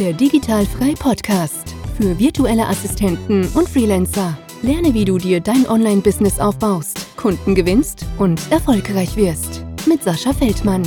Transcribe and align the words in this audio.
Der 0.00 0.12
Digitalfrei 0.12 0.94
Podcast 0.98 1.72
für 1.96 2.18
virtuelle 2.18 2.66
Assistenten 2.66 3.46
und 3.54 3.68
Freelancer. 3.68 4.36
Lerne, 4.60 4.92
wie 4.92 5.04
du 5.04 5.18
dir 5.18 5.40
dein 5.40 5.68
Online-Business 5.68 6.40
aufbaust, 6.40 7.16
Kunden 7.16 7.54
gewinnst 7.54 8.04
und 8.18 8.40
erfolgreich 8.50 9.14
wirst. 9.14 9.64
Mit 9.86 10.02
Sascha 10.02 10.32
Feldmann. 10.32 10.82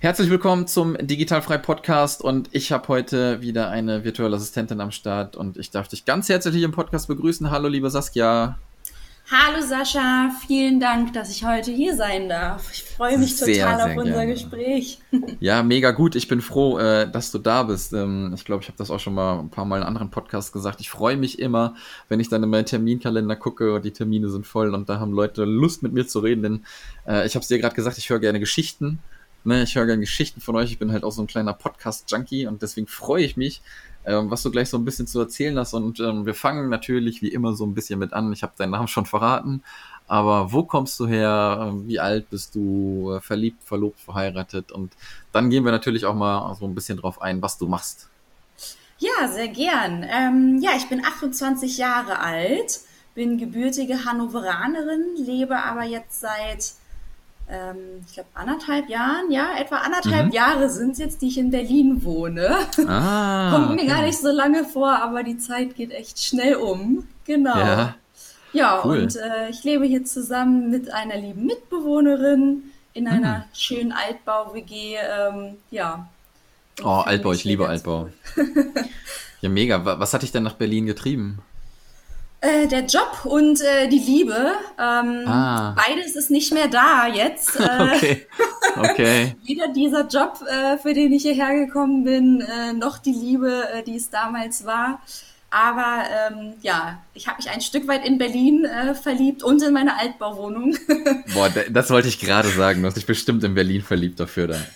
Herzlich 0.00 0.28
willkommen 0.28 0.66
zum 0.66 0.96
Digitalfrei 1.00 1.58
Podcast 1.58 2.20
und 2.20 2.48
ich 2.50 2.72
habe 2.72 2.88
heute 2.88 3.42
wieder 3.42 3.70
eine 3.70 4.02
virtuelle 4.02 4.34
Assistentin 4.34 4.80
am 4.80 4.90
Start 4.90 5.36
und 5.36 5.56
ich 5.56 5.70
darf 5.70 5.86
dich 5.86 6.04
ganz 6.04 6.28
herzlich 6.28 6.60
im 6.64 6.72
Podcast 6.72 7.06
begrüßen. 7.06 7.48
Hallo, 7.52 7.68
liebe 7.68 7.90
Saskia. 7.90 8.58
Hallo 9.30 9.62
Sascha, 9.62 10.30
vielen 10.46 10.80
Dank, 10.80 11.14
dass 11.14 11.30
ich 11.30 11.46
heute 11.46 11.70
hier 11.70 11.96
sein 11.96 12.28
darf. 12.28 12.70
Ich 12.70 12.84
freue 12.84 13.16
mich 13.16 13.32
total 13.32 13.54
sehr, 13.54 13.76
sehr 13.76 13.86
auf 13.86 13.96
unser 13.96 14.12
gerne. 14.12 14.32
Gespräch. 14.32 14.98
Ja, 15.40 15.62
mega 15.62 15.92
gut. 15.92 16.14
Ich 16.14 16.28
bin 16.28 16.42
froh, 16.42 16.78
äh, 16.78 17.10
dass 17.10 17.32
du 17.32 17.38
da 17.38 17.62
bist. 17.62 17.94
Ähm, 17.94 18.32
ich 18.34 18.44
glaube, 18.44 18.62
ich 18.62 18.68
habe 18.68 18.76
das 18.76 18.90
auch 18.90 19.00
schon 19.00 19.14
mal 19.14 19.38
ein 19.38 19.48
paar 19.48 19.64
Mal 19.64 19.78
in 19.78 19.82
anderen 19.82 20.10
Podcasts 20.10 20.52
gesagt. 20.52 20.80
Ich 20.80 20.90
freue 20.90 21.16
mich 21.16 21.38
immer, 21.38 21.74
wenn 22.10 22.20
ich 22.20 22.28
dann 22.28 22.42
in 22.42 22.50
meinen 22.50 22.66
Terminkalender 22.66 23.36
gucke 23.36 23.74
und 23.74 23.84
die 23.84 23.92
Termine 23.92 24.28
sind 24.28 24.46
voll 24.46 24.74
und 24.74 24.90
da 24.90 25.00
haben 25.00 25.12
Leute 25.12 25.44
Lust 25.44 25.82
mit 25.82 25.94
mir 25.94 26.06
zu 26.06 26.18
reden. 26.18 26.42
Denn 26.42 26.64
äh, 27.06 27.26
ich 27.26 27.34
habe 27.34 27.42
es 27.42 27.48
dir 27.48 27.58
gerade 27.58 27.74
gesagt, 27.74 27.96
ich 27.96 28.10
höre 28.10 28.20
gerne 28.20 28.40
Geschichten. 28.40 28.98
Ne, 29.46 29.62
ich 29.62 29.74
höre 29.76 29.84
gerne 29.84 30.00
Geschichten 30.00 30.40
von 30.40 30.56
euch. 30.56 30.70
Ich 30.72 30.78
bin 30.78 30.90
halt 30.90 31.04
auch 31.04 31.12
so 31.12 31.22
ein 31.22 31.26
kleiner 31.26 31.52
Podcast-Junkie 31.52 32.46
und 32.46 32.62
deswegen 32.62 32.86
freue 32.86 33.24
ich 33.24 33.36
mich, 33.36 33.60
ähm, 34.06 34.30
was 34.30 34.42
du 34.42 34.50
gleich 34.50 34.70
so 34.70 34.78
ein 34.78 34.86
bisschen 34.86 35.06
zu 35.06 35.20
erzählen 35.20 35.58
hast. 35.58 35.74
Und 35.74 36.00
ähm, 36.00 36.24
wir 36.24 36.34
fangen 36.34 36.70
natürlich 36.70 37.20
wie 37.20 37.28
immer 37.28 37.52
so 37.54 37.66
ein 37.66 37.74
bisschen 37.74 37.98
mit 37.98 38.14
an. 38.14 38.32
Ich 38.32 38.42
habe 38.42 38.54
deinen 38.56 38.70
Namen 38.70 38.88
schon 38.88 39.04
verraten. 39.04 39.62
Aber 40.06 40.52
wo 40.52 40.62
kommst 40.62 40.98
du 40.98 41.06
her? 41.06 41.68
Ähm, 41.68 41.86
wie 41.86 42.00
alt 42.00 42.30
bist 42.30 42.54
du? 42.54 43.18
Verliebt, 43.20 43.62
verlobt, 43.64 44.00
verheiratet? 44.00 44.72
Und 44.72 44.94
dann 45.32 45.50
gehen 45.50 45.64
wir 45.64 45.72
natürlich 45.72 46.06
auch 46.06 46.14
mal 46.14 46.54
so 46.54 46.64
ein 46.64 46.74
bisschen 46.74 46.96
drauf 46.96 47.20
ein, 47.20 47.42
was 47.42 47.58
du 47.58 47.68
machst. 47.68 48.08
Ja, 48.98 49.28
sehr 49.28 49.48
gern. 49.48 50.06
Ähm, 50.08 50.58
ja, 50.62 50.70
ich 50.76 50.88
bin 50.88 51.04
28 51.04 51.76
Jahre 51.76 52.20
alt, 52.20 52.80
bin 53.14 53.36
gebürtige 53.36 54.06
Hannoveranerin, 54.06 55.16
lebe 55.16 55.56
aber 55.56 55.84
jetzt 55.84 56.20
seit 56.20 56.72
ähm, 57.48 58.02
ich 58.06 58.14
glaube, 58.14 58.28
anderthalb 58.34 58.88
Jahren, 58.88 59.30
ja, 59.30 59.56
etwa 59.58 59.76
anderthalb 59.78 60.26
mhm. 60.26 60.32
Jahre 60.32 60.70
sind 60.70 60.92
es 60.92 60.98
jetzt, 60.98 61.22
die 61.22 61.28
ich 61.28 61.38
in 61.38 61.50
Berlin 61.50 62.02
wohne. 62.04 62.56
Ah, 62.86 63.50
Kommt 63.54 63.70
mir 63.70 63.82
okay. 63.82 63.86
gar 63.86 64.02
nicht 64.02 64.18
so 64.18 64.30
lange 64.30 64.64
vor, 64.64 65.02
aber 65.02 65.22
die 65.22 65.36
Zeit 65.36 65.76
geht 65.76 65.90
echt 65.90 66.18
schnell 66.18 66.56
um. 66.56 67.06
Genau. 67.26 67.56
Ja, 67.56 67.94
ja 68.52 68.82
cool. 68.84 69.00
und 69.02 69.16
äh, 69.16 69.50
ich 69.50 69.62
lebe 69.64 69.84
hier 69.84 70.04
zusammen 70.04 70.70
mit 70.70 70.92
einer 70.92 71.16
lieben 71.16 71.44
Mitbewohnerin 71.44 72.62
in 72.94 73.08
einer 73.08 73.38
mhm. 73.38 73.44
schönen 73.52 73.92
Altbau-WG. 73.92 74.96
Ähm, 74.96 75.56
ja. 75.70 76.08
Oh, 76.82 77.02
Altbau, 77.04 77.32
ich 77.32 77.44
liebe 77.44 77.68
Altbau. 77.68 78.08
ja, 79.42 79.48
mega. 79.48 79.84
Was 79.84 80.14
hat 80.14 80.22
dich 80.22 80.32
denn 80.32 80.42
nach 80.42 80.54
Berlin 80.54 80.86
getrieben? 80.86 81.40
Äh, 82.44 82.66
der 82.66 82.84
Job 82.84 83.24
und 83.24 83.62
äh, 83.62 83.88
die 83.88 83.98
Liebe. 83.98 84.52
Ähm, 84.78 85.26
ah. 85.26 85.74
Beides 85.74 86.14
ist 86.14 86.30
nicht 86.30 86.52
mehr 86.52 86.68
da 86.68 87.06
jetzt. 87.06 87.58
Äh, 87.64 87.96
okay. 87.96 88.26
okay. 88.76 89.36
Weder 89.44 89.68
dieser 89.68 90.06
Job, 90.06 90.38
äh, 90.46 90.76
für 90.76 90.92
den 90.92 91.12
ich 91.12 91.22
hierher 91.22 91.54
gekommen 91.54 92.04
bin, 92.04 92.42
äh, 92.42 92.72
noch 92.74 92.98
die 92.98 93.12
Liebe, 93.12 93.68
äh, 93.72 93.82
die 93.82 93.96
es 93.96 94.10
damals 94.10 94.66
war. 94.66 95.00
Aber 95.50 96.04
ähm, 96.28 96.54
ja, 96.60 96.98
ich 97.14 97.26
habe 97.26 97.38
mich 97.38 97.50
ein 97.50 97.60
Stück 97.60 97.88
weit 97.88 98.04
in 98.04 98.18
Berlin 98.18 98.66
verliebt 99.00 99.42
und 99.42 99.62
in 99.62 99.72
meine 99.72 99.98
Altbauwohnung. 99.98 100.76
Boah, 101.34 101.48
das 101.70 101.90
wollte 101.90 102.08
ich 102.08 102.18
gerade 102.18 102.48
sagen. 102.48 102.82
Du 102.82 102.88
hast 102.88 102.96
dich 102.96 103.06
bestimmt 103.06 103.44
in 103.44 103.54
Berlin 103.54 103.82
verliebt 103.82 104.20
dafür 104.20 104.48
dann. 104.48 104.66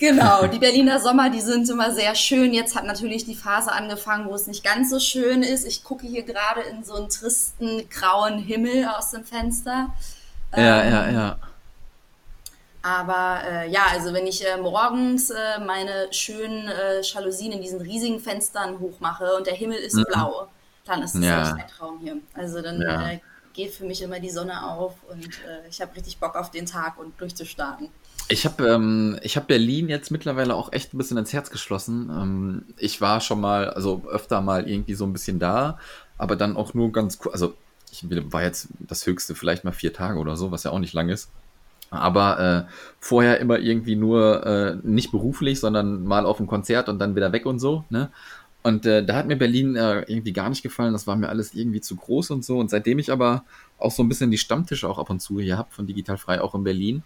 Genau, 0.00 0.46
die 0.52 0.58
Berliner 0.58 0.98
Sommer, 0.98 1.30
die 1.30 1.42
sind 1.42 1.68
immer 1.68 1.92
sehr 1.92 2.14
schön. 2.16 2.52
Jetzt 2.52 2.74
hat 2.74 2.84
natürlich 2.84 3.26
die 3.26 3.36
Phase 3.36 3.70
angefangen, 3.70 4.28
wo 4.28 4.34
es 4.34 4.46
nicht 4.46 4.64
ganz 4.64 4.90
so 4.90 4.98
schön 4.98 5.42
ist. 5.42 5.64
Ich 5.66 5.84
gucke 5.84 6.06
hier 6.06 6.22
gerade 6.22 6.62
in 6.62 6.82
so 6.82 6.94
einen 6.94 7.10
tristen, 7.10 7.88
grauen 7.90 8.38
Himmel 8.38 8.86
aus 8.86 9.12
dem 9.12 9.24
Fenster. 9.24 9.94
Ja, 10.56 10.82
ähm, 10.82 10.92
ja, 10.92 11.10
ja. 11.10 11.38
Aber 12.82 13.42
äh, 13.46 13.70
ja, 13.70 13.82
also 13.92 14.14
wenn 14.14 14.26
ich 14.26 14.44
äh, 14.46 14.56
morgens 14.56 15.28
äh, 15.28 15.60
meine 15.64 16.10
schönen 16.12 16.66
äh, 16.66 17.02
Jalousien 17.02 17.52
in 17.52 17.60
diesen 17.60 17.82
riesigen 17.82 18.20
Fenstern 18.20 18.80
hochmache 18.80 19.34
und 19.36 19.46
der 19.46 19.54
Himmel 19.54 19.76
ist 19.76 19.96
mhm. 19.96 20.04
blau, 20.08 20.48
dann 20.86 21.02
ist 21.02 21.14
es 21.14 21.22
ja. 21.22 21.42
echt 21.42 21.52
ein 21.52 21.68
Traum 21.68 21.98
hier. 22.00 22.16
Also 22.32 22.62
dann 22.62 22.80
ja. 22.80 23.10
Äh, 23.10 23.20
geht 23.52 23.74
für 23.74 23.84
mich 23.84 24.00
immer 24.00 24.18
die 24.18 24.30
Sonne 24.30 24.66
auf 24.66 24.94
und 25.10 25.26
äh, 25.26 25.68
ich 25.68 25.82
habe 25.82 25.94
richtig 25.94 26.18
Bock 26.18 26.36
auf 26.36 26.50
den 26.50 26.64
Tag 26.64 26.98
und 26.98 27.20
durchzustarten. 27.20 27.90
Ich 28.32 28.46
habe 28.46 28.68
ähm, 28.68 29.18
hab 29.24 29.48
Berlin 29.48 29.88
jetzt 29.88 30.12
mittlerweile 30.12 30.54
auch 30.54 30.72
echt 30.72 30.94
ein 30.94 30.98
bisschen 30.98 31.16
ins 31.16 31.32
Herz 31.32 31.50
geschlossen. 31.50 32.08
Ähm, 32.10 32.62
ich 32.78 33.00
war 33.00 33.20
schon 33.20 33.40
mal, 33.40 33.70
also 33.70 34.04
öfter 34.08 34.40
mal 34.40 34.68
irgendwie 34.68 34.94
so 34.94 35.04
ein 35.04 35.12
bisschen 35.12 35.40
da, 35.40 35.80
aber 36.16 36.36
dann 36.36 36.56
auch 36.56 36.72
nur 36.72 36.92
ganz 36.92 37.18
kurz, 37.18 37.34
also 37.34 37.54
ich 37.90 38.04
war 38.08 38.44
jetzt 38.44 38.68
das 38.78 39.04
höchste 39.04 39.34
vielleicht 39.34 39.64
mal 39.64 39.72
vier 39.72 39.92
Tage 39.92 40.20
oder 40.20 40.36
so, 40.36 40.52
was 40.52 40.62
ja 40.62 40.70
auch 40.70 40.78
nicht 40.78 40.92
lang 40.92 41.08
ist. 41.08 41.28
Aber 41.90 42.68
äh, 42.68 42.72
vorher 43.00 43.40
immer 43.40 43.58
irgendwie 43.58 43.96
nur 43.96 44.46
äh, 44.46 44.76
nicht 44.84 45.10
beruflich, 45.10 45.58
sondern 45.58 46.04
mal 46.04 46.24
auf 46.24 46.38
ein 46.38 46.46
Konzert 46.46 46.88
und 46.88 47.00
dann 47.00 47.16
wieder 47.16 47.32
weg 47.32 47.46
und 47.46 47.58
so. 47.58 47.82
Ne? 47.90 48.10
Und 48.62 48.86
äh, 48.86 49.04
da 49.04 49.16
hat 49.16 49.26
mir 49.26 49.38
Berlin 49.38 49.74
äh, 49.74 50.02
irgendwie 50.02 50.32
gar 50.32 50.50
nicht 50.50 50.62
gefallen. 50.62 50.92
Das 50.92 51.08
war 51.08 51.16
mir 51.16 51.30
alles 51.30 51.52
irgendwie 51.52 51.80
zu 51.80 51.96
groß 51.96 52.30
und 52.30 52.44
so. 52.44 52.60
Und 52.60 52.70
seitdem 52.70 53.00
ich 53.00 53.10
aber 53.10 53.42
auch 53.76 53.90
so 53.90 54.04
ein 54.04 54.08
bisschen 54.08 54.30
die 54.30 54.38
Stammtische 54.38 54.88
auch 54.88 55.00
ab 55.00 55.10
und 55.10 55.18
zu 55.18 55.40
hier 55.40 55.58
habe 55.58 55.72
von 55.72 55.88
Digital 55.88 56.16
Frei, 56.16 56.40
auch 56.40 56.54
in 56.54 56.62
Berlin, 56.62 57.02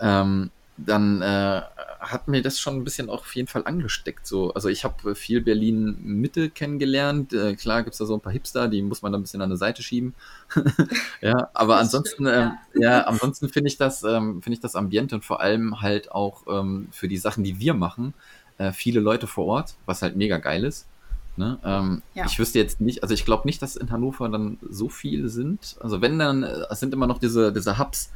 ähm, 0.00 0.50
dann 0.76 1.22
äh, 1.22 1.62
hat 2.00 2.26
mir 2.26 2.42
das 2.42 2.58
schon 2.58 2.76
ein 2.76 2.84
bisschen 2.84 3.08
auch 3.08 3.20
auf 3.20 3.34
jeden 3.36 3.48
Fall 3.48 3.62
angesteckt. 3.64 4.26
So. 4.26 4.52
Also 4.54 4.68
ich 4.68 4.84
habe 4.84 5.14
viel 5.14 5.40
Berlin 5.40 5.96
Mitte 6.02 6.50
kennengelernt. 6.50 7.32
Äh, 7.32 7.54
klar 7.54 7.82
gibt 7.82 7.94
es 7.94 7.98
da 7.98 8.06
so 8.06 8.14
ein 8.14 8.20
paar 8.20 8.32
Hipster, 8.32 8.68
die 8.68 8.82
muss 8.82 9.02
man 9.02 9.12
da 9.12 9.18
ein 9.18 9.22
bisschen 9.22 9.40
an 9.40 9.50
der 9.50 9.56
Seite 9.56 9.82
schieben. 9.82 10.14
ja, 11.20 11.48
aber 11.54 11.74
das 11.74 11.82
ansonsten, 11.82 12.24
stimmt, 12.24 12.28
ja. 12.28 12.58
Ähm, 12.74 12.82
ja. 12.82 13.00
ansonsten 13.02 13.48
finde 13.48 13.68
ich 13.68 13.76
das, 13.76 14.02
ähm, 14.02 14.42
finde 14.42 14.54
ich 14.54 14.60
das 14.60 14.74
Ambiente 14.74 15.14
und 15.14 15.24
vor 15.24 15.40
allem 15.40 15.80
halt 15.80 16.10
auch 16.10 16.42
ähm, 16.48 16.88
für 16.90 17.08
die 17.08 17.18
Sachen, 17.18 17.44
die 17.44 17.60
wir 17.60 17.74
machen, 17.74 18.14
äh, 18.58 18.72
viele 18.72 19.00
Leute 19.00 19.26
vor 19.26 19.46
Ort, 19.46 19.74
was 19.86 20.02
halt 20.02 20.16
mega 20.16 20.38
geil 20.38 20.64
ist. 20.64 20.86
Ne? 21.36 21.58
Ähm, 21.64 22.02
ja. 22.14 22.26
Ich 22.26 22.38
wüsste 22.38 22.58
jetzt 22.58 22.80
nicht, 22.80 23.02
also 23.02 23.14
ich 23.14 23.24
glaube 23.24 23.46
nicht, 23.46 23.60
dass 23.60 23.76
in 23.76 23.90
Hannover 23.90 24.28
dann 24.28 24.58
so 24.68 24.88
viele 24.88 25.28
sind. 25.28 25.76
Also 25.80 26.00
wenn 26.00 26.18
dann, 26.18 26.42
äh, 26.42 26.66
es 26.70 26.80
sind 26.80 26.94
immer 26.94 27.06
noch 27.06 27.18
diese, 27.18 27.52
diese 27.52 27.78
Hubs, 27.78 28.10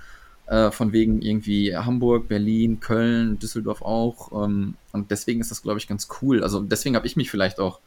äh, 0.49 0.71
von 0.71 0.93
wegen 0.93 1.21
irgendwie 1.21 1.77
Hamburg, 1.77 2.29
Berlin, 2.29 2.81
Köln, 2.81 3.39
Düsseldorf 3.39 3.83
auch. 3.83 4.45
Ähm, 4.45 4.75
und 4.93 5.11
deswegen 5.11 5.41
ist 5.41 5.51
das, 5.51 5.63
glaube 5.63 5.79
ich, 5.79 5.87
ganz 5.87 6.09
cool. 6.23 6.43
Also 6.43 6.61
deswegen 6.61 6.97
habe 6.97 7.07
ich 7.07 7.17
mich 7.17 7.31
vielleicht 7.31 7.61
auch, 7.61 7.81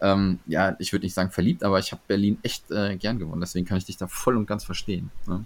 ähm, 0.00 0.40
ja, 0.46 0.74
ich 0.80 0.92
würde 0.92 1.06
nicht 1.06 1.14
sagen 1.14 1.30
verliebt, 1.30 1.62
aber 1.62 1.78
ich 1.78 1.92
habe 1.92 2.02
Berlin 2.08 2.38
echt 2.42 2.70
äh, 2.70 2.96
gern 2.96 3.18
gewonnen. 3.18 3.40
Deswegen 3.40 3.66
kann 3.66 3.78
ich 3.78 3.84
dich 3.84 3.96
da 3.96 4.08
voll 4.08 4.36
und 4.36 4.46
ganz 4.46 4.64
verstehen. 4.64 5.10
Ne? 5.26 5.44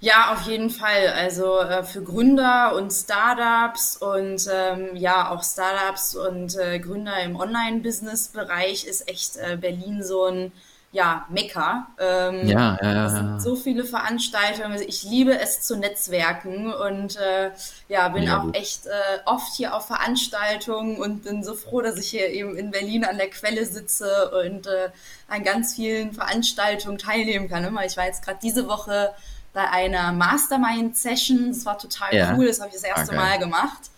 Ja, 0.00 0.32
auf 0.32 0.42
jeden 0.42 0.70
Fall. 0.70 1.06
Also 1.16 1.60
äh, 1.60 1.84
für 1.84 2.02
Gründer 2.02 2.74
und 2.74 2.90
Startups 2.92 3.96
und 3.96 4.48
ähm, 4.52 4.96
ja 4.96 5.30
auch 5.30 5.44
Startups 5.44 6.16
und 6.16 6.58
äh, 6.58 6.80
Gründer 6.80 7.22
im 7.22 7.36
Online-Business-Bereich 7.36 8.84
ist 8.84 9.08
echt 9.08 9.36
äh, 9.36 9.56
Berlin 9.56 10.02
so 10.02 10.24
ein 10.24 10.50
ja, 10.92 11.26
Mekka. 11.30 11.88
Ähm, 11.98 12.46
ja, 12.46 12.78
ja, 12.82 12.92
ja. 12.92 13.06
Es 13.06 13.12
sind 13.14 13.42
so 13.42 13.56
viele 13.56 13.84
Veranstaltungen. 13.84 14.80
Ich 14.86 15.02
liebe 15.02 15.38
es 15.38 15.62
zu 15.62 15.76
netzwerken 15.76 16.72
und 16.72 17.16
äh, 17.16 17.50
ja, 17.88 18.10
bin 18.10 18.24
ja, 18.24 18.38
auch 18.38 18.42
gut. 18.42 18.56
echt 18.56 18.86
äh, 18.86 18.90
oft 19.24 19.54
hier 19.54 19.74
auf 19.74 19.86
Veranstaltungen 19.86 20.98
und 20.98 21.24
bin 21.24 21.42
so 21.42 21.54
froh, 21.54 21.80
dass 21.80 21.96
ich 21.96 22.10
hier 22.10 22.28
eben 22.28 22.56
in 22.56 22.70
Berlin 22.70 23.06
an 23.06 23.16
der 23.16 23.30
Quelle 23.30 23.64
sitze 23.64 24.30
und 24.44 24.66
äh, 24.66 24.90
an 25.28 25.42
ganz 25.44 25.74
vielen 25.74 26.12
Veranstaltungen 26.12 26.98
teilnehmen 26.98 27.48
kann. 27.48 27.64
Ich 27.86 27.96
war 27.96 28.04
jetzt 28.04 28.22
gerade 28.22 28.38
diese 28.42 28.68
Woche 28.68 29.14
bei 29.54 29.70
einer 29.70 30.12
Mastermind-Session. 30.12 31.52
Das 31.52 31.64
war 31.64 31.78
total 31.78 32.14
ja. 32.14 32.34
cool. 32.36 32.46
Das 32.46 32.60
habe 32.60 32.68
ich 32.68 32.74
das 32.74 32.84
erste 32.84 33.12
okay. 33.12 33.16
Mal 33.16 33.38
gemacht. 33.38 33.90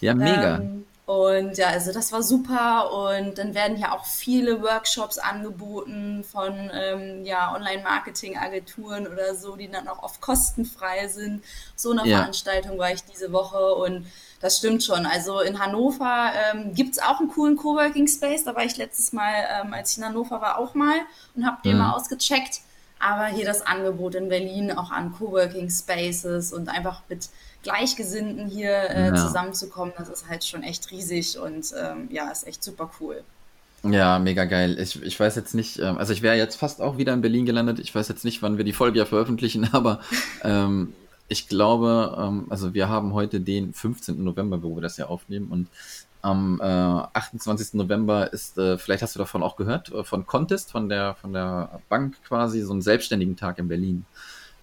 Ja, 0.00 0.14
mega. 0.14 0.56
Ähm, 0.56 0.86
und 1.08 1.56
ja, 1.56 1.68
also 1.68 1.90
das 1.90 2.12
war 2.12 2.22
super. 2.22 2.92
Und 2.92 3.38
dann 3.38 3.54
werden 3.54 3.78
hier 3.78 3.94
auch 3.94 4.04
viele 4.04 4.60
Workshops 4.60 5.16
angeboten 5.16 6.22
von 6.22 6.70
ähm, 6.70 7.24
ja, 7.24 7.54
Online-Marketing-Agenturen 7.54 9.06
oder 9.06 9.34
so, 9.34 9.56
die 9.56 9.70
dann 9.70 9.88
auch 9.88 10.02
oft 10.02 10.20
kostenfrei 10.20 11.08
sind. 11.08 11.42
So 11.74 11.92
eine 11.92 12.06
ja. 12.06 12.18
Veranstaltung 12.18 12.76
war 12.76 12.92
ich 12.92 13.04
diese 13.04 13.32
Woche 13.32 13.74
und 13.76 14.06
das 14.40 14.58
stimmt 14.58 14.84
schon. 14.84 15.06
Also 15.06 15.40
in 15.40 15.58
Hannover 15.58 16.30
ähm, 16.52 16.74
gibt 16.74 16.96
es 16.96 16.98
auch 17.02 17.20
einen 17.20 17.30
coolen 17.30 17.56
Coworking 17.56 18.06
Space. 18.06 18.44
Da 18.44 18.54
war 18.54 18.64
ich 18.64 18.76
letztes 18.76 19.14
Mal, 19.14 19.32
ähm, 19.62 19.72
als 19.72 19.92
ich 19.92 19.98
in 19.98 20.04
Hannover 20.04 20.42
war, 20.42 20.58
auch 20.58 20.74
mal 20.74 20.98
und 21.34 21.46
habe 21.46 21.56
den 21.64 21.76
mhm. 21.76 21.84
mal 21.84 21.92
ausgecheckt. 21.92 22.60
Aber 23.00 23.26
hier 23.26 23.44
das 23.44 23.62
Angebot 23.62 24.14
in 24.14 24.28
Berlin 24.28 24.72
auch 24.72 24.90
an 24.90 25.12
Coworking 25.12 25.70
Spaces 25.70 26.52
und 26.52 26.68
einfach 26.68 27.02
mit 27.08 27.28
Gleichgesinnten 27.62 28.48
hier 28.48 28.70
äh, 28.70 29.08
ja. 29.08 29.14
zusammenzukommen, 29.14 29.92
das 29.96 30.08
ist 30.08 30.28
halt 30.28 30.44
schon 30.44 30.62
echt 30.62 30.90
riesig 30.90 31.38
und 31.38 31.72
ähm, 31.80 32.08
ja, 32.10 32.30
ist 32.30 32.46
echt 32.46 32.62
super 32.62 32.90
cool. 33.00 33.22
Ja, 33.84 34.18
mega 34.18 34.44
geil. 34.44 34.78
Ich, 34.80 35.00
ich 35.02 35.18
weiß 35.18 35.36
jetzt 35.36 35.54
nicht, 35.54 35.78
ähm, 35.78 35.98
also 35.98 36.12
ich 36.12 36.22
wäre 36.22 36.36
jetzt 36.36 36.56
fast 36.56 36.80
auch 36.80 36.98
wieder 36.98 37.14
in 37.14 37.20
Berlin 37.20 37.46
gelandet. 37.46 37.78
Ich 37.78 37.94
weiß 37.94 38.08
jetzt 38.08 38.24
nicht, 38.24 38.42
wann 38.42 38.58
wir 38.58 38.64
die 38.64 38.72
Folge 38.72 38.98
ja 38.98 39.04
veröffentlichen, 39.04 39.68
aber 39.72 40.00
ähm, 40.42 40.94
ich 41.28 41.48
glaube, 41.48 42.16
ähm, 42.18 42.46
also 42.48 42.74
wir 42.74 42.88
haben 42.88 43.12
heute 43.12 43.40
den 43.40 43.72
15. 43.72 44.22
November, 44.22 44.62
wo 44.62 44.74
wir 44.76 44.82
das 44.82 44.96
ja 44.96 45.06
aufnehmen 45.06 45.48
und 45.48 45.68
am 46.28 46.60
äh, 46.60 46.64
28. 46.64 47.74
November 47.74 48.32
ist, 48.32 48.58
äh, 48.58 48.76
vielleicht 48.76 49.02
hast 49.02 49.14
du 49.14 49.18
davon 49.18 49.42
auch 49.42 49.56
gehört, 49.56 49.90
äh, 49.92 50.04
von 50.04 50.26
Contest, 50.26 50.70
von 50.70 50.88
der, 50.88 51.14
von 51.14 51.32
der 51.32 51.80
Bank 51.88 52.22
quasi, 52.24 52.60
so 52.60 52.72
einen 52.72 52.82
selbstständigen 52.82 53.36
Tag 53.36 53.58
in 53.58 53.68
Berlin. 53.68 54.04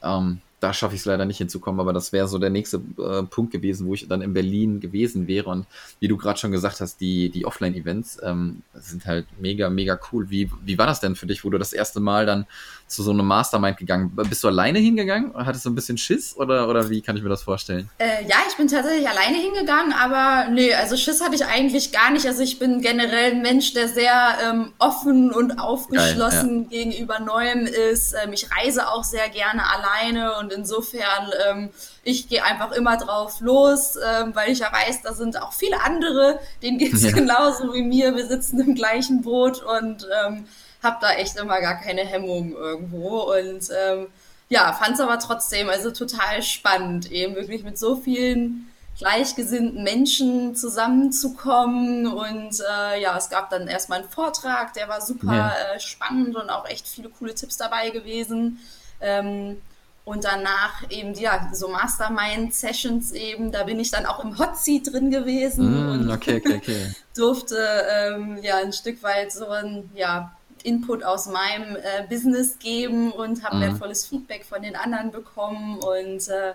Ähm, 0.03 0.41
da 0.59 0.73
schaffe 0.73 0.95
ich 0.95 1.01
es 1.01 1.05
leider 1.05 1.25
nicht 1.25 1.37
hinzukommen, 1.37 1.79
aber 1.79 1.91
das 1.91 2.13
wäre 2.13 2.27
so 2.27 2.37
der 2.39 2.49
nächste 2.49 2.77
äh, 2.97 3.23
Punkt 3.23 3.51
gewesen, 3.51 3.87
wo 3.87 3.93
ich 3.93 4.07
dann 4.07 4.21
in 4.21 4.33
Berlin 4.33 4.79
gewesen 4.79 5.27
wäre. 5.27 5.49
Und 5.49 5.65
wie 5.99 6.07
du 6.07 6.17
gerade 6.17 6.39
schon 6.39 6.51
gesagt 6.51 6.81
hast, 6.81 7.01
die, 7.01 7.29
die 7.29 7.45
Offline-Events 7.45 8.19
ähm, 8.23 8.61
sind 8.73 9.05
halt 9.05 9.27
mega, 9.39 9.69
mega 9.69 9.99
cool. 10.11 10.29
Wie, 10.29 10.49
wie 10.63 10.77
war 10.77 10.87
das 10.87 11.01
denn 11.01 11.15
für 11.15 11.27
dich, 11.27 11.43
wo 11.43 11.49
du 11.49 11.57
das 11.57 11.73
erste 11.73 11.99
Mal 11.99 12.25
dann 12.25 12.45
zu 12.87 13.01
so 13.01 13.11
einem 13.11 13.25
Mastermind 13.25 13.77
gegangen? 13.77 14.11
Bist 14.15 14.43
du 14.43 14.47
alleine 14.47 14.77
hingegangen? 14.77 15.33
Hattest 15.35 15.65
du 15.65 15.71
ein 15.71 15.75
bisschen 15.75 15.97
Schiss 15.97 16.37
oder, 16.37 16.69
oder 16.69 16.89
wie 16.89 17.01
kann 17.01 17.17
ich 17.17 17.23
mir 17.23 17.29
das 17.29 17.41
vorstellen? 17.41 17.89
Äh, 17.97 18.23
ja, 18.27 18.35
ich 18.47 18.55
bin 18.57 18.67
tatsächlich 18.67 19.09
alleine 19.09 19.37
hingegangen, 19.37 19.91
aber 19.91 20.49
nee, 20.51 20.73
also 20.73 20.95
Schiss 20.95 21.21
hatte 21.21 21.33
ich 21.33 21.45
eigentlich 21.45 21.91
gar 21.91 22.11
nicht. 22.11 22.27
Also 22.27 22.43
ich 22.43 22.59
bin 22.59 22.81
generell 22.81 23.31
ein 23.31 23.41
Mensch, 23.41 23.73
der 23.73 23.87
sehr 23.87 24.37
ähm, 24.47 24.73
offen 24.77 25.31
und 25.31 25.59
aufgeschlossen 25.59 26.69
Geil, 26.69 26.77
ja. 26.77 26.83
gegenüber 26.83 27.19
Neuem 27.19 27.65
ist. 27.65 28.13
Ähm, 28.23 28.33
ich 28.33 28.49
reise 28.51 28.87
auch 28.87 29.03
sehr 29.03 29.29
gerne 29.29 29.63
alleine 29.67 30.37
und 30.37 30.53
insofern, 30.53 31.31
ähm, 31.49 31.69
ich 32.03 32.29
gehe 32.29 32.43
einfach 32.43 32.71
immer 32.71 32.97
drauf 32.97 33.39
los, 33.39 33.95
ähm, 33.95 34.35
weil 34.35 34.51
ich 34.51 34.59
ja 34.59 34.71
weiß, 34.71 35.01
da 35.01 35.13
sind 35.13 35.41
auch 35.41 35.53
viele 35.53 35.81
andere, 35.81 36.39
denen 36.61 36.77
geht's 36.77 37.01
ja. 37.01 37.11
genauso 37.13 37.73
wie 37.73 37.81
mir. 37.81 38.15
Wir 38.15 38.27
sitzen 38.27 38.59
im 38.59 38.75
gleichen 38.75 39.23
Boot 39.23 39.63
und 39.63 40.07
ähm, 40.23 40.45
habe 40.85 40.97
da 41.01 41.11
echt 41.11 41.35
immer 41.35 41.59
gar 41.59 41.75
keine 41.75 42.05
Hemmung 42.05 42.53
irgendwo 42.53 43.33
und 43.33 43.69
ähm, 43.77 44.07
ja, 44.47 44.71
fand 44.71 44.93
es 44.93 45.01
aber 45.01 45.19
trotzdem 45.19 45.69
also 45.69 45.91
total 45.91 46.41
spannend, 46.41 47.11
eben 47.11 47.35
wirklich 47.35 47.63
mit 47.63 47.77
so 47.77 47.97
vielen 47.97 48.71
gleichgesinnten 48.97 49.83
Menschen 49.83 50.55
zusammenzukommen 50.55 52.07
und 52.07 52.61
äh, 52.61 53.01
ja, 53.01 53.17
es 53.17 53.29
gab 53.29 53.49
dann 53.49 53.67
erstmal 53.67 53.99
einen 53.99 54.09
Vortrag, 54.09 54.73
der 54.73 54.87
war 54.87 55.01
super 55.01 55.35
ja. 55.35 55.53
äh, 55.75 55.79
spannend 55.79 56.35
und 56.35 56.49
auch 56.49 56.65
echt 56.69 56.87
viele 56.87 57.09
coole 57.09 57.35
Tipps 57.35 57.57
dabei 57.57 57.89
gewesen. 57.89 58.59
Ähm, 59.01 59.61
und 60.05 60.23
danach 60.23 60.89
eben, 60.91 61.15
ja, 61.15 61.49
so 61.51 61.67
Mastermind-Sessions 61.67 63.11
eben, 63.13 63.51
da 63.51 63.63
bin 63.63 63.79
ich 63.79 63.89
dann 63.89 64.05
auch 64.05 64.23
im 64.23 64.37
Hot 64.37 64.55
Seat 64.57 64.93
drin 64.93 65.09
gewesen 65.09 65.71
mm, 65.71 65.91
und 65.91 66.11
okay, 66.11 66.37
okay, 66.37 66.57
okay. 66.57 66.95
durfte 67.15 67.57
ähm, 67.89 68.37
ja 68.43 68.57
ein 68.57 68.71
Stück 68.71 69.01
weit 69.01 69.31
so 69.31 69.49
ein, 69.49 69.89
ja, 69.95 70.31
Input 70.65 71.03
aus 71.03 71.27
meinem 71.27 71.75
äh, 71.75 72.05
Business 72.09 72.59
geben 72.59 73.11
und 73.11 73.43
habe 73.43 73.57
mhm. 73.57 73.61
wertvolles 73.61 74.05
Feedback 74.05 74.45
von 74.45 74.61
den 74.61 74.75
anderen 74.75 75.11
bekommen. 75.11 75.77
Und 75.77 76.27
äh, 76.27 76.53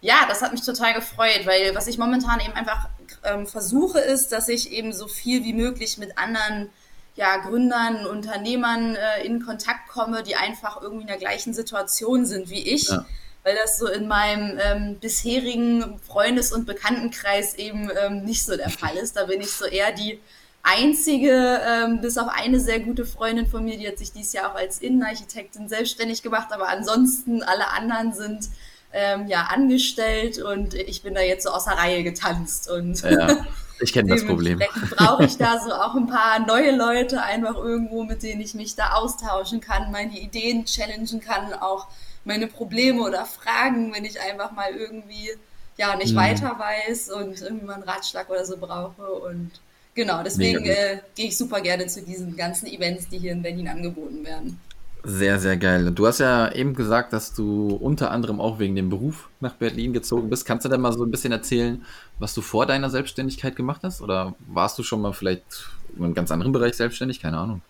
ja, 0.00 0.26
das 0.28 0.40
hat 0.40 0.52
mich 0.52 0.64
total 0.64 0.94
gefreut, 0.94 1.42
weil 1.44 1.74
was 1.74 1.86
ich 1.86 1.98
momentan 1.98 2.40
eben 2.40 2.52
einfach 2.52 2.88
ähm, 3.24 3.46
versuche, 3.46 3.98
ist, 4.00 4.32
dass 4.32 4.48
ich 4.48 4.72
eben 4.72 4.92
so 4.92 5.08
viel 5.08 5.44
wie 5.44 5.52
möglich 5.52 5.98
mit 5.98 6.16
anderen 6.16 6.70
ja, 7.16 7.36
Gründern, 7.38 8.06
Unternehmern 8.06 8.94
äh, 8.94 9.24
in 9.26 9.44
Kontakt 9.44 9.88
komme, 9.88 10.22
die 10.22 10.36
einfach 10.36 10.80
irgendwie 10.80 11.02
in 11.02 11.08
der 11.08 11.18
gleichen 11.18 11.52
Situation 11.52 12.24
sind 12.24 12.48
wie 12.48 12.62
ich. 12.62 12.88
Ja. 12.88 13.04
Weil 13.42 13.56
das 13.56 13.78
so 13.78 13.88
in 13.88 14.06
meinem 14.06 14.58
ähm, 14.62 14.98
bisherigen 15.00 15.98
Freundes- 16.06 16.52
und 16.52 16.66
Bekanntenkreis 16.66 17.54
eben 17.54 17.90
ähm, 18.02 18.24
nicht 18.24 18.44
so 18.44 18.56
der 18.56 18.68
Fall 18.68 18.96
ist. 18.96 19.16
Da 19.16 19.24
bin 19.24 19.40
ich 19.40 19.50
so 19.50 19.64
eher 19.64 19.92
die 19.92 20.20
einzige, 20.62 21.60
ähm, 21.66 22.00
bis 22.00 22.18
auf 22.18 22.28
eine 22.28 22.60
sehr 22.60 22.80
gute 22.80 23.04
Freundin 23.04 23.46
von 23.46 23.64
mir, 23.64 23.78
die 23.78 23.88
hat 23.88 23.98
sich 23.98 24.12
dieses 24.12 24.32
Jahr 24.32 24.50
auch 24.50 24.56
als 24.56 24.78
Innenarchitektin 24.80 25.68
selbstständig 25.68 26.22
gemacht, 26.22 26.48
aber 26.50 26.68
ansonsten 26.68 27.42
alle 27.42 27.68
anderen 27.70 28.12
sind 28.12 28.50
ähm, 28.92 29.26
ja 29.28 29.48
angestellt 29.50 30.38
und 30.38 30.74
ich 30.74 31.02
bin 31.02 31.14
da 31.14 31.20
jetzt 31.20 31.44
so 31.44 31.50
außer 31.50 31.72
Reihe 31.72 32.02
getanzt 32.02 32.70
und 32.70 33.00
ja, 33.02 33.44
ich 33.80 33.92
kenne 33.92 34.10
das 34.10 34.26
Problem. 34.26 34.60
brauche 34.96 35.24
ich 35.24 35.36
da 35.36 35.60
so 35.60 35.72
auch 35.72 35.94
ein 35.94 36.06
paar 36.06 36.40
neue 36.40 36.76
Leute 36.76 37.22
einfach 37.22 37.56
irgendwo, 37.56 38.04
mit 38.04 38.22
denen 38.22 38.40
ich 38.40 38.54
mich 38.54 38.74
da 38.74 38.92
austauschen 38.94 39.60
kann, 39.60 39.92
meine 39.92 40.18
Ideen 40.18 40.64
challengen 40.66 41.20
kann, 41.20 41.54
auch 41.54 41.86
meine 42.24 42.48
Probleme 42.48 43.02
oder 43.02 43.24
Fragen, 43.24 43.94
wenn 43.94 44.04
ich 44.04 44.20
einfach 44.20 44.52
mal 44.52 44.74
irgendwie 44.74 45.30
ja 45.76 45.96
nicht 45.96 46.12
mhm. 46.12 46.18
weiter 46.18 46.58
weiß 46.58 47.10
und 47.10 47.40
irgendwie 47.40 47.64
mal 47.64 47.74
einen 47.74 47.84
Ratschlag 47.84 48.28
oder 48.28 48.44
so 48.44 48.58
brauche 48.58 49.04
und 49.04 49.50
Genau, 49.94 50.22
deswegen 50.22 50.64
äh, 50.64 51.00
gehe 51.14 51.26
ich 51.26 51.36
super 51.36 51.60
gerne 51.60 51.86
zu 51.86 52.02
diesen 52.02 52.36
ganzen 52.36 52.66
Events, 52.66 53.08
die 53.08 53.18
hier 53.18 53.32
in 53.32 53.42
Berlin 53.42 53.68
angeboten 53.68 54.24
werden. 54.24 54.58
Sehr, 55.02 55.38
sehr 55.40 55.56
geil. 55.56 55.90
Du 55.92 56.06
hast 56.06 56.18
ja 56.18 56.52
eben 56.52 56.74
gesagt, 56.74 57.12
dass 57.14 57.32
du 57.32 57.74
unter 57.80 58.10
anderem 58.10 58.38
auch 58.38 58.58
wegen 58.58 58.76
dem 58.76 58.90
Beruf 58.90 59.30
nach 59.40 59.54
Berlin 59.54 59.92
gezogen 59.92 60.28
bist. 60.28 60.44
Kannst 60.44 60.66
du 60.66 60.68
denn 60.68 60.80
mal 60.80 60.92
so 60.92 61.04
ein 61.04 61.10
bisschen 61.10 61.32
erzählen, 61.32 61.84
was 62.18 62.34
du 62.34 62.42
vor 62.42 62.66
deiner 62.66 62.90
Selbstständigkeit 62.90 63.56
gemacht 63.56 63.80
hast? 63.82 64.02
Oder 64.02 64.34
warst 64.46 64.78
du 64.78 64.82
schon 64.82 65.00
mal 65.00 65.14
vielleicht 65.14 65.70
in 65.96 66.04
einem 66.04 66.14
ganz 66.14 66.30
anderen 66.30 66.52
Bereich 66.52 66.74
selbstständig? 66.74 67.20
Keine 67.20 67.38
Ahnung. 67.38 67.62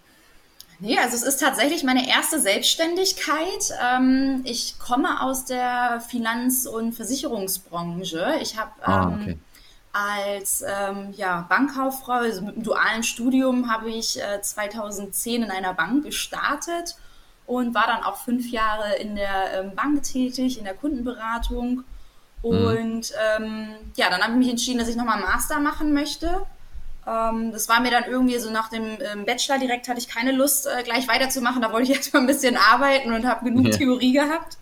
Nee, 0.80 0.98
also 0.98 1.14
es 1.14 1.22
ist 1.22 1.38
tatsächlich 1.38 1.84
meine 1.84 2.08
erste 2.08 2.40
Selbstständigkeit. 2.40 3.70
Ähm, 3.80 4.40
ich 4.44 4.78
komme 4.78 5.22
aus 5.22 5.44
der 5.44 6.02
Finanz- 6.08 6.66
und 6.66 6.94
Versicherungsbranche. 6.94 8.34
Ich 8.42 8.58
habe 8.58 8.72
ah, 8.82 9.04
ähm, 9.04 9.20
okay 9.20 9.38
als 9.92 10.62
ähm, 10.62 11.12
ja, 11.16 11.46
Bankkauffrau, 11.48 12.12
also 12.12 12.42
mit 12.42 12.54
einem 12.54 12.62
dualen 12.62 13.02
Studium, 13.02 13.70
habe 13.70 13.90
ich 13.90 14.20
äh, 14.20 14.40
2010 14.40 15.42
in 15.42 15.50
einer 15.50 15.74
Bank 15.74 16.04
gestartet 16.04 16.96
und 17.46 17.74
war 17.74 17.86
dann 17.86 18.04
auch 18.04 18.18
fünf 18.18 18.50
Jahre 18.50 18.96
in 18.96 19.16
der 19.16 19.60
ähm, 19.60 19.74
Bank 19.74 20.04
tätig, 20.04 20.58
in 20.58 20.64
der 20.64 20.74
Kundenberatung. 20.74 21.70
Mhm. 21.72 21.84
Und 22.42 23.10
mhm. 23.10 23.44
ähm, 23.44 23.68
ja, 23.96 24.08
dann 24.10 24.22
habe 24.22 24.32
ich 24.32 24.38
mich 24.38 24.50
entschieden, 24.50 24.78
dass 24.78 24.88
ich 24.88 24.96
nochmal 24.96 25.16
einen 25.16 25.26
Master 25.26 25.58
machen 25.58 25.92
möchte. 25.92 26.46
Ähm, 27.06 27.50
das 27.50 27.68
war 27.68 27.80
mir 27.80 27.90
dann 27.90 28.04
irgendwie 28.04 28.38
so 28.38 28.50
nach 28.50 28.68
dem 28.68 28.98
ähm, 29.00 29.24
Bachelor 29.24 29.58
direkt 29.58 29.88
hatte 29.88 29.98
ich 29.98 30.08
keine 30.08 30.32
Lust, 30.32 30.66
äh, 30.66 30.82
gleich 30.84 31.08
weiterzumachen. 31.08 31.60
Da 31.60 31.72
wollte 31.72 31.90
ich 31.90 31.96
erstmal 31.96 32.22
ein 32.22 32.28
bisschen 32.28 32.56
arbeiten 32.56 33.12
und 33.12 33.26
habe 33.26 33.44
genug 33.46 33.66
ja. 33.66 33.76
Theorie 33.76 34.12
gehabt. 34.12 34.56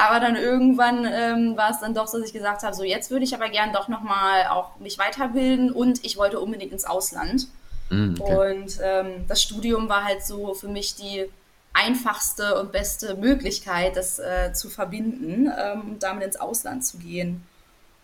Aber 0.00 0.18
dann 0.18 0.34
irgendwann 0.34 1.04
ähm, 1.04 1.56
war 1.58 1.70
es 1.70 1.80
dann 1.80 1.92
doch 1.92 2.06
so, 2.06 2.18
dass 2.18 2.28
ich 2.28 2.32
gesagt 2.32 2.62
habe, 2.62 2.74
so 2.74 2.82
jetzt 2.82 3.10
würde 3.10 3.24
ich 3.24 3.34
aber 3.34 3.50
gern 3.50 3.72
doch 3.74 3.88
nochmal 3.88 4.46
auch 4.46 4.78
mich 4.78 4.98
weiterbilden 4.98 5.70
und 5.70 6.04
ich 6.04 6.16
wollte 6.16 6.40
unbedingt 6.40 6.72
ins 6.72 6.86
Ausland. 6.86 7.48
Mm, 7.90 8.14
okay. 8.18 8.54
Und 8.54 8.78
ähm, 8.82 9.26
das 9.28 9.42
Studium 9.42 9.90
war 9.90 10.04
halt 10.04 10.24
so 10.24 10.54
für 10.54 10.68
mich 10.68 10.94
die 10.94 11.26
einfachste 11.74 12.58
und 12.58 12.72
beste 12.72 13.14
Möglichkeit, 13.14 13.94
das 13.96 14.18
äh, 14.18 14.54
zu 14.54 14.70
verbinden 14.70 15.52
ähm, 15.54 15.82
und 15.82 16.02
damit 16.02 16.24
ins 16.24 16.36
Ausland 16.36 16.84
zu 16.84 16.96
gehen. 16.96 17.44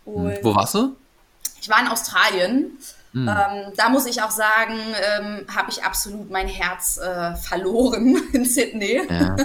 Mm. 0.05 0.11
Und 0.11 0.45
Wo 0.45 0.55
warst 0.55 0.75
du? 0.75 0.95
Ich 1.63 1.71
war 1.71 1.81
in 1.81 1.89
Australien. 1.89 2.79
Mm. 3.15 3.27
Ähm, 3.27 3.73
da 3.75 3.89
muss 3.89 4.05
ich 4.05 4.21
auch 4.21 4.31
sagen, 4.31 4.79
ähm, 5.19 5.47
habe 5.55 5.71
ich 5.71 5.83
absolut 5.83 6.31
mein 6.31 6.47
Herz 6.47 6.99
äh, 6.99 7.35
verloren 7.37 8.21
in 8.35 8.45
Sydney. 8.45 9.01
Ja. 9.09 9.37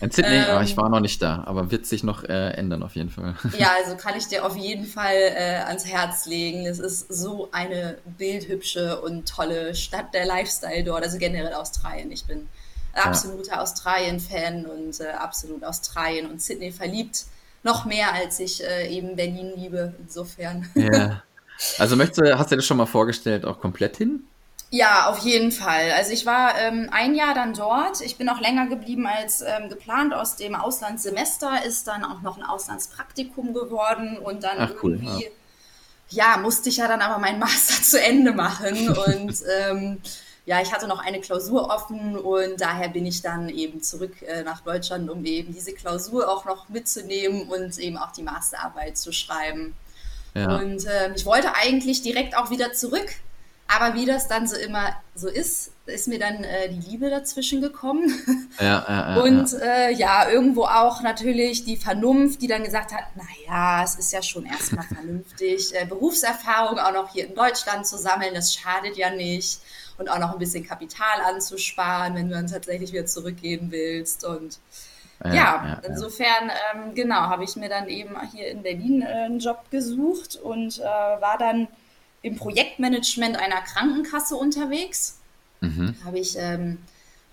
In 0.00 0.10
Sydney, 0.10 0.36
ähm, 0.36 0.44
aber 0.50 0.62
ich 0.62 0.76
war 0.76 0.88
noch 0.88 1.00
nicht 1.00 1.20
da, 1.20 1.42
aber 1.46 1.70
wird 1.70 1.86
sich 1.86 2.04
noch 2.04 2.22
äh, 2.22 2.50
ändern 2.50 2.82
auf 2.82 2.94
jeden 2.94 3.10
Fall. 3.10 3.34
Ja, 3.58 3.72
also 3.84 3.96
kann 3.96 4.16
ich 4.16 4.26
dir 4.28 4.46
auf 4.46 4.56
jeden 4.56 4.86
Fall 4.86 5.16
äh, 5.16 5.62
ans 5.66 5.86
Herz 5.86 6.26
legen. 6.26 6.66
Es 6.66 6.78
ist 6.78 7.12
so 7.12 7.48
eine 7.50 7.98
bildhübsche 8.16 9.00
und 9.00 9.28
tolle 9.28 9.74
Stadt, 9.74 10.14
der 10.14 10.24
Lifestyle 10.24 10.84
dort, 10.84 11.02
also 11.02 11.18
generell 11.18 11.54
Australien. 11.54 12.12
Ich 12.12 12.24
bin 12.26 12.48
absoluter 12.94 13.56
ja. 13.56 13.60
Australien-Fan 13.62 14.66
und 14.66 15.00
äh, 15.00 15.08
absolut 15.10 15.64
Australien 15.64 16.30
und 16.30 16.40
Sydney 16.40 16.72
verliebt. 16.72 17.26
Noch 17.64 17.84
mehr, 17.84 18.14
als 18.14 18.38
ich 18.38 18.62
äh, 18.62 18.88
eben 18.88 19.16
Berlin 19.16 19.52
liebe, 19.56 19.94
insofern. 19.98 20.68
Ja. 20.74 21.22
Also 21.76 21.96
möchtest 21.96 22.20
du, 22.20 22.38
hast 22.38 22.52
du 22.52 22.54
dir 22.54 22.58
das 22.58 22.66
schon 22.66 22.76
mal 22.76 22.86
vorgestellt, 22.86 23.44
auch 23.44 23.58
komplett 23.58 23.96
hin? 23.96 24.22
Ja, 24.70 25.08
auf 25.08 25.18
jeden 25.20 25.50
Fall. 25.50 25.92
Also 25.92 26.12
ich 26.12 26.26
war 26.26 26.58
ähm, 26.58 26.88
ein 26.92 27.14
Jahr 27.14 27.34
dann 27.34 27.54
dort. 27.54 28.02
Ich 28.02 28.18
bin 28.18 28.28
auch 28.28 28.40
länger 28.40 28.66
geblieben 28.66 29.06
als 29.06 29.40
ähm, 29.40 29.70
geplant. 29.70 30.12
Aus 30.12 30.36
dem 30.36 30.54
Auslandssemester 30.54 31.64
ist 31.64 31.86
dann 31.86 32.04
auch 32.04 32.20
noch 32.20 32.36
ein 32.36 32.44
Auslandspraktikum 32.44 33.54
geworden 33.54 34.18
und 34.18 34.44
dann 34.44 34.58
Ach, 34.58 34.70
cool, 34.82 34.92
irgendwie, 34.92 35.30
ja. 36.10 36.34
ja. 36.34 36.36
musste 36.36 36.68
ich 36.68 36.76
ja 36.76 36.86
dann 36.86 37.00
aber 37.00 37.18
meinen 37.18 37.38
Master 37.38 37.82
zu 37.82 38.00
Ende 38.00 38.32
machen 38.32 38.90
und 38.90 39.34
ähm, 39.58 40.02
ja, 40.44 40.62
ich 40.62 40.72
hatte 40.72 40.86
noch 40.86 40.98
eine 40.98 41.20
Klausur 41.20 41.68
offen 41.70 42.16
und 42.16 42.60
daher 42.60 42.88
bin 42.88 43.04
ich 43.04 43.20
dann 43.20 43.50
eben 43.50 43.82
zurück 43.82 44.22
äh, 44.22 44.42
nach 44.42 44.60
Deutschland, 44.60 45.08
um 45.10 45.24
eben 45.24 45.52
diese 45.52 45.72
Klausur 45.72 46.30
auch 46.30 46.44
noch 46.46 46.68
mitzunehmen 46.68 47.48
und 47.48 47.78
eben 47.78 47.98
auch 47.98 48.12
die 48.12 48.22
Masterarbeit 48.22 48.96
zu 48.96 49.12
schreiben. 49.12 49.74
Ja. 50.34 50.56
Und 50.56 50.86
äh, 50.86 51.12
ich 51.14 51.26
wollte 51.26 51.54
eigentlich 51.54 52.00
direkt 52.02 52.36
auch 52.36 52.50
wieder 52.50 52.72
zurück 52.72 53.08
aber 53.68 53.94
wie 53.94 54.06
das 54.06 54.28
dann 54.28 54.46
so 54.48 54.56
immer 54.56 54.94
so 55.14 55.28
ist, 55.28 55.72
ist 55.86 56.08
mir 56.08 56.18
dann 56.18 56.42
äh, 56.42 56.70
die 56.70 56.90
Liebe 56.90 57.10
dazwischen 57.10 57.60
gekommen. 57.60 58.12
Ja, 58.60 58.84
ja, 58.88 59.16
ja, 59.16 59.22
und 59.22 59.52
äh, 59.54 59.92
ja, 59.92 60.28
irgendwo 60.28 60.64
auch 60.64 61.00
natürlich 61.02 61.64
die 61.64 61.76
Vernunft, 61.76 62.42
die 62.42 62.48
dann 62.48 62.64
gesagt 62.64 62.92
hat, 62.92 63.04
naja, 63.14 63.84
es 63.84 63.94
ist 63.94 64.12
ja 64.12 64.20
schon 64.22 64.46
erstmal 64.46 64.84
vernünftig, 64.84 65.74
äh, 65.74 65.84
Berufserfahrung 65.86 66.78
auch 66.78 66.92
noch 66.92 67.12
hier 67.12 67.28
in 67.28 67.34
Deutschland 67.34 67.86
zu 67.86 67.96
sammeln, 67.98 68.34
das 68.34 68.54
schadet 68.54 68.96
ja 68.96 69.10
nicht. 69.10 69.60
Und 69.98 70.08
auch 70.08 70.18
noch 70.18 70.32
ein 70.32 70.38
bisschen 70.38 70.64
Kapital 70.66 71.20
anzusparen, 71.26 72.14
wenn 72.14 72.28
du 72.28 72.34
dann 72.34 72.46
tatsächlich 72.46 72.92
wieder 72.92 73.06
zurückgehen 73.06 73.70
willst. 73.70 74.24
Und 74.24 74.58
Ja, 75.24 75.32
ja, 75.34 75.82
insofern, 75.84 76.50
ähm, 76.72 76.94
genau, 76.94 77.16
habe 77.16 77.42
ich 77.44 77.56
mir 77.56 77.68
dann 77.68 77.88
eben 77.88 78.14
hier 78.30 78.48
in 78.48 78.62
Berlin 78.62 79.02
äh, 79.02 79.24
einen 79.24 79.40
Job 79.40 79.70
gesucht 79.70 80.36
und 80.36 80.78
äh, 80.78 80.82
war 80.84 81.36
dann 81.38 81.66
im 82.22 82.36
Projektmanagement 82.36 83.36
einer 83.36 83.60
Krankenkasse 83.60 84.36
unterwegs. 84.36 85.18
Mhm. 85.60 85.94
Habe 86.04 86.18
ich 86.18 86.36
ähm, 86.38 86.78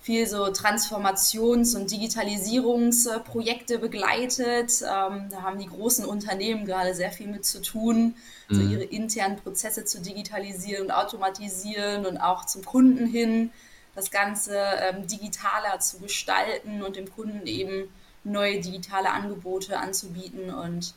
viel 0.01 0.27
so 0.27 0.45
Transformations- 0.45 1.75
und 1.75 1.89
Digitalisierungsprojekte 1.89 3.79
begleitet. 3.79 4.81
Ähm, 4.81 5.29
da 5.31 5.41
haben 5.41 5.57
die 5.57 5.65
großen 5.65 6.05
Unternehmen 6.05 6.65
gerade 6.65 6.93
sehr 6.93 7.11
viel 7.11 7.27
mit 7.27 7.43
zu 7.43 7.61
tun, 7.61 8.15
mhm. 8.49 8.55
so 8.55 8.61
ihre 8.61 8.83
internen 8.83 9.37
Prozesse 9.37 9.83
zu 9.85 9.99
digitalisieren 10.01 10.85
und 10.85 10.91
automatisieren 10.91 12.05
und 12.05 12.17
auch 12.19 12.45
zum 12.45 12.63
Kunden 12.63 13.07
hin 13.07 13.49
das 13.95 14.11
Ganze 14.11 14.57
ähm, 14.57 15.07
digitaler 15.07 15.79
zu 15.79 15.99
gestalten 15.99 16.83
und 16.83 16.97
dem 16.97 17.09
Kunden 17.11 17.47
eben 17.47 17.89
neue 18.23 18.59
digitale 18.61 19.09
Angebote 19.09 19.79
anzubieten. 19.79 20.53
Und 20.53 20.93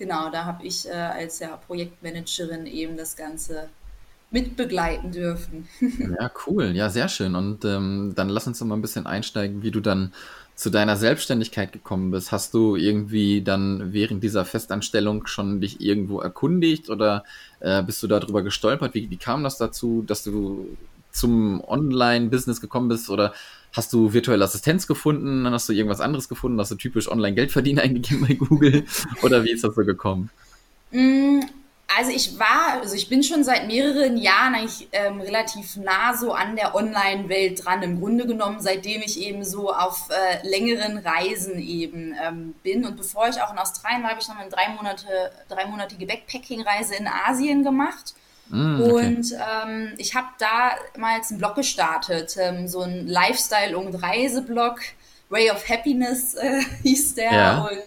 genau, 0.00 0.30
da 0.30 0.46
habe 0.46 0.66
ich 0.66 0.88
äh, 0.88 0.92
als 0.92 1.38
ja, 1.38 1.56
Projektmanagerin 1.56 2.66
eben 2.66 2.96
das 2.96 3.14
Ganze 3.14 3.68
mitbegleiten 4.32 5.12
dürfen. 5.12 5.68
Ja, 6.18 6.30
cool. 6.46 6.72
Ja, 6.74 6.88
sehr 6.88 7.08
schön. 7.08 7.36
Und 7.36 7.64
ähm, 7.64 8.12
dann 8.16 8.28
lass 8.28 8.46
uns 8.46 8.60
mal 8.62 8.74
ein 8.74 8.82
bisschen 8.82 9.06
einsteigen, 9.06 9.62
wie 9.62 9.70
du 9.70 9.80
dann 9.80 10.12
zu 10.54 10.70
deiner 10.70 10.96
Selbstständigkeit 10.96 11.72
gekommen 11.72 12.10
bist. 12.10 12.32
Hast 12.32 12.52
du 12.54 12.76
irgendwie 12.76 13.42
dann 13.42 13.92
während 13.92 14.22
dieser 14.22 14.44
Festanstellung 14.44 15.26
schon 15.26 15.60
dich 15.60 15.80
irgendwo 15.80 16.20
erkundigt 16.20 16.90
oder 16.90 17.24
äh, 17.60 17.82
bist 17.82 18.02
du 18.02 18.06
darüber 18.06 18.42
gestolpert? 18.42 18.94
Wie, 18.94 19.10
wie 19.10 19.16
kam 19.16 19.42
das 19.42 19.56
dazu, 19.56 20.02
dass 20.06 20.22
du 20.22 20.76
zum 21.12 21.62
Online-Business 21.64 22.60
gekommen 22.60 22.88
bist 22.88 23.10
oder 23.10 23.32
hast 23.72 23.92
du 23.92 24.12
virtuelle 24.12 24.44
Assistenz 24.44 24.86
gefunden, 24.86 25.44
dann 25.44 25.52
hast 25.52 25.68
du 25.68 25.72
irgendwas 25.72 26.00
anderes 26.00 26.28
gefunden, 26.28 26.58
hast 26.58 26.70
du 26.70 26.76
typisch 26.76 27.10
Online-Geld 27.10 27.52
verdienen 27.52 27.78
eingegeben 27.80 28.26
bei 28.26 28.34
Google 28.34 28.84
oder 29.22 29.44
wie 29.44 29.52
ist 29.52 29.64
das 29.64 29.74
so 29.74 29.84
gekommen? 29.84 30.30
Mm, 30.90 31.40
also 31.98 32.12
ich 32.12 32.38
war, 32.38 32.80
also 32.80 32.94
ich 32.94 33.08
bin 33.08 33.22
schon 33.22 33.42
seit 33.42 33.66
mehreren 33.66 34.16
Jahren 34.16 34.54
eigentlich 34.54 34.88
ähm, 34.92 35.20
relativ 35.20 35.76
nah 35.76 36.14
so 36.14 36.32
an 36.32 36.54
der 36.54 36.74
Online-Welt 36.74 37.64
dran. 37.64 37.82
Im 37.82 37.98
Grunde 37.98 38.26
genommen, 38.26 38.60
seitdem 38.60 39.02
ich 39.02 39.20
eben 39.20 39.44
so 39.44 39.72
auf 39.72 40.08
äh, 40.08 40.46
längeren 40.48 40.98
Reisen 40.98 41.58
eben 41.58 42.14
ähm, 42.24 42.54
bin. 42.62 42.84
Und 42.84 42.96
bevor 42.96 43.28
ich 43.28 43.42
auch 43.42 43.52
in 43.52 43.58
Australien 43.58 44.02
war, 44.02 44.10
habe 44.10 44.20
ich 44.20 44.28
noch 44.28 44.38
eine 44.38 44.50
drei 44.50 44.68
Monate, 44.68 45.32
dreimonatige 45.48 46.06
Backpacking-Reise 46.06 46.94
in 46.94 47.08
Asien 47.08 47.64
gemacht. 47.64 48.14
Mm, 48.50 48.82
okay. 48.82 48.92
Und 48.92 49.32
ähm, 49.32 49.94
ich 49.96 50.14
habe 50.14 50.28
damals 50.38 51.30
einen 51.30 51.38
Blog 51.38 51.54
gestartet, 51.54 52.36
ähm, 52.38 52.68
so 52.68 52.82
ein 52.82 53.06
Lifestyle- 53.06 53.78
und 53.78 53.94
Reiseblog. 53.94 54.80
Way 55.30 55.50
of 55.52 55.68
Happiness 55.68 56.34
äh, 56.34 56.62
hieß 56.82 57.14
der. 57.14 57.32
Ja. 57.32 57.58
Und 57.62 57.78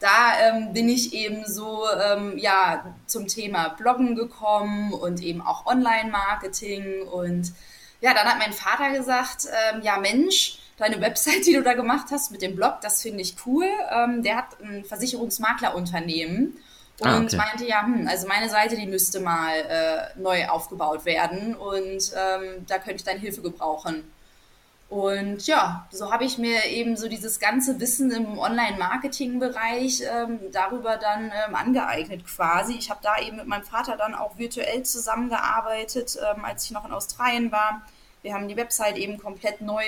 da 0.00 0.32
ähm, 0.40 0.72
bin 0.72 0.88
ich 0.88 1.12
eben 1.12 1.44
so 1.46 1.84
ähm, 2.02 2.38
ja, 2.38 2.96
zum 3.06 3.26
Thema 3.26 3.68
Bloggen 3.68 4.16
gekommen 4.16 4.94
und 4.94 5.22
eben 5.22 5.42
auch 5.42 5.66
Online-Marketing. 5.66 7.02
Und 7.02 7.52
ja, 8.00 8.14
dann 8.14 8.24
hat 8.24 8.38
mein 8.38 8.54
Vater 8.54 8.96
gesagt, 8.96 9.46
ähm, 9.72 9.82
ja 9.82 9.98
Mensch, 9.98 10.58
deine 10.78 11.02
Website, 11.02 11.46
die 11.46 11.52
du 11.52 11.62
da 11.62 11.74
gemacht 11.74 12.06
hast 12.10 12.30
mit 12.32 12.40
dem 12.40 12.56
Blog, 12.56 12.80
das 12.80 13.02
finde 13.02 13.20
ich 13.20 13.36
cool. 13.44 13.66
Ähm, 13.90 14.22
der 14.22 14.36
hat 14.36 14.58
ein 14.62 14.84
Versicherungsmaklerunternehmen 14.86 16.56
und 17.00 17.08
ah, 17.08 17.20
okay. 17.20 17.36
meinte, 17.36 17.64
ja, 17.64 17.82
hm, 17.82 18.06
also 18.06 18.28
meine 18.28 18.50
Seite, 18.50 18.76
die 18.76 18.86
müsste 18.86 19.20
mal 19.20 19.54
äh, 19.54 20.18
neu 20.20 20.46
aufgebaut 20.48 21.04
werden 21.06 21.54
und 21.54 22.12
ähm, 22.14 22.66
da 22.66 22.78
könnte 22.78 22.96
ich 22.96 23.04
deine 23.04 23.20
Hilfe 23.20 23.40
gebrauchen. 23.40 24.04
Und 24.90 25.46
ja, 25.46 25.86
so 25.92 26.12
habe 26.12 26.24
ich 26.24 26.36
mir 26.36 26.66
eben 26.66 26.96
so 26.96 27.08
dieses 27.08 27.38
ganze 27.38 27.78
Wissen 27.78 28.10
im 28.10 28.38
Online-Marketing-Bereich 28.38 30.02
ähm, 30.02 30.40
darüber 30.52 30.96
dann 30.96 31.26
ähm, 31.26 31.54
angeeignet 31.54 32.26
quasi. 32.26 32.74
Ich 32.74 32.90
habe 32.90 32.98
da 33.00 33.18
eben 33.20 33.36
mit 33.36 33.46
meinem 33.46 33.62
Vater 33.62 33.96
dann 33.96 34.16
auch 34.16 34.36
virtuell 34.36 34.82
zusammengearbeitet, 34.82 36.18
ähm, 36.18 36.44
als 36.44 36.64
ich 36.64 36.72
noch 36.72 36.84
in 36.84 36.92
Australien 36.92 37.52
war. 37.52 37.82
Wir 38.22 38.34
haben 38.34 38.48
die 38.48 38.56
Website 38.56 38.98
eben 38.98 39.16
komplett 39.16 39.60
neu 39.60 39.84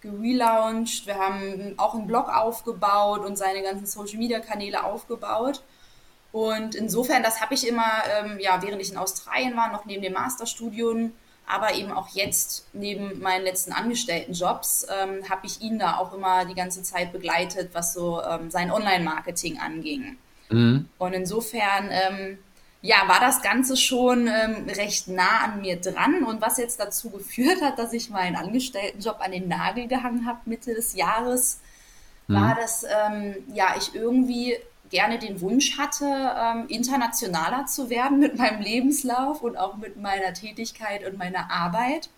gelauncht. 0.00 1.06
Wir 1.06 1.18
haben 1.18 1.74
auch 1.76 1.94
einen 1.94 2.06
Blog 2.06 2.28
aufgebaut 2.28 3.26
und 3.26 3.36
seine 3.36 3.62
ganzen 3.62 3.86
Social-Media-Kanäle 3.86 4.82
aufgebaut. 4.82 5.62
Und 6.30 6.74
insofern, 6.74 7.22
das 7.22 7.40
habe 7.40 7.54
ich 7.54 7.66
immer, 7.66 8.02
ähm, 8.18 8.38
ja, 8.38 8.62
während 8.62 8.82
ich 8.82 8.90
in 8.90 8.98
Australien 8.98 9.56
war, 9.56 9.72
noch 9.72 9.84
neben 9.86 10.02
dem 10.02 10.12
Masterstudium 10.12 11.12
aber 11.48 11.74
eben 11.74 11.90
auch 11.90 12.08
jetzt 12.08 12.66
neben 12.74 13.20
meinen 13.20 13.42
letzten 13.42 13.72
Angestelltenjobs 13.72 14.86
ähm, 14.90 15.28
habe 15.28 15.46
ich 15.46 15.62
ihn 15.62 15.78
da 15.78 15.96
auch 15.96 16.12
immer 16.12 16.44
die 16.44 16.54
ganze 16.54 16.82
Zeit 16.82 17.10
begleitet, 17.10 17.70
was 17.72 17.94
so 17.94 18.22
ähm, 18.22 18.50
sein 18.50 18.70
Online-Marketing 18.70 19.58
anging. 19.58 20.18
Mhm. 20.50 20.88
Und 20.98 21.12
insofern, 21.14 21.88
ähm, 21.90 22.38
ja, 22.82 22.96
war 23.08 23.18
das 23.18 23.40
Ganze 23.40 23.78
schon 23.78 24.28
ähm, 24.28 24.68
recht 24.68 25.08
nah 25.08 25.44
an 25.44 25.62
mir 25.62 25.80
dran 25.80 26.22
und 26.22 26.42
was 26.42 26.58
jetzt 26.58 26.78
dazu 26.78 27.08
geführt 27.10 27.62
hat, 27.62 27.78
dass 27.78 27.94
ich 27.94 28.10
meinen 28.10 28.36
Angestelltenjob 28.36 29.16
an 29.20 29.32
den 29.32 29.48
Nagel 29.48 29.88
gehangen 29.88 30.26
habe 30.26 30.40
Mitte 30.44 30.74
des 30.74 30.94
Jahres, 30.94 31.60
mhm. 32.26 32.34
war, 32.34 32.54
dass 32.56 32.84
ähm, 32.84 33.36
ja 33.54 33.74
ich 33.78 33.94
irgendwie 33.94 34.54
gerne 34.90 35.18
den 35.18 35.40
Wunsch 35.40 35.78
hatte, 35.78 36.04
ähm, 36.06 36.66
internationaler 36.68 37.66
zu 37.66 37.90
werden 37.90 38.18
mit 38.18 38.38
meinem 38.38 38.60
Lebenslauf 38.60 39.42
und 39.42 39.56
auch 39.56 39.76
mit 39.76 39.96
meiner 39.96 40.32
Tätigkeit 40.32 41.06
und 41.06 41.18
meiner 41.18 41.50
Arbeit. 41.50 42.08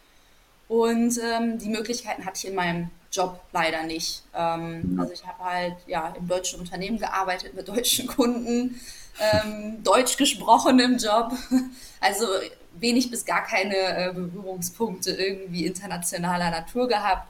Und 0.68 1.18
ähm, 1.18 1.58
die 1.58 1.68
Möglichkeiten 1.68 2.24
hatte 2.24 2.38
ich 2.38 2.48
in 2.48 2.54
meinem 2.54 2.90
Job 3.10 3.40
leider 3.52 3.82
nicht. 3.82 4.22
Ähm, 4.34 4.96
also 5.00 5.12
ich 5.12 5.26
habe 5.26 5.44
halt 5.44 5.76
ja 5.86 6.14
im 6.16 6.28
deutschen 6.28 6.60
Unternehmen 6.60 6.98
gearbeitet 6.98 7.54
mit 7.54 7.68
deutschen 7.68 8.06
Kunden, 8.06 8.80
ähm, 9.20 9.82
Deutsch 9.82 10.16
gesprochen 10.16 10.78
im 10.78 10.98
Job. 10.98 11.32
Also 12.02 12.24
wenig 12.78 13.10
bis 13.10 13.26
gar 13.26 13.44
keine 13.44 13.74
äh, 13.74 14.12
Berührungspunkte 14.14 15.10
irgendwie 15.10 15.66
internationaler 15.66 16.50
Natur 16.50 16.88
gehabt 16.88 17.28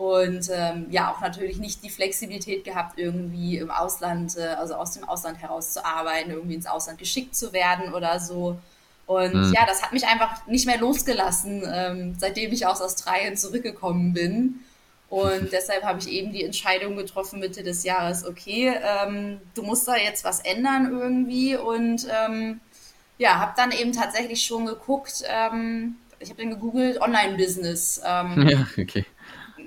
und 0.00 0.48
ähm, 0.50 0.86
ja 0.88 1.12
auch 1.12 1.20
natürlich 1.20 1.58
nicht 1.58 1.84
die 1.84 1.90
Flexibilität 1.90 2.64
gehabt, 2.64 2.98
irgendwie 2.98 3.58
im 3.58 3.70
Ausland, 3.70 4.34
äh, 4.38 4.56
also 4.58 4.72
aus 4.76 4.92
dem 4.92 5.06
Ausland 5.06 5.36
heraus 5.42 5.74
zu 5.74 5.84
arbeiten, 5.84 6.30
irgendwie 6.30 6.54
ins 6.54 6.64
Ausland 6.64 6.98
geschickt 6.98 7.36
zu 7.36 7.52
werden 7.52 7.92
oder 7.92 8.18
so. 8.18 8.58
Und 9.04 9.34
mhm. 9.34 9.52
ja, 9.52 9.66
das 9.66 9.82
hat 9.82 9.92
mich 9.92 10.06
einfach 10.06 10.46
nicht 10.46 10.64
mehr 10.64 10.78
losgelassen, 10.78 11.64
ähm, 11.70 12.14
seitdem 12.18 12.50
ich 12.50 12.64
aus 12.64 12.80
Australien 12.80 13.36
zurückgekommen 13.36 14.14
bin. 14.14 14.60
Und 15.10 15.48
deshalb 15.52 15.82
habe 15.82 15.98
ich 15.98 16.08
eben 16.08 16.32
die 16.32 16.44
Entscheidung 16.44 16.96
getroffen 16.96 17.38
Mitte 17.38 17.62
des 17.62 17.84
Jahres, 17.84 18.24
okay, 18.24 18.72
ähm, 18.82 19.38
du 19.54 19.62
musst 19.62 19.86
da 19.86 19.96
jetzt 19.96 20.24
was 20.24 20.40
ändern 20.40 20.90
irgendwie. 20.90 21.56
Und 21.56 22.06
ähm, 22.10 22.60
ja, 23.18 23.38
habe 23.38 23.52
dann 23.54 23.70
eben 23.70 23.92
tatsächlich 23.92 24.42
schon 24.46 24.64
geguckt, 24.64 25.24
ähm, 25.28 25.96
ich 26.20 26.30
habe 26.30 26.40
dann 26.40 26.52
gegoogelt, 26.52 27.02
Online-Business. 27.02 28.00
Ähm, 28.02 28.48
ja, 28.48 28.66
okay 28.78 29.04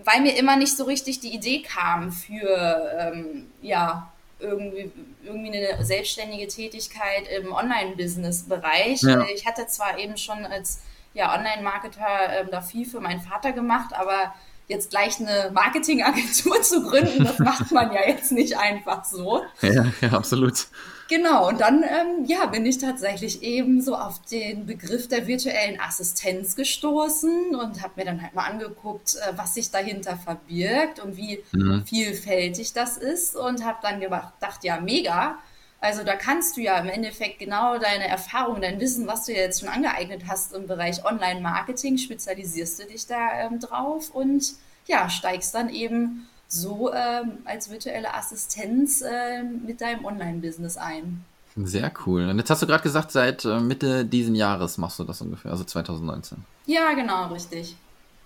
weil 0.05 0.21
mir 0.21 0.37
immer 0.37 0.55
nicht 0.55 0.75
so 0.75 0.83
richtig 0.83 1.19
die 1.19 1.33
Idee 1.33 1.61
kam 1.61 2.11
für 2.11 2.91
ähm, 2.99 3.51
ja, 3.61 4.11
irgendwie, 4.39 4.91
irgendwie 5.23 5.57
eine 5.57 5.83
selbstständige 5.83 6.47
Tätigkeit 6.47 7.27
im 7.27 7.51
Online-Business-Bereich. 7.51 9.01
Ja. 9.01 9.25
Ich 9.33 9.45
hatte 9.45 9.67
zwar 9.67 9.97
eben 9.97 10.17
schon 10.17 10.45
als 10.45 10.81
ja, 11.13 11.33
Online-Marketer 11.33 12.41
ähm, 12.41 12.47
da 12.51 12.61
viel 12.61 12.85
für 12.85 12.99
meinen 12.99 13.21
Vater 13.21 13.51
gemacht, 13.51 13.93
aber 13.93 14.33
jetzt 14.67 14.89
gleich 14.89 15.19
eine 15.19 15.51
Marketingagentur 15.53 16.61
zu 16.61 16.83
gründen, 16.83 17.23
das 17.23 17.39
macht 17.39 17.71
man 17.71 17.91
ja 17.91 18.07
jetzt 18.07 18.31
nicht 18.31 18.57
einfach 18.57 19.05
so. 19.05 19.41
Ja, 19.61 19.85
ja 20.01 20.09
absolut. 20.11 20.67
Genau, 21.09 21.49
und 21.49 21.59
dann 21.59 21.83
ähm, 21.83 22.25
ja, 22.25 22.45
bin 22.45 22.65
ich 22.65 22.77
tatsächlich 22.77 23.43
eben 23.43 23.81
so 23.81 23.95
auf 23.95 24.21
den 24.21 24.65
Begriff 24.65 25.07
der 25.07 25.27
virtuellen 25.27 25.79
Assistenz 25.79 26.55
gestoßen 26.55 27.55
und 27.55 27.83
habe 27.83 27.93
mir 27.97 28.05
dann 28.05 28.21
halt 28.21 28.33
mal 28.33 28.45
angeguckt, 28.45 29.15
äh, 29.15 29.33
was 29.37 29.53
sich 29.53 29.69
dahinter 29.69 30.15
verbirgt 30.17 30.99
und 30.99 31.17
wie 31.17 31.43
mhm. 31.51 31.83
vielfältig 31.85 32.73
das 32.73 32.97
ist 32.97 33.35
und 33.35 33.65
habe 33.65 33.79
dann 33.81 33.99
gedacht, 33.99 34.63
ja, 34.63 34.79
mega. 34.79 35.37
Also 35.83 36.05
da 36.05 36.15
kannst 36.15 36.55
du 36.55 36.61
ja 36.61 36.77
im 36.77 36.87
Endeffekt 36.87 37.39
genau 37.39 37.77
deine 37.77 38.07
Erfahrung, 38.07 38.61
dein 38.61 38.79
Wissen, 38.79 39.05
was 39.05 39.25
du 39.25 39.33
jetzt 39.33 39.59
schon 39.59 39.67
angeeignet 39.67 40.23
hast 40.29 40.53
im 40.53 40.65
Bereich 40.65 41.03
Online-Marketing, 41.03 41.97
spezialisierst 41.97 42.81
du 42.81 42.87
dich 42.87 43.05
da 43.05 43.41
ähm, 43.41 43.59
drauf 43.59 44.09
und 44.11 44.53
ja, 44.87 45.09
steigst 45.09 45.53
dann 45.53 45.67
eben 45.67 46.29
so 46.47 46.93
ähm, 46.93 47.39
als 47.43 47.69
virtuelle 47.69 48.13
Assistenz 48.13 49.01
äh, 49.01 49.43
mit 49.43 49.81
deinem 49.81 50.05
Online-Business 50.05 50.77
ein. 50.77 51.25
Sehr 51.57 51.91
cool. 52.05 52.29
Und 52.29 52.37
jetzt 52.37 52.49
hast 52.49 52.61
du 52.61 52.67
gerade 52.67 52.83
gesagt, 52.83 53.11
seit 53.11 53.43
äh, 53.43 53.59
Mitte 53.59 54.05
diesen 54.05 54.35
Jahres 54.35 54.77
machst 54.77 54.99
du 54.99 55.03
das 55.03 55.19
ungefähr, 55.19 55.51
also 55.51 55.65
2019. 55.65 56.45
Ja, 56.65 56.93
genau, 56.93 57.27
richtig. 57.27 57.75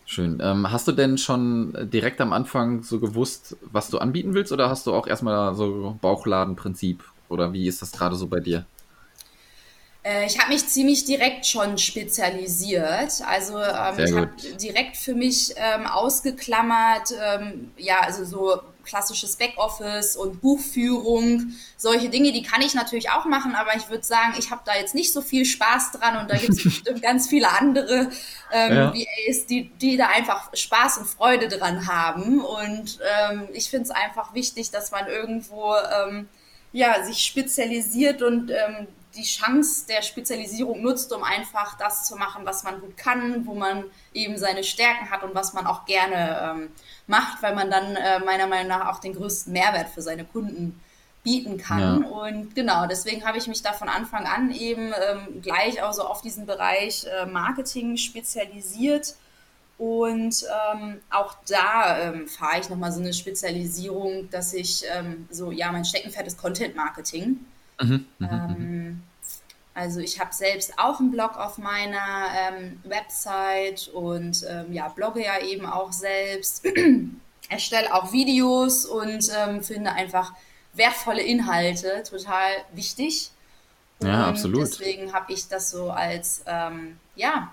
Schön. 0.06 0.38
Ähm, 0.44 0.72
hast 0.72 0.88
du 0.88 0.92
denn 0.92 1.18
schon 1.18 1.76
direkt 1.92 2.22
am 2.22 2.34
Anfang 2.34 2.84
so 2.84 3.00
gewusst, 3.00 3.58
was 3.62 3.90
du 3.90 3.98
anbieten 3.98 4.36
willst, 4.36 4.52
oder 4.52 4.70
hast 4.70 4.86
du 4.86 4.94
auch 4.94 5.08
erstmal 5.08 5.56
so 5.56 5.98
Bauchladenprinzip? 6.02 7.04
Oder 7.30 7.52
wie 7.54 7.68
ist 7.68 7.82
das 7.82 7.92
gerade 7.92 8.16
so 8.16 8.28
bei 8.28 8.40
dir? 8.40 8.66
Äh, 10.08 10.26
ich 10.26 10.40
habe 10.40 10.54
mich 10.54 10.68
ziemlich 10.68 11.06
direkt 11.06 11.46
schon 11.46 11.78
spezialisiert. 11.78 13.22
Also 13.26 13.60
ähm, 13.60 14.00
ich 14.00 14.14
habe 14.14 14.32
direkt 14.60 14.98
für 14.98 15.14
mich 15.14 15.54
ähm, 15.58 15.86
ausgeklammert, 15.86 17.14
ähm, 17.22 17.72
ja, 17.78 18.00
also 18.02 18.24
so 18.24 18.62
klassisches 18.86 19.36
Backoffice 19.36 20.16
und 20.16 20.42
Buchführung, 20.42 21.52
solche 21.76 22.08
Dinge, 22.08 22.32
die 22.32 22.42
kann 22.42 22.62
ich 22.62 22.74
natürlich 22.74 23.10
auch 23.12 23.26
machen, 23.26 23.54
aber 23.54 23.76
ich 23.76 23.90
würde 23.90 24.06
sagen, 24.06 24.36
ich 24.40 24.50
habe 24.50 24.62
da 24.64 24.76
jetzt 24.76 24.96
nicht 24.96 25.12
so 25.12 25.22
viel 25.22 25.44
Spaß 25.44 25.92
dran 25.92 26.16
und 26.18 26.32
da 26.32 26.38
gibt 26.38 26.54
es 26.54 26.64
bestimmt 26.64 27.02
ganz 27.02 27.28
viele 27.28 27.50
andere 27.50 28.10
ähm, 28.54 28.74
ja. 28.74 28.94
VAs, 28.94 29.46
die, 29.46 29.70
die 29.82 29.98
da 29.98 30.08
einfach 30.08 30.52
Spaß 30.54 31.00
und 31.00 31.08
Freude 31.08 31.50
dran 31.50 31.86
haben. 31.86 32.40
Und 32.40 33.00
ähm, 33.30 33.50
ich 33.52 33.70
finde 33.70 33.84
es 33.84 33.92
einfach 33.92 34.34
wichtig, 34.34 34.72
dass 34.72 34.92
man 34.92 35.08
irgendwo 35.08 35.76
ähm, 35.76 36.30
ja, 36.72 37.04
sich 37.04 37.20
spezialisiert 37.20 38.22
und 38.22 38.52
ähm, 38.52 38.88
die 39.16 39.24
Chance 39.24 39.88
der 39.88 40.02
Spezialisierung 40.02 40.82
nutzt, 40.82 41.12
um 41.12 41.24
einfach 41.24 41.78
das 41.78 42.06
zu 42.06 42.16
machen, 42.16 42.46
was 42.46 42.64
man 42.64 42.80
gut 42.80 42.96
kann, 42.98 43.46
wo 43.46 43.56
man 43.56 43.86
eben 44.14 44.38
seine 44.38 44.64
Stärken 44.64 45.10
hat 45.10 45.24
und 45.24 45.34
was 45.34 45.54
man 45.54 45.66
auch 45.66 45.86
gerne 45.86 46.40
ähm, 46.56 46.70
macht, 47.08 47.42
weil 47.42 47.56
man 47.56 47.72
dann 47.72 47.96
äh, 47.96 48.20
meiner 48.20 48.48
Meinung 48.48 48.68
nach 48.68 48.88
auch 48.94 49.00
den 49.00 49.14
größten 49.14 49.52
Mehrwert 49.52 49.90
für 49.90 50.02
seine 50.02 50.24
Kunden 50.24 50.80
bieten 51.24 51.58
kann. 51.58 52.04
Ja. 52.04 52.10
Und 52.10 52.56
genau, 52.56 52.86
deswegen 52.88 53.26
habe 53.26 53.38
ich 53.38 53.48
mich 53.48 53.62
da 53.62 53.74
von 53.74 53.90
Anfang 53.90 54.26
an 54.26 54.52
eben 54.52 54.94
ähm, 54.94 55.42
gleich 55.42 55.82
auch 55.82 55.94
so 55.94 56.04
auf 56.04 56.22
diesen 56.22 56.46
Bereich 56.46 57.06
äh, 57.06 57.26
Marketing 57.26 57.98
spezialisiert. 57.98 59.16
Und 59.78 60.44
ähm, 60.74 61.02
auch 61.12 61.36
da 61.48 62.00
ähm, 62.00 62.28
fahre 62.28 62.60
ich 62.60 62.70
nochmal 62.70 62.92
so 62.92 63.00
eine 63.00 63.14
Spezialisierung, 63.14 64.30
dass 64.32 64.54
ich 64.54 64.84
ähm, 64.92 65.28
so, 65.30 65.52
ja, 65.52 65.72
mein 65.72 65.86
Steckenpferd 65.86 66.26
ist 66.26 66.40
Content 66.40 66.76
Marketing. 66.76 67.46
Mhm, 67.80 68.06
mhm, 68.18 68.28
ähm, 68.32 69.04
also 69.76 70.00
ich 70.00 70.20
habe 70.20 70.34
selbst 70.34 70.74
auch 70.78 71.00
einen 71.00 71.12
Blog 71.12 71.38
auf 71.38 71.60
meiner 71.60 72.00
ähm, 72.36 72.82
Website 72.86 73.90
und 73.90 74.44
ähm, 74.50 74.74
ja, 74.74 74.88
blogge 74.88 75.24
ja 75.24 75.40
eben 75.40 75.68
auch 75.68 75.92
selbst, 75.92 76.66
erstelle 77.50 77.94
auch 77.94 78.12
Videos 78.12 78.86
und 78.86 79.32
finde 79.64 79.92
einfach 79.92 80.34
wertvolle 80.74 81.22
Inhalte 81.22 82.02
total 82.10 82.50
wichtig. 82.74 83.30
Ja, 84.02 84.24
und 84.24 84.30
absolut. 84.30 84.62
Deswegen 84.64 85.14
habe 85.14 85.32
ich 85.32 85.48
das 85.48 85.70
so 85.70 85.92
als 85.92 86.44
ja, 87.16 87.52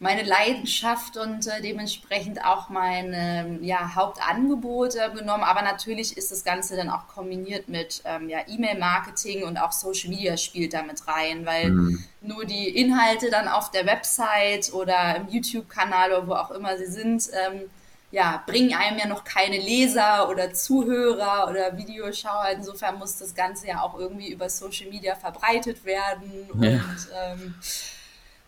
meine 0.00 0.22
Leidenschaft 0.22 1.16
und 1.16 1.46
äh, 1.48 1.60
dementsprechend 1.60 2.44
auch 2.44 2.68
mein 2.68 3.12
ähm, 3.14 3.64
ja, 3.64 3.96
Hauptangebot 3.96 4.94
äh, 4.94 5.10
genommen. 5.12 5.42
Aber 5.42 5.62
natürlich 5.62 6.16
ist 6.16 6.30
das 6.30 6.44
Ganze 6.44 6.76
dann 6.76 6.88
auch 6.88 7.08
kombiniert 7.08 7.68
mit 7.68 8.02
ähm, 8.04 8.28
ja, 8.28 8.38
E-Mail-Marketing 8.46 9.42
und 9.42 9.56
auch 9.56 9.72
Social 9.72 10.10
Media 10.10 10.36
spielt 10.36 10.72
damit 10.72 11.08
rein, 11.08 11.44
weil 11.44 11.70
mhm. 11.70 12.04
nur 12.20 12.44
die 12.44 12.68
Inhalte 12.68 13.28
dann 13.28 13.48
auf 13.48 13.72
der 13.72 13.86
Website 13.86 14.72
oder 14.72 15.16
im 15.16 15.28
YouTube-Kanal 15.28 16.12
oder 16.12 16.28
wo 16.28 16.34
auch 16.34 16.52
immer 16.52 16.78
sie 16.78 16.86
sind, 16.86 17.28
ähm, 17.32 17.62
ja, 18.10 18.42
bringen 18.46 18.74
einem 18.74 18.98
ja 18.98 19.06
noch 19.06 19.24
keine 19.24 19.58
Leser 19.58 20.30
oder 20.30 20.54
Zuhörer 20.54 21.48
oder 21.50 21.76
Videoschauer. 21.76 22.50
Insofern 22.54 22.98
muss 22.98 23.18
das 23.18 23.34
Ganze 23.34 23.66
ja 23.66 23.82
auch 23.82 23.98
irgendwie 23.98 24.32
über 24.32 24.48
Social 24.48 24.88
Media 24.88 25.14
verbreitet 25.16 25.84
werden. 25.84 26.48
Ja. 26.60 26.68
Und 26.70 27.08
ähm, 27.20 27.54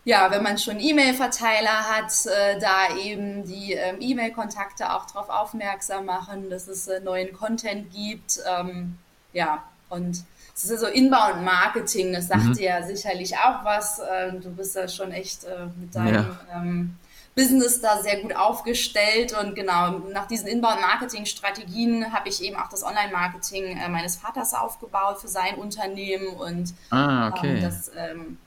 ja, 0.03 0.31
wenn 0.31 0.41
man 0.41 0.57
schon 0.57 0.79
E-Mail-Verteiler 0.79 1.87
hat, 1.89 2.11
äh, 2.25 2.59
da 2.59 2.95
eben 2.97 3.45
die 3.45 3.73
ähm, 3.73 3.97
E-Mail-Kontakte 3.99 4.93
auch 4.93 5.05
darauf 5.05 5.29
aufmerksam 5.29 6.05
machen, 6.05 6.49
dass 6.49 6.67
es 6.67 6.87
äh, 6.87 6.99
neuen 7.01 7.33
Content 7.33 7.91
gibt. 7.91 8.39
Ähm, 8.47 8.97
ja, 9.33 9.63
und 9.89 10.23
es 10.55 10.65
ist 10.65 10.79
so 10.79 10.87
Inbound-Marketing, 10.87 12.13
das 12.13 12.27
sagt 12.27 12.43
mhm. 12.43 12.53
dir 12.53 12.65
ja 12.65 12.83
sicherlich 12.83 13.37
auch 13.37 13.63
was. 13.63 13.99
Äh, 13.99 14.33
du 14.33 14.49
bist 14.49 14.75
ja 14.75 14.87
schon 14.87 15.11
echt 15.11 15.43
äh, 15.43 15.67
mit 15.79 15.93
deinem 15.93 16.13
ja. 16.15 16.37
ähm, 16.55 16.97
Business 17.35 17.79
da 17.79 18.01
sehr 18.01 18.21
gut 18.21 18.35
aufgestellt 18.35 19.33
und 19.39 19.55
genau 19.55 19.99
nach 20.11 20.27
diesen 20.27 20.47
Inbound-Marketing-Strategien 20.47 22.11
habe 22.11 22.27
ich 22.27 22.43
eben 22.43 22.57
auch 22.57 22.69
das 22.69 22.83
Online-Marketing 22.83 23.77
äh, 23.77 23.87
meines 23.87 24.17
Vaters 24.17 24.53
aufgebaut 24.53 25.19
für 25.19 25.27
sein 25.27 25.55
Unternehmen 25.55 26.27
und 26.27 26.73
ah, 26.89 27.29
okay. 27.29 27.55
Ähm, 27.55 27.61
das 27.61 27.91
ähm, 27.95 28.37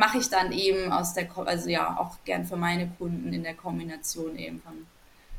mache 0.00 0.16
ich 0.16 0.30
dann 0.30 0.50
eben 0.50 0.90
aus 0.90 1.12
der, 1.12 1.28
also 1.44 1.68
ja, 1.68 1.98
auch 2.00 2.16
gern 2.24 2.46
für 2.46 2.56
meine 2.56 2.88
Kunden 2.98 3.34
in 3.34 3.42
der 3.42 3.52
Kombination 3.54 4.36
eben 4.38 4.60
von 4.62 4.86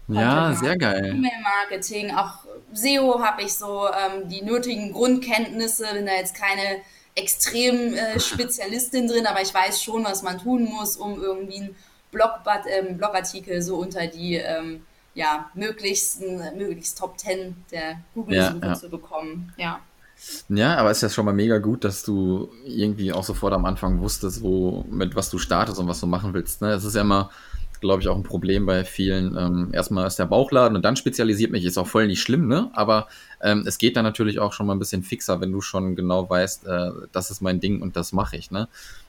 ja, 0.07 0.53
sehr 0.53 0.77
geil. 0.77 1.05
E-Mail-Marketing, 1.15 2.11
auch 2.11 2.45
SEO 2.73 3.23
habe 3.23 3.41
ich 3.43 3.53
so 3.53 3.87
ähm, 3.87 4.29
die 4.29 4.41
nötigen 4.43 4.91
Grundkenntnisse, 4.91 5.85
bin 5.93 6.05
da 6.05 6.13
jetzt 6.13 6.35
keine 6.35 6.81
extrem 7.15 7.93
äh, 7.93 8.19
Spezialistin 8.31 9.07
drin, 9.07 9.25
aber 9.25 9.41
ich 9.41 9.53
weiß 9.53 9.81
schon, 9.81 10.03
was 10.03 10.21
man 10.21 10.37
tun 10.37 10.65
muss, 10.65 10.95
um 10.95 11.19
irgendwie 11.19 11.61
einen 11.61 11.75
Blog, 12.11 12.41
ähm, 12.67 12.97
Blogartikel 12.97 13.61
so 13.61 13.77
unter 13.77 14.05
die 14.07 14.35
ähm, 14.35 14.85
ja, 15.15 15.49
möglichsten, 15.55 16.37
möglichst 16.57 16.99
Top 16.99 17.17
10 17.17 17.65
der 17.71 18.01
Google-Suche 18.13 18.59
ja, 18.61 18.67
ja. 18.67 18.75
zu 18.75 18.89
bekommen. 18.89 19.53
Ja. 19.57 19.79
Ja, 20.49 20.77
aber 20.77 20.91
es 20.91 20.97
ist 20.97 21.03
ja 21.03 21.09
schon 21.09 21.25
mal 21.25 21.33
mega 21.33 21.57
gut, 21.57 21.83
dass 21.83 22.03
du 22.03 22.51
irgendwie 22.65 23.11
auch 23.11 23.23
sofort 23.23 23.53
am 23.53 23.65
Anfang 23.65 23.99
wusstest, 23.99 24.41
wo, 24.41 24.85
mit 24.89 25.15
was 25.15 25.29
du 25.29 25.37
startest 25.37 25.79
und 25.79 25.87
was 25.87 25.99
du 25.99 26.07
machen 26.07 26.33
willst. 26.33 26.61
Ne? 26.61 26.71
Es 26.71 26.83
ist 26.83 26.95
ja 26.95 27.01
immer, 27.01 27.31
glaube 27.79 28.01
ich, 28.01 28.07
auch 28.07 28.15
ein 28.15 28.23
Problem 28.23 28.65
bei 28.65 28.85
vielen. 28.85 29.35
Ähm, 29.35 29.69
erstmal 29.73 30.05
ist 30.05 30.19
der 30.19 30.25
Bauchladen 30.25 30.75
und 30.75 30.83
dann 30.83 30.95
spezialisiert 30.95 31.51
mich, 31.51 31.65
ist 31.65 31.77
auch 31.77 31.87
voll 31.87 32.07
nicht 32.07 32.21
schlimm, 32.21 32.47
ne? 32.47 32.69
Aber 32.73 33.07
ähm, 33.41 33.63
es 33.65 33.79
geht 33.79 33.97
dann 33.97 34.03
natürlich 34.03 34.39
auch 34.39 34.53
schon 34.53 34.67
mal 34.67 34.75
ein 34.75 34.79
bisschen 34.79 35.03
fixer, 35.03 35.41
wenn 35.41 35.51
du 35.51 35.61
schon 35.61 35.95
genau 35.95 36.29
weißt, 36.29 36.67
äh, 36.67 36.91
das 37.11 37.31
ist 37.31 37.41
mein 37.41 37.59
Ding 37.59 37.81
und 37.81 37.95
das 37.95 38.13
mache 38.13 38.37
ich, 38.37 38.51
ne? 38.51 38.67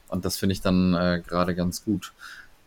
Und 0.08 0.24
das 0.24 0.36
finde 0.36 0.54
ich 0.54 0.62
dann 0.62 0.94
äh, 0.94 1.22
gerade 1.26 1.54
ganz 1.54 1.84
gut. 1.84 2.12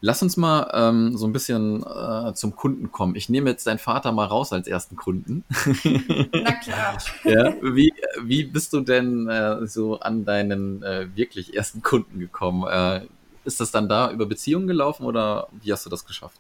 Lass 0.06 0.22
uns 0.22 0.38
mal 0.38 0.70
ähm, 0.72 1.18
so 1.18 1.26
ein 1.26 1.34
bisschen 1.34 1.82
äh, 1.82 2.32
zum 2.36 2.56
Kunden 2.56 2.92
kommen. 2.92 3.16
Ich 3.16 3.28
nehme 3.28 3.50
jetzt 3.50 3.66
deinen 3.66 3.80
Vater 3.80 4.12
mal 4.12 4.28
raus 4.28 4.54
als 4.54 4.68
ersten 4.68 4.96
Kunden. 4.96 5.44
Na 6.32 6.52
klar. 6.52 6.98
ja, 7.24 7.56
wie, 7.64 7.92
wie 8.22 8.44
bist 8.44 8.72
du 8.74 8.82
denn 8.82 9.28
äh, 9.28 9.66
so 9.66 10.00
an 10.00 10.24
deinen 10.24 10.84
äh, 10.84 11.08
wirklich 11.16 11.56
ersten 11.56 11.82
Kunden 11.82 12.20
gekommen? 12.20 12.68
Äh, 12.70 13.08
ist 13.46 13.60
das 13.60 13.72
dann 13.72 13.90
da 13.90 14.12
über 14.12 14.28
Beziehungen 14.28 14.68
gelaufen 14.68 15.08
oder 15.08 15.48
wie 15.64 15.74
hast 15.74 15.88
du 15.88 15.90
das 15.90 16.06
geschafft? 16.06 16.40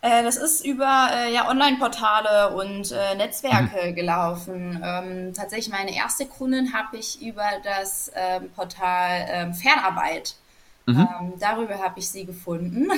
Äh, 0.00 0.22
das 0.22 0.36
ist 0.36 0.64
über 0.64 1.10
äh, 1.12 1.34
ja, 1.34 1.50
Online-Portale 1.50 2.54
und 2.54 2.92
Netzwerke 3.16 3.90
mhm. 3.90 3.94
gelaufen. 3.96 4.80
Ähm, 4.84 5.34
tatsächlich 5.34 5.70
meine 5.70 5.96
erste 5.96 6.26
Kundin 6.26 6.72
habe 6.72 6.96
ich 6.96 7.20
über 7.22 7.50
das 7.64 8.12
ähm, 8.14 8.50
Portal 8.54 9.26
ähm, 9.28 9.52
Fernarbeit 9.52 10.36
Mhm. 10.86 11.08
Ähm, 11.20 11.32
darüber 11.38 11.78
habe 11.78 11.98
ich 11.98 12.08
sie 12.08 12.24
gefunden. 12.24 12.88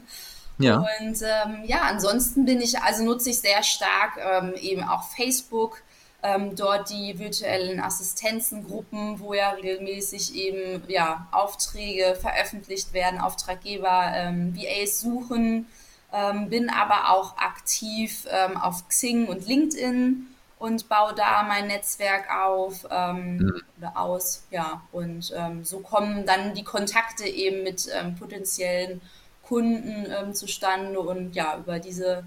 ja. 0.58 0.78
Und 0.78 1.22
ähm, 1.22 1.64
ja, 1.64 1.82
ansonsten 1.82 2.44
bin 2.44 2.60
ich, 2.60 2.80
also 2.80 3.04
nutze 3.04 3.30
ich 3.30 3.38
sehr 3.38 3.62
stark 3.62 4.18
ähm, 4.18 4.54
eben 4.60 4.82
auch 4.82 5.04
Facebook, 5.04 5.82
ähm, 6.22 6.56
dort 6.56 6.90
die 6.90 7.18
virtuellen 7.18 7.80
Assistenzengruppen, 7.80 9.20
wo 9.20 9.34
ja 9.34 9.50
regelmäßig 9.50 10.34
eben 10.34 10.82
ja, 10.88 11.28
Aufträge 11.30 12.16
veröffentlicht 12.20 12.92
werden, 12.92 13.20
Auftraggeber 13.20 14.12
ähm, 14.14 14.56
VAs 14.56 15.00
suchen, 15.00 15.66
ähm, 16.12 16.48
bin 16.48 16.70
aber 16.70 17.10
auch 17.10 17.36
aktiv 17.36 18.26
auf 18.60 18.88
Xing 18.88 19.26
und 19.26 19.46
LinkedIn 19.46 20.28
und 20.58 20.88
baue 20.88 21.14
da 21.14 21.42
mein 21.42 21.66
Netzwerk 21.66 22.30
auf 22.30 22.86
ähm, 22.90 23.36
mhm. 23.36 23.62
oder 23.78 23.96
aus. 23.96 24.44
Ja, 24.50 24.82
und 24.92 25.32
ähm, 25.36 25.64
so 25.64 25.80
kommen 25.80 26.24
dann 26.26 26.54
die 26.54 26.64
Kontakte 26.64 27.26
eben 27.26 27.62
mit 27.62 27.88
ähm, 27.92 28.14
potenziellen 28.16 29.00
Kunden 29.42 30.06
ähm, 30.10 30.34
zustande 30.34 30.98
und 31.00 31.34
ja, 31.34 31.56
über 31.58 31.78
diese 31.78 32.24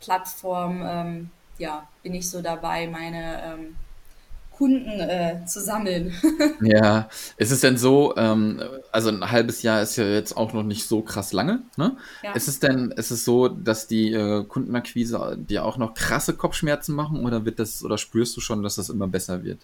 Plattform 0.00 0.82
ähm, 0.84 1.30
ja, 1.58 1.86
bin 2.02 2.14
ich 2.14 2.28
so 2.28 2.40
dabei, 2.40 2.86
meine 2.86 3.42
ähm, 3.44 3.76
Kunden 4.52 5.00
äh, 5.00 5.44
zu 5.46 5.60
sammeln. 5.60 6.14
ja, 6.60 7.08
ist 7.36 7.50
es 7.50 7.60
denn 7.60 7.76
so, 7.76 8.14
ähm, 8.16 8.62
also 8.92 9.08
ein 9.08 9.30
halbes 9.30 9.62
Jahr 9.62 9.82
ist 9.82 9.96
ja 9.96 10.04
jetzt 10.04 10.36
auch 10.36 10.52
noch 10.52 10.62
nicht 10.62 10.86
so 10.86 11.02
krass 11.02 11.32
lange, 11.32 11.62
ne? 11.76 11.96
Ja. 12.22 12.32
Ist 12.32 12.48
es 12.48 12.60
denn, 12.60 12.90
ist 12.92 13.10
es 13.10 13.24
so, 13.24 13.48
dass 13.48 13.86
die 13.86 14.12
äh, 14.12 14.44
Kundenakquise 14.44 15.36
dir 15.38 15.64
auch 15.64 15.76
noch 15.76 15.94
krasse 15.94 16.34
Kopfschmerzen 16.34 16.94
machen 16.94 17.24
oder 17.24 17.44
wird 17.44 17.58
das, 17.58 17.84
oder 17.84 17.98
spürst 17.98 18.36
du 18.36 18.40
schon, 18.40 18.62
dass 18.62 18.76
das 18.76 18.88
immer 18.88 19.08
besser 19.08 19.42
wird? 19.42 19.58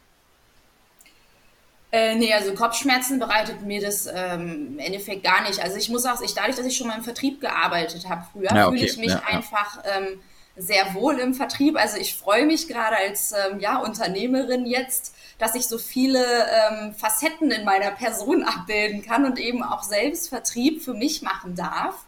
Äh, 1.90 2.16
nee, 2.16 2.32
also 2.34 2.52
Kopfschmerzen 2.52 3.18
bereitet 3.18 3.62
mir 3.62 3.80
das 3.80 4.06
ähm, 4.12 4.68
im 4.72 4.78
Endeffekt 4.78 5.24
gar 5.24 5.42
nicht. 5.48 5.62
Also 5.62 5.76
ich 5.78 5.88
muss 5.88 6.04
auch, 6.04 6.20
ich, 6.20 6.34
dadurch, 6.34 6.56
dass 6.56 6.66
ich 6.66 6.76
schon 6.76 6.86
mal 6.86 6.98
im 6.98 7.04
Vertrieb 7.04 7.40
gearbeitet 7.40 8.08
habe 8.08 8.24
früher, 8.30 8.54
ja, 8.54 8.68
okay. 8.68 8.76
fühle 8.76 8.90
ich 8.90 8.96
mich 8.98 9.10
ja, 9.10 9.22
einfach 9.26 9.78
ähm, 9.84 10.20
sehr 10.58 10.94
wohl 10.94 11.18
im 11.18 11.34
Vertrieb. 11.34 11.76
Also 11.76 11.96
ich 11.96 12.16
freue 12.16 12.46
mich 12.46 12.68
gerade 12.68 12.96
als 12.96 13.32
ähm, 13.32 13.60
ja, 13.60 13.78
Unternehmerin 13.78 14.66
jetzt, 14.66 15.14
dass 15.38 15.54
ich 15.54 15.66
so 15.66 15.78
viele 15.78 16.24
ähm, 16.24 16.94
Facetten 16.94 17.50
in 17.50 17.64
meiner 17.64 17.92
Person 17.92 18.42
abbilden 18.42 19.02
kann 19.02 19.24
und 19.24 19.38
eben 19.38 19.62
auch 19.62 19.82
selbst 19.82 20.28
Vertrieb 20.28 20.82
für 20.82 20.94
mich 20.94 21.22
machen 21.22 21.54
darf. 21.54 22.04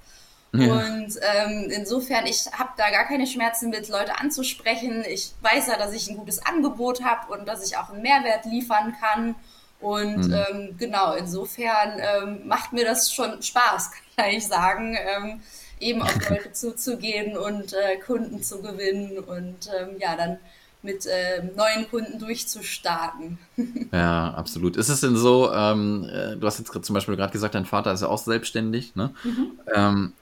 Ja. 0.53 0.73
Und 0.73 1.17
ähm, 1.21 1.71
insofern, 1.71 2.27
ich 2.27 2.47
habe 2.53 2.71
da 2.77 2.91
gar 2.91 3.05
keine 3.05 3.27
Schmerzen 3.27 3.71
mit, 3.71 3.89
Leute 3.89 4.19
anzusprechen. 4.19 5.05
Ich 5.09 5.33
weiß 5.43 5.69
ja, 5.69 5.77
dass 5.77 5.93
ich 5.95 6.09
ein 6.11 6.17
gutes 6.17 6.45
Angebot 6.45 7.05
habe 7.05 7.33
und 7.33 7.47
dass 7.47 7.65
ich 7.65 7.77
auch 7.77 7.91
einen 7.91 8.03
Mehrwert 8.03 8.47
liefern 8.47 8.97
kann. 9.01 9.37
Und 9.81 10.29
mhm. 10.29 10.45
ähm, 10.51 10.77
genau, 10.77 11.15
insofern 11.15 12.01
ähm, 12.01 12.49
macht 12.49 12.73
mir 12.73 12.85
das 12.85 13.13
schon 13.15 13.41
Spaß, 13.41 13.91
kann 14.17 14.31
ich 14.31 14.47
sagen. 14.47 14.99
Ähm, 14.99 15.43
eben 15.81 16.03
auf 16.03 16.29
Leute 16.29 16.53
zuzugehen 16.53 17.37
und 17.37 17.73
äh, 17.73 17.97
Kunden 17.97 18.43
zu 18.43 18.63
gewinnen 18.63 19.19
und 19.19 19.69
ähm, 19.79 19.97
ja, 19.99 20.17
dann 20.17 20.39
mit 20.83 21.05
äh, 21.07 21.43
neuen 21.57 21.89
Kunden 21.91 22.19
durchzustarten. 22.19 23.39
Ja, 23.93 24.35
absolut. 24.35 24.77
Ist 24.77 24.89
es 24.89 25.01
denn 25.01 25.17
so, 25.17 25.53
ähm, 25.53 26.05
äh, 26.05 26.37
du 26.37 26.47
hast 26.47 26.61
jetzt 26.61 26.73
zum 26.85 26.95
Beispiel 26.95 27.17
gerade 27.17 27.33
gesagt, 27.33 27.57
dein 27.57 27.67
Vater 27.67 27.93
ist 27.93 28.03
ja 28.03 28.09
auch 28.09 28.19
selbstständig, 28.19 28.95
ne? 28.95 29.13
Mhm. 29.25 29.51
Ähm, 29.75 30.13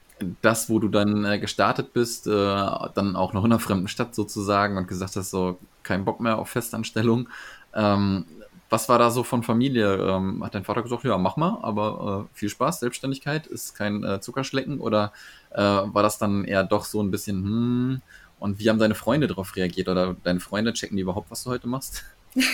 das, 0.41 0.71
wo 0.71 0.79
du 0.79 0.89
dann 0.89 1.25
äh, 1.27 1.39
gestartet 1.39 1.93
bist, 1.93 2.27
äh, 2.27 2.31
dann 2.31 3.15
auch 3.15 3.35
noch 3.35 3.45
in 3.45 3.53
einer 3.53 3.61
fremden 3.61 3.89
Stadt 3.89 4.15
sozusagen 4.15 4.79
und 4.79 4.89
gesagt 4.89 5.17
hast, 5.17 5.31
so 5.31 5.59
kein 5.83 6.05
Bock 6.05 6.21
mehr 6.21 6.39
auf 6.39 6.49
Festanstellung. 6.49 7.29
Ähm, 7.75 8.25
was 8.71 8.89
war 8.89 8.99
da 8.99 9.11
so 9.11 9.23
von 9.25 9.43
Familie? 9.43 9.95
Ähm, 9.95 10.45
hat 10.45 10.55
dein 10.55 10.65
Vater 10.65 10.83
gesagt, 10.83 11.05
ja, 11.05 11.17
mach 11.19 11.37
mal, 11.37 11.59
aber 11.63 12.29
äh, 12.33 12.37
viel 12.37 12.49
Spaß, 12.49 12.81
Selbstständigkeit 12.81 13.47
ist 13.47 13.75
kein 13.75 14.05
äh, 14.05 14.21
Zuckerschlecken 14.21 14.81
oder 14.81 15.13
äh, 15.51 15.61
war 15.61 16.03
das 16.03 16.19
dann 16.19 16.45
eher 16.45 16.65
doch 16.65 16.85
so 16.85 17.03
ein 17.03 17.11
bisschen, 17.11 17.43
hm, 17.43 18.03
und 18.39 18.59
wie 18.59 18.69
haben 18.69 18.79
deine 18.79 18.95
Freunde 18.95 19.27
darauf 19.27 19.57
reagiert 19.57 19.89
oder 19.89 20.15
deine 20.23 20.41
Freunde 20.41 20.73
checken 20.73 20.97
die 20.97 21.03
überhaupt, 21.03 21.31
was 21.31 21.45
du 21.45 21.51
heute 21.51 21.67
machst? 21.67 22.05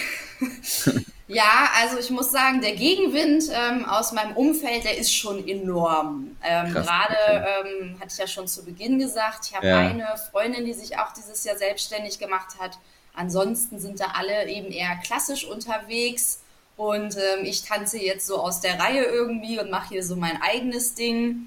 ja, 1.29 1.71
also 1.81 1.99
ich 1.99 2.11
muss 2.11 2.31
sagen, 2.31 2.61
der 2.61 2.75
Gegenwind 2.75 3.45
ähm, 3.53 3.85
aus 3.85 4.13
meinem 4.13 4.37
Umfeld, 4.37 4.85
der 4.85 4.97
ist 4.99 5.15
schon 5.15 5.47
enorm. 5.47 6.37
Ähm, 6.43 6.73
Gerade 6.73 7.17
ähm, 7.27 7.97
hatte 8.01 8.09
ich 8.13 8.19
ja 8.19 8.27
schon 8.27 8.47
zu 8.47 8.65
Beginn 8.65 8.99
gesagt, 8.99 9.47
ich 9.47 9.57
habe 9.57 9.67
ja. 9.67 9.79
eine 9.79 10.07
Freundin, 10.31 10.65
die 10.65 10.73
sich 10.73 10.99
auch 10.99 11.13
dieses 11.13 11.45
Jahr 11.45 11.57
selbstständig 11.57 12.19
gemacht 12.19 12.57
hat. 12.59 12.79
Ansonsten 13.15 13.79
sind 13.79 14.01
da 14.01 14.13
alle 14.15 14.49
eben 14.49 14.73
eher 14.73 14.97
klassisch 14.97 15.45
unterwegs. 15.45 16.41
Und 16.77 17.17
ähm, 17.17 17.45
ich 17.45 17.63
tanze 17.63 17.99
jetzt 17.99 18.27
so 18.27 18.39
aus 18.39 18.61
der 18.61 18.81
Reihe 18.81 19.05
irgendwie 19.05 19.61
und 19.61 19.71
mache 19.71 19.91
hier 19.91 20.05
so 20.05 20.17
mein 20.17 20.43
eigenes 20.43 20.95
Ding. 20.95 21.47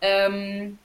Ähm, 0.00 0.78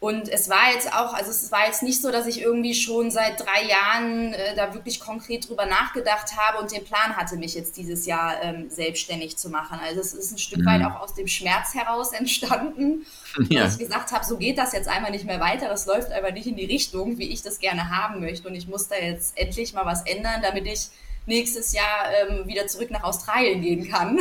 und 0.00 0.30
es 0.30 0.48
war 0.48 0.72
jetzt 0.72 0.90
auch, 0.94 1.12
also 1.12 1.30
es 1.30 1.52
war 1.52 1.66
jetzt 1.66 1.82
nicht 1.82 2.00
so, 2.00 2.10
dass 2.10 2.26
ich 2.26 2.40
irgendwie 2.40 2.72
schon 2.72 3.10
seit 3.10 3.38
drei 3.38 3.64
Jahren 3.68 4.32
äh, 4.32 4.56
da 4.56 4.72
wirklich 4.72 4.98
konkret 4.98 5.46
drüber 5.46 5.66
nachgedacht 5.66 6.38
habe 6.38 6.56
und 6.56 6.72
den 6.72 6.84
Plan 6.84 7.16
hatte, 7.16 7.36
mich 7.36 7.54
jetzt 7.54 7.76
dieses 7.76 8.06
Jahr 8.06 8.42
ähm, 8.42 8.70
selbstständig 8.70 9.36
zu 9.36 9.50
machen. 9.50 9.78
Also 9.78 10.00
es 10.00 10.14
ist 10.14 10.32
ein 10.32 10.38
Stück 10.38 10.60
mhm. 10.60 10.66
weit 10.66 10.84
auch 10.86 11.00
aus 11.02 11.12
dem 11.14 11.28
Schmerz 11.28 11.74
heraus 11.74 12.12
entstanden, 12.12 13.04
ja. 13.50 13.64
dass 13.64 13.74
ich 13.74 13.80
gesagt 13.80 14.10
habe, 14.12 14.24
so 14.24 14.38
geht 14.38 14.56
das 14.56 14.72
jetzt 14.72 14.88
einmal 14.88 15.10
nicht 15.10 15.26
mehr 15.26 15.38
weiter, 15.38 15.68
das 15.68 15.84
läuft 15.84 16.10
einfach 16.12 16.32
nicht 16.32 16.46
in 16.46 16.56
die 16.56 16.64
Richtung, 16.64 17.18
wie 17.18 17.28
ich 17.28 17.42
das 17.42 17.58
gerne 17.58 17.90
haben 17.90 18.20
möchte. 18.20 18.48
Und 18.48 18.54
ich 18.54 18.68
muss 18.68 18.88
da 18.88 18.96
jetzt 18.96 19.36
endlich 19.36 19.74
mal 19.74 19.84
was 19.84 20.06
ändern, 20.06 20.40
damit 20.40 20.66
ich 20.66 20.88
nächstes 21.26 21.74
Jahr 21.74 22.06
ähm, 22.22 22.46
wieder 22.46 22.66
zurück 22.68 22.90
nach 22.90 23.02
Australien 23.02 23.60
gehen 23.60 23.90
kann. 23.90 24.18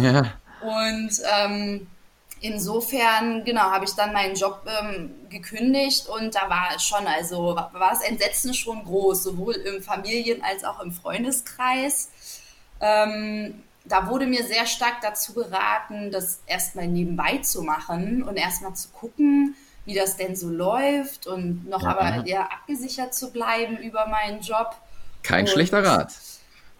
Ja. 0.00 0.34
Und 0.60 1.10
ähm, 1.36 1.88
insofern, 2.40 3.44
genau, 3.44 3.62
habe 3.62 3.84
ich 3.84 3.92
dann 3.92 4.12
meinen 4.12 4.34
Job 4.34 4.62
ähm, 4.66 5.14
gekündigt 5.28 6.08
und 6.08 6.34
da 6.34 6.48
war 6.48 6.70
es 6.74 6.84
schon, 6.84 7.06
also 7.06 7.56
war 7.56 7.90
das 7.90 8.02
Entsetzen 8.02 8.54
schon 8.54 8.84
groß, 8.84 9.22
sowohl 9.22 9.54
im 9.54 9.82
Familien- 9.82 10.42
als 10.42 10.64
auch 10.64 10.80
im 10.80 10.92
Freundeskreis. 10.92 12.10
Ähm, 12.80 13.62
da 13.84 14.08
wurde 14.08 14.26
mir 14.26 14.44
sehr 14.44 14.66
stark 14.66 15.00
dazu 15.00 15.34
geraten, 15.34 16.10
das 16.10 16.40
erstmal 16.46 16.86
nebenbei 16.86 17.38
zu 17.38 17.62
machen 17.62 18.22
und 18.22 18.36
erstmal 18.36 18.74
zu 18.74 18.88
gucken, 18.90 19.56
wie 19.84 19.94
das 19.94 20.16
denn 20.16 20.36
so 20.36 20.48
läuft 20.48 21.26
und 21.26 21.66
noch 21.68 21.82
ja. 21.82 21.96
aber 21.96 22.26
eher 22.26 22.52
abgesichert 22.52 23.14
zu 23.14 23.32
bleiben 23.32 23.78
über 23.78 24.06
meinen 24.06 24.40
Job. 24.40 24.76
Kein 25.22 25.44
und, 25.44 25.50
schlechter 25.50 25.82
Rat. 25.82 26.12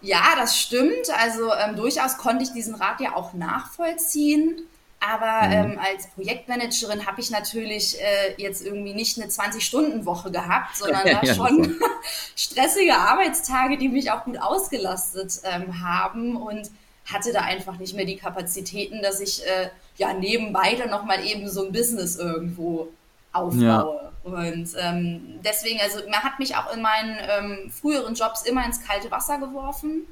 Ja, 0.01 0.35
das 0.37 0.57
stimmt. 0.57 1.09
Also 1.17 1.51
ähm, 1.53 1.75
durchaus 1.75 2.17
konnte 2.17 2.43
ich 2.43 2.51
diesen 2.51 2.75
Rat 2.75 3.01
ja 3.01 3.15
auch 3.15 3.33
nachvollziehen. 3.33 4.61
Aber 4.99 5.47
mhm. 5.47 5.53
ähm, 5.53 5.79
als 5.79 6.07
Projektmanagerin 6.07 7.05
habe 7.05 7.21
ich 7.21 7.31
natürlich 7.31 7.99
äh, 8.01 8.33
jetzt 8.37 8.65
irgendwie 8.65 8.93
nicht 8.93 9.17
eine 9.17 9.31
20-Stunden-Woche 9.31 10.29
gehabt, 10.31 10.75
sondern 10.75 11.07
ja, 11.07 11.23
ja, 11.23 11.33
schon 11.33 11.79
stressige 12.35 12.95
Arbeitstage, 12.95 13.77
die 13.77 13.89
mich 13.89 14.11
auch 14.11 14.25
gut 14.25 14.37
ausgelastet 14.41 15.41
ähm, 15.45 15.81
haben 15.81 16.35
und 16.35 16.69
hatte 17.05 17.31
da 17.31 17.41
einfach 17.41 17.77
nicht 17.77 17.95
mehr 17.95 18.05
die 18.05 18.17
Kapazitäten, 18.17 19.01
dass 19.01 19.19
ich 19.19 19.45
äh, 19.45 19.69
ja 19.97 20.13
nebenbei 20.13 20.75
dann 20.75 20.89
nochmal 20.89 21.25
eben 21.25 21.49
so 21.49 21.65
ein 21.65 21.71
Business 21.71 22.17
irgendwo 22.17 22.89
aufbaue. 23.31 24.11
Und 24.23 24.69
ähm, 24.77 25.39
deswegen, 25.43 25.79
also 25.81 25.99
man 26.09 26.21
hat 26.21 26.39
mich 26.39 26.55
auch 26.55 26.73
in 26.73 26.81
meinen 26.81 27.17
ähm, 27.29 27.71
früheren 27.71 28.15
Jobs 28.15 28.43
immer 28.43 28.65
ins 28.65 28.85
kalte 28.85 29.09
Wasser 29.11 29.39
geworfen. 29.39 30.05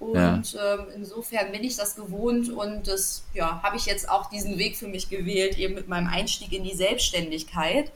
Und 0.00 0.54
ja. 0.54 0.74
ähm, 0.74 0.86
insofern 0.94 1.52
bin 1.52 1.62
ich 1.62 1.76
das 1.76 1.94
gewohnt 1.94 2.48
und 2.48 2.88
das 2.88 3.22
ja, 3.34 3.62
habe 3.62 3.76
ich 3.76 3.84
jetzt 3.84 4.08
auch 4.08 4.30
diesen 4.30 4.58
Weg 4.58 4.76
für 4.78 4.88
mich 4.88 5.10
gewählt, 5.10 5.58
eben 5.58 5.74
mit 5.74 5.88
meinem 5.88 6.08
Einstieg 6.08 6.52
in 6.52 6.64
die 6.64 6.74
Selbstständigkeit. 6.74 7.92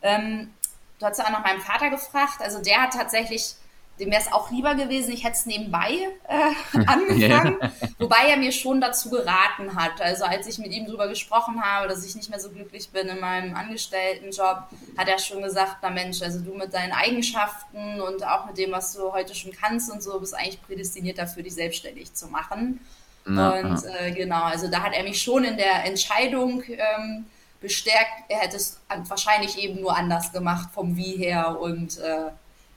Ähm, 0.00 0.50
du 0.98 1.06
hast 1.06 1.18
ja 1.18 1.26
auch 1.26 1.30
nach 1.30 1.44
meinem 1.44 1.60
Vater 1.60 1.90
gefragt. 1.90 2.40
Also 2.40 2.62
der 2.62 2.80
hat 2.80 2.94
tatsächlich 2.94 3.54
dem 4.00 4.10
wäre 4.10 4.22
es 4.22 4.32
auch 4.32 4.50
lieber 4.50 4.74
gewesen, 4.74 5.12
ich 5.12 5.22
hätte 5.24 5.36
es 5.36 5.46
nebenbei 5.46 5.92
äh, 6.26 6.78
angefangen, 6.86 7.58
wobei 7.98 8.28
er 8.28 8.36
mir 8.36 8.52
schon 8.52 8.80
dazu 8.80 9.10
geraten 9.10 9.76
hat. 9.76 10.00
Also 10.00 10.24
als 10.24 10.46
ich 10.46 10.58
mit 10.58 10.72
ihm 10.72 10.86
darüber 10.86 11.08
gesprochen 11.08 11.62
habe, 11.62 11.88
dass 11.88 12.04
ich 12.04 12.14
nicht 12.14 12.30
mehr 12.30 12.40
so 12.40 12.50
glücklich 12.50 12.90
bin 12.90 13.08
in 13.08 13.20
meinem 13.20 13.54
Angestelltenjob, 13.54 14.64
hat 14.96 15.08
er 15.08 15.18
schon 15.18 15.42
gesagt, 15.42 15.76
na 15.82 15.90
Mensch, 15.90 16.22
also 16.22 16.40
du 16.40 16.54
mit 16.54 16.72
deinen 16.72 16.92
Eigenschaften 16.92 18.00
und 18.00 18.26
auch 18.26 18.46
mit 18.46 18.56
dem, 18.58 18.72
was 18.72 18.94
du 18.94 19.12
heute 19.12 19.34
schon 19.34 19.52
kannst 19.52 19.90
und 19.90 20.02
so, 20.02 20.18
bist 20.18 20.34
eigentlich 20.34 20.62
prädestiniert 20.62 21.18
dafür, 21.18 21.42
dich 21.42 21.54
selbstständig 21.54 22.14
zu 22.14 22.28
machen. 22.28 22.80
Na, 23.24 23.60
und 23.60 23.84
äh, 24.00 24.10
genau, 24.10 24.42
also 24.42 24.68
da 24.68 24.82
hat 24.82 24.94
er 24.94 25.04
mich 25.04 25.22
schon 25.22 25.44
in 25.44 25.56
der 25.56 25.84
Entscheidung 25.84 26.64
ähm, 26.66 27.26
bestärkt, 27.60 28.10
er 28.28 28.40
hätte 28.40 28.56
es 28.56 28.80
wahrscheinlich 29.06 29.58
eben 29.58 29.80
nur 29.80 29.96
anders 29.96 30.32
gemacht 30.32 30.70
vom 30.74 30.96
Wie 30.96 31.16
her 31.16 31.60
und 31.60 31.98
äh, 31.98 32.30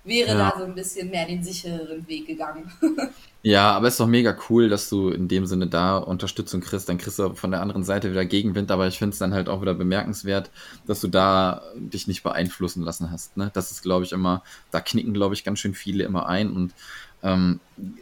wäre 0.05 0.29
ja. 0.29 0.51
da 0.51 0.59
so 0.59 0.65
ein 0.65 0.75
bisschen 0.75 1.09
mehr 1.09 1.25
den 1.25 1.43
sichereren 1.43 2.07
Weg 2.07 2.27
gegangen. 2.27 2.71
ja, 3.41 3.71
aber 3.71 3.87
es 3.87 3.95
ist 3.95 3.99
doch 3.99 4.07
mega 4.07 4.37
cool, 4.49 4.69
dass 4.69 4.89
du 4.89 5.09
in 5.09 5.27
dem 5.27 5.45
Sinne 5.45 5.67
da 5.67 5.97
Unterstützung 5.97 6.61
kriegst. 6.61 6.87
Dann 6.87 6.97
kriegst 6.97 7.19
du 7.19 7.33
von 7.33 7.51
der 7.51 7.61
anderen 7.61 7.83
Seite 7.83 8.11
wieder 8.11 8.25
Gegenwind, 8.25 8.71
aber 8.71 8.87
ich 8.87 8.97
finde 8.97 9.13
es 9.13 9.19
dann 9.19 9.33
halt 9.33 9.49
auch 9.49 9.61
wieder 9.61 9.73
bemerkenswert, 9.73 10.51
dass 10.85 11.01
du 11.01 11.07
da 11.07 11.63
dich 11.75 12.07
nicht 12.07 12.23
beeinflussen 12.23 12.83
lassen 12.83 13.11
hast. 13.11 13.35
Ne? 13.37 13.51
Das 13.53 13.71
ist, 13.71 13.81
glaube 13.81 14.05
ich, 14.05 14.11
immer, 14.11 14.43
da 14.71 14.79
knicken, 14.79 15.13
glaube 15.13 15.33
ich, 15.33 15.43
ganz 15.43 15.59
schön 15.59 15.73
viele 15.73 16.03
immer 16.03 16.27
ein 16.27 16.51
und 16.51 16.73
ähm, 17.25 17.59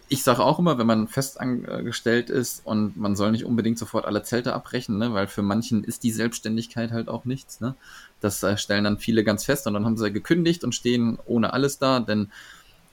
ich 0.10 0.22
sage 0.22 0.44
auch 0.44 0.60
immer, 0.60 0.78
wenn 0.78 0.86
man 0.86 1.08
festangestellt 1.08 2.30
ist 2.30 2.66
und 2.66 2.98
man 2.98 3.16
soll 3.16 3.32
nicht 3.32 3.46
unbedingt 3.46 3.80
sofort 3.80 4.06
alle 4.06 4.24
Zelte 4.24 4.54
abbrechen, 4.54 4.98
ne? 4.98 5.14
weil 5.14 5.28
für 5.28 5.42
manchen 5.42 5.86
ist 5.86 6.04
die 6.04 6.12
Selbstständigkeit 6.12 6.92
halt 6.92 7.08
auch 7.08 7.24
nichts. 7.24 7.62
Ne? 7.62 7.76
Das 8.24 8.42
äh, 8.44 8.58
stellen 8.58 8.84
dann 8.86 8.98
viele 8.98 9.24
ganz 9.24 9.46
fest 9.46 9.68
und 9.68 9.74
dann 9.74 9.86
haben 9.86 9.98
sie 9.98 10.12
gekündigt 10.12 10.64
und 10.64 10.74
stehen 10.74 11.18
ohne 11.26 11.54
alles 11.54 11.80
da, 11.80 12.00
denn 12.00 12.32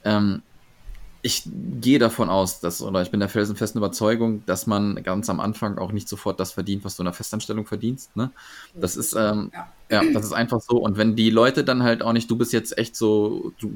ähm, 0.03 0.41
ich 1.23 1.43
gehe 1.45 1.99
davon 1.99 2.29
aus, 2.29 2.59
dass, 2.61 2.81
oder 2.81 3.01
ich 3.01 3.11
bin 3.11 3.19
der 3.19 3.29
felsenfesten 3.29 3.79
Überzeugung, 3.79 4.43
dass 4.45 4.65
man 4.65 5.01
ganz 5.03 5.29
am 5.29 5.39
Anfang 5.39 5.77
auch 5.77 5.91
nicht 5.91 6.09
sofort 6.09 6.39
das 6.39 6.51
verdient, 6.51 6.83
was 6.83 6.95
du 6.95 7.03
in 7.03 7.07
einer 7.07 7.13
Festanstellung 7.13 7.65
verdienst. 7.67 8.15
Ne? 8.15 8.31
Das 8.73 8.97
ist, 8.97 9.13
ähm, 9.13 9.51
ja. 9.53 10.01
ja. 10.01 10.13
das 10.13 10.25
ist 10.25 10.33
einfach 10.33 10.61
so. 10.61 10.77
Und 10.77 10.97
wenn 10.97 11.15
die 11.15 11.29
Leute 11.29 11.63
dann 11.63 11.83
halt 11.83 12.01
auch 12.01 12.13
nicht, 12.13 12.29
du 12.31 12.37
bist 12.37 12.53
jetzt 12.53 12.75
echt 12.77 12.95
so, 12.95 13.53
du 13.59 13.71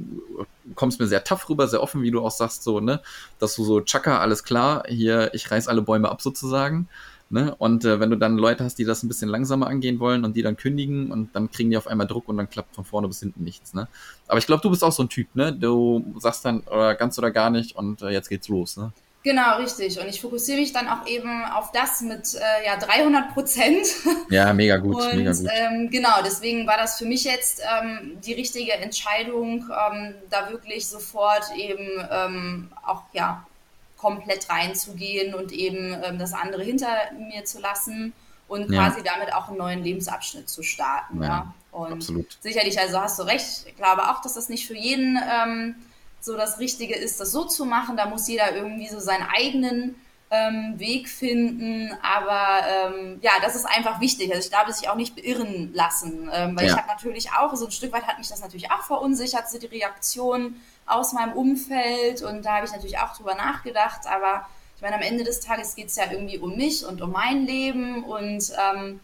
kommst 0.74 1.00
mir 1.00 1.08
sehr 1.08 1.24
tough 1.24 1.48
rüber, 1.48 1.68
sehr 1.68 1.84
offen, 1.84 2.02
wie 2.02 2.12
du 2.12 2.22
auch 2.22 2.32
sagst, 2.32 2.64
so, 2.64 2.80
ne, 2.80 3.02
dass 3.38 3.56
du 3.56 3.64
so, 3.64 3.82
Chaka, 3.82 4.20
alles 4.20 4.44
klar, 4.44 4.84
hier, 4.88 5.34
ich 5.36 5.52
reiß 5.52 5.68
alle 5.68 5.84
Bäume 5.84 6.10
ab 6.10 6.22
sozusagen. 6.22 6.88
Ne? 7.30 7.56
Und 7.58 7.86
äh, 7.86 8.00
wenn 8.00 8.12
du 8.12 8.18
dann 8.18 8.38
Leute 8.38 8.64
hast, 8.64 8.78
die 8.78 8.86
das 8.86 9.02
ein 9.02 9.08
bisschen 9.08 9.30
langsamer 9.30 9.68
angehen 9.68 10.00
wollen 10.00 10.26
und 10.26 10.36
die 10.36 10.44
dann 10.44 10.58
kündigen 10.58 11.12
und 11.12 11.36
dann 11.36 11.50
kriegen 11.50 11.72
die 11.72 11.78
auf 11.78 11.88
einmal 11.88 12.06
Druck 12.06 12.30
und 12.30 12.38
dann 12.38 12.50
klappt 12.50 12.76
von 12.76 12.86
vorne 12.86 13.08
bis 13.08 13.20
hinten 13.20 13.44
nichts. 13.44 13.74
Ne? 13.74 13.88
Aber 14.28 14.38
ich 14.38 14.46
glaube, 14.46 14.62
du 14.62 14.70
bist 14.70 14.84
auch 14.84 14.92
so 14.92 15.04
ein 15.04 15.10
Typ, 15.10 15.36
ne? 15.36 15.52
Du 15.52 16.14
sagst 16.20 16.46
dann 16.46 16.62
oder 16.62 16.94
ganz 16.94 17.18
oder 17.18 17.32
gar 17.32 17.50
nicht 17.50 17.76
und 17.76 18.04
äh, 18.04 18.10
jetzt 18.10 18.30
geht's 18.30 18.48
los, 18.48 18.78
ne? 18.78 18.92
Genau, 19.26 19.58
richtig. 19.58 20.00
Und 20.00 20.08
ich 20.08 20.22
fokussiere 20.22 20.60
mich 20.60 20.72
dann 20.72 20.88
auch 20.88 21.08
eben 21.08 21.44
auf 21.46 21.72
das 21.72 22.02
mit 22.02 22.36
äh, 22.36 22.66
ja, 22.66 22.78
300 22.78 23.34
Prozent. 23.34 23.88
Ja, 24.30 24.54
mega 24.54 24.78
gut. 24.78 24.98
Und 24.98 25.16
mega 25.16 25.32
gut. 25.32 25.48
Ähm, 25.52 25.90
genau, 25.90 26.22
deswegen 26.24 26.68
war 26.68 26.78
das 26.78 27.00
für 27.00 27.06
mich 27.06 27.24
jetzt 27.24 27.60
ähm, 27.62 28.18
die 28.24 28.34
richtige 28.34 28.74
Entscheidung, 28.74 29.66
ähm, 29.70 30.14
da 30.30 30.52
wirklich 30.52 30.88
sofort 30.88 31.46
eben 31.58 31.88
ähm, 32.12 32.72
auch 32.86 33.02
ja 33.14 33.46
komplett 34.06 34.48
reinzugehen 34.52 35.34
und 35.34 35.52
eben 35.52 35.98
ähm, 36.04 36.20
das 36.20 36.34
andere 36.34 36.62
hinter 36.62 36.88
mir 37.18 37.44
zu 37.44 37.60
lassen 37.60 38.14
und 38.48 38.70
ja. 38.72 38.88
quasi 38.88 39.02
damit 39.04 39.34
auch 39.34 39.48
einen 39.48 39.58
neuen 39.58 39.84
Lebensabschnitt 39.84 40.48
zu 40.48 40.62
starten. 40.62 41.24
Ja, 41.24 41.28
ja. 41.28 41.54
Und 41.72 41.94
absolut. 41.94 42.38
sicherlich, 42.40 42.80
also 42.80 43.00
hast 43.00 43.18
du 43.18 43.24
recht, 43.24 43.66
ich 43.66 43.76
glaube 43.76 44.04
auch, 44.04 44.22
dass 44.22 44.36
das 44.36 44.48
nicht 44.48 44.68
für 44.68 44.78
jeden 44.78 45.18
ähm, 45.28 45.76
so 46.22 46.38
das 46.38 46.60
Richtige 46.60 46.96
ist, 46.96 47.20
das 47.20 47.32
so 47.32 47.46
zu 47.46 47.66
machen. 47.66 47.98
Da 47.98 48.06
muss 48.06 48.28
jeder 48.28 48.56
irgendwie 48.56 48.88
so 48.88 49.00
seinen 49.00 49.26
eigenen 49.36 49.96
ähm, 50.30 50.76
Weg 50.78 51.10
finden. 51.10 51.92
Aber 52.04 52.60
ähm, 52.68 53.18
ja, 53.22 53.32
das 53.42 53.56
ist 53.56 53.66
einfach 53.66 54.00
wichtig. 54.00 54.32
Also 54.32 54.46
ich 54.46 54.52
glaube, 54.52 54.72
sich 54.72 54.88
auch 54.88 54.96
nicht 54.96 55.16
beirren 55.16 55.74
lassen. 55.74 56.30
Ähm, 56.32 56.56
weil 56.56 56.68
ja. 56.68 56.74
ich 56.74 56.78
habe 56.78 56.88
natürlich 56.88 57.32
auch, 57.32 57.56
so 57.56 57.66
ein 57.66 57.72
Stück 57.72 57.92
weit 57.92 58.06
hat 58.06 58.20
mich 58.20 58.30
das 58.30 58.42
natürlich 58.42 58.72
auch 58.72 58.84
verunsichert, 58.84 59.50
so 59.50 59.58
die 59.58 59.66
Reaktion 59.66 60.56
aus 60.86 61.14
meinem 61.14 61.34
Umfeld 61.34 62.22
und 62.22 62.46
da 62.46 62.58
habe 62.58 62.66
ich 62.66 62.72
natürlich 62.72 63.00
auch 63.00 63.16
drüber 63.16 63.36
nachgedacht, 63.36 64.02
aber 64.08 64.48
ich 64.76 64.82
meine, 64.82 64.96
am 64.96 65.02
Ende 65.02 65.24
des 65.24 65.40
Tages 65.40 65.76
geht 65.76 65.88
es 65.88 65.96
ja 65.96 66.12
irgendwie 66.12 66.38
um 66.38 66.56
mich 66.56 66.86
und 66.86 67.02
um 67.02 67.12
mein 67.12 67.46
Leben 67.46 68.04
und 68.04 68.52
ähm, 68.72 69.00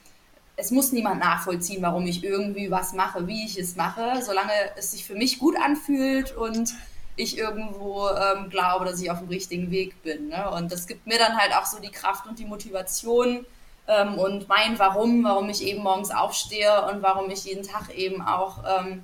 es 0.58 0.70
muss 0.70 0.92
niemand 0.92 1.22
nachvollziehen, 1.22 1.82
warum 1.82 2.06
ich 2.06 2.24
irgendwie 2.24 2.70
was 2.70 2.94
mache, 2.94 3.26
wie 3.26 3.46
ich 3.46 3.58
es 3.58 3.76
mache, 3.76 4.22
solange 4.22 4.52
es 4.78 4.92
sich 4.92 5.06
für 5.06 5.16
mich 5.16 5.40
gut 5.40 5.56
anfühlt 5.58 6.36
und 6.36 6.74
ich 7.16 7.38
irgendwo 7.38 8.08
ähm, 8.10 8.50
glaube, 8.50 8.86
dass 8.86 9.02
ich 9.02 9.10
auf 9.10 9.20
dem 9.20 9.30
richtigen 9.30 9.72
Weg 9.72 10.02
bin. 10.04 10.30
Ne? 10.30 10.50
Und 10.52 10.72
das 10.72 10.88
gibt 10.88 11.08
mir 11.08 11.18
dann 11.18 11.38
halt 11.38 11.54
auch 11.56 11.66
so 11.66 11.80
die 11.80 11.92
Kraft 11.92 12.28
und 12.28 12.40
die 12.40 12.46
Motivation 12.46 13.46
ähm, 13.88 14.16
und 14.16 14.48
mein 14.48 14.78
Warum, 14.78 15.24
warum 15.24 15.50
ich 15.50 15.64
eben 15.64 15.84
morgens 15.84 16.12
aufstehe 16.12 16.86
und 16.92 17.02
warum 17.02 17.30
ich 17.30 17.46
jeden 17.46 17.64
Tag 17.64 17.96
eben 17.96 18.22
auch 18.22 18.60
ähm, 18.66 19.04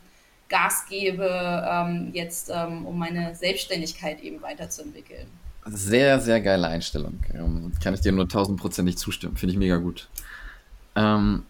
Gas 0.49 0.86
gebe, 0.89 1.65
ähm, 1.69 2.12
jetzt 2.13 2.51
ähm, 2.53 2.86
um 2.86 2.97
meine 2.97 3.36
Selbstständigkeit 3.36 4.21
eben 4.21 4.41
weiterzuentwickeln. 4.41 5.27
Sehr, 5.65 6.19
sehr 6.21 6.39
geile 6.39 6.67
Einstellung. 6.67 7.19
Ähm, 7.33 7.73
kann 7.83 7.93
ich 7.93 8.01
dir 8.01 8.12
nur 8.12 8.29
tausendprozentig 8.29 8.97
zustimmen. 8.97 9.36
Finde 9.36 9.53
ich 9.53 9.60
mega 9.60 9.77
gut. 9.77 10.07
Ähm, 10.95 11.43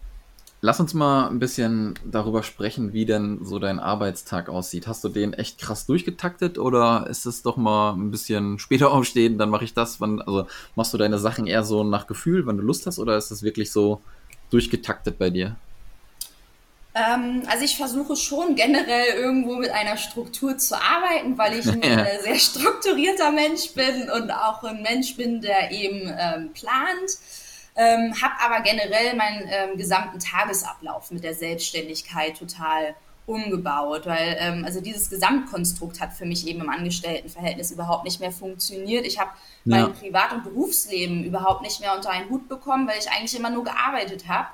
Lass 0.60 0.80
uns 0.80 0.92
mal 0.92 1.28
ein 1.28 1.38
bisschen 1.38 1.94
darüber 2.04 2.42
sprechen, 2.42 2.92
wie 2.92 3.06
denn 3.06 3.44
so 3.44 3.60
dein 3.60 3.78
Arbeitstag 3.78 4.48
aussieht. 4.48 4.88
Hast 4.88 5.04
du 5.04 5.08
den 5.08 5.32
echt 5.32 5.60
krass 5.60 5.86
durchgetaktet 5.86 6.58
oder 6.58 7.06
ist 7.08 7.26
es 7.26 7.42
doch 7.42 7.56
mal 7.56 7.92
ein 7.92 8.10
bisschen 8.10 8.58
später 8.58 8.90
aufstehen, 8.90 9.38
dann 9.38 9.50
mache 9.50 9.64
ich 9.64 9.74
das? 9.74 10.00
Wann, 10.00 10.20
also 10.20 10.48
machst 10.74 10.92
du 10.92 10.98
deine 10.98 11.18
Sachen 11.20 11.46
eher 11.46 11.62
so 11.62 11.84
nach 11.84 12.08
Gefühl, 12.08 12.44
wenn 12.46 12.56
du 12.56 12.64
Lust 12.64 12.86
hast, 12.86 12.98
oder 12.98 13.16
ist 13.16 13.30
es 13.30 13.44
wirklich 13.44 13.70
so 13.70 14.00
durchgetaktet 14.50 15.16
bei 15.16 15.30
dir? 15.30 15.54
Ähm, 16.98 17.42
also 17.46 17.64
ich 17.64 17.76
versuche 17.76 18.16
schon 18.16 18.54
generell 18.54 19.14
irgendwo 19.14 19.56
mit 19.56 19.70
einer 19.70 19.96
Struktur 19.96 20.58
zu 20.58 20.74
arbeiten, 20.74 21.38
weil 21.38 21.58
ich 21.58 21.68
ein 21.68 21.82
ja. 21.82 22.04
Äh, 22.04 22.22
sehr 22.22 22.38
strukturierter 22.38 23.30
Mensch 23.30 23.72
bin 23.74 24.10
und 24.10 24.30
auch 24.30 24.64
ein 24.64 24.82
Mensch 24.82 25.16
bin, 25.16 25.40
der 25.40 25.70
eben 25.70 26.12
ähm, 26.18 26.52
plant 26.52 27.18
ähm, 27.78 28.12
habe 28.20 28.34
aber 28.44 28.60
generell 28.62 29.14
meinen 29.14 29.48
ähm, 29.48 29.78
gesamten 29.78 30.18
Tagesablauf 30.18 31.12
mit 31.12 31.22
der 31.22 31.34
Selbstständigkeit 31.34 32.36
total 32.36 32.96
umgebaut, 33.24 34.04
weil 34.04 34.36
ähm, 34.40 34.64
also 34.64 34.80
dieses 34.80 35.10
Gesamtkonstrukt 35.10 36.00
hat 36.00 36.12
für 36.12 36.26
mich 36.26 36.48
eben 36.48 36.62
im 36.62 36.70
Angestelltenverhältnis 36.70 37.70
überhaupt 37.70 38.04
nicht 38.04 38.18
mehr 38.18 38.32
funktioniert. 38.32 39.06
Ich 39.06 39.20
habe 39.20 39.30
ja. 39.64 39.82
mein 39.82 39.92
Privat- 39.92 40.32
und 40.32 40.42
Berufsleben 40.42 41.22
überhaupt 41.22 41.62
nicht 41.62 41.78
mehr 41.78 41.94
unter 41.94 42.10
einen 42.10 42.28
Hut 42.30 42.48
bekommen, 42.48 42.88
weil 42.88 42.98
ich 42.98 43.08
eigentlich 43.12 43.38
immer 43.38 43.50
nur 43.50 43.62
gearbeitet 43.62 44.26
habe 44.26 44.48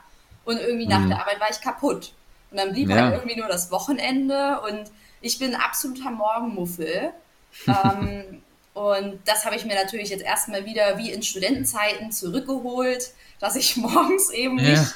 und 0.44 0.58
irgendwie 0.58 0.86
nach 0.86 1.00
mhm. 1.00 1.08
der 1.08 1.20
Arbeit 1.20 1.40
war 1.40 1.48
ich 1.50 1.62
kaputt. 1.62 2.12
Und 2.54 2.60
dann 2.60 2.72
blieb 2.72 2.88
ja. 2.88 2.96
halt 2.96 3.14
irgendwie 3.14 3.36
nur 3.36 3.48
das 3.48 3.72
Wochenende 3.72 4.60
und 4.60 4.92
ich 5.20 5.40
bin 5.40 5.56
ein 5.56 5.60
absoluter 5.60 6.12
Morgenmuffel. 6.12 7.10
ähm, 7.66 8.42
und 8.74 9.18
das 9.24 9.44
habe 9.44 9.56
ich 9.56 9.64
mir 9.64 9.74
natürlich 9.74 10.10
jetzt 10.10 10.22
erstmal 10.22 10.64
wieder 10.64 10.96
wie 10.96 11.10
in 11.10 11.24
Studentenzeiten 11.24 12.12
zurückgeholt, 12.12 13.10
dass 13.40 13.56
ich 13.56 13.76
morgens 13.76 14.30
eben 14.30 14.60
ja. 14.60 14.70
nicht 14.70 14.94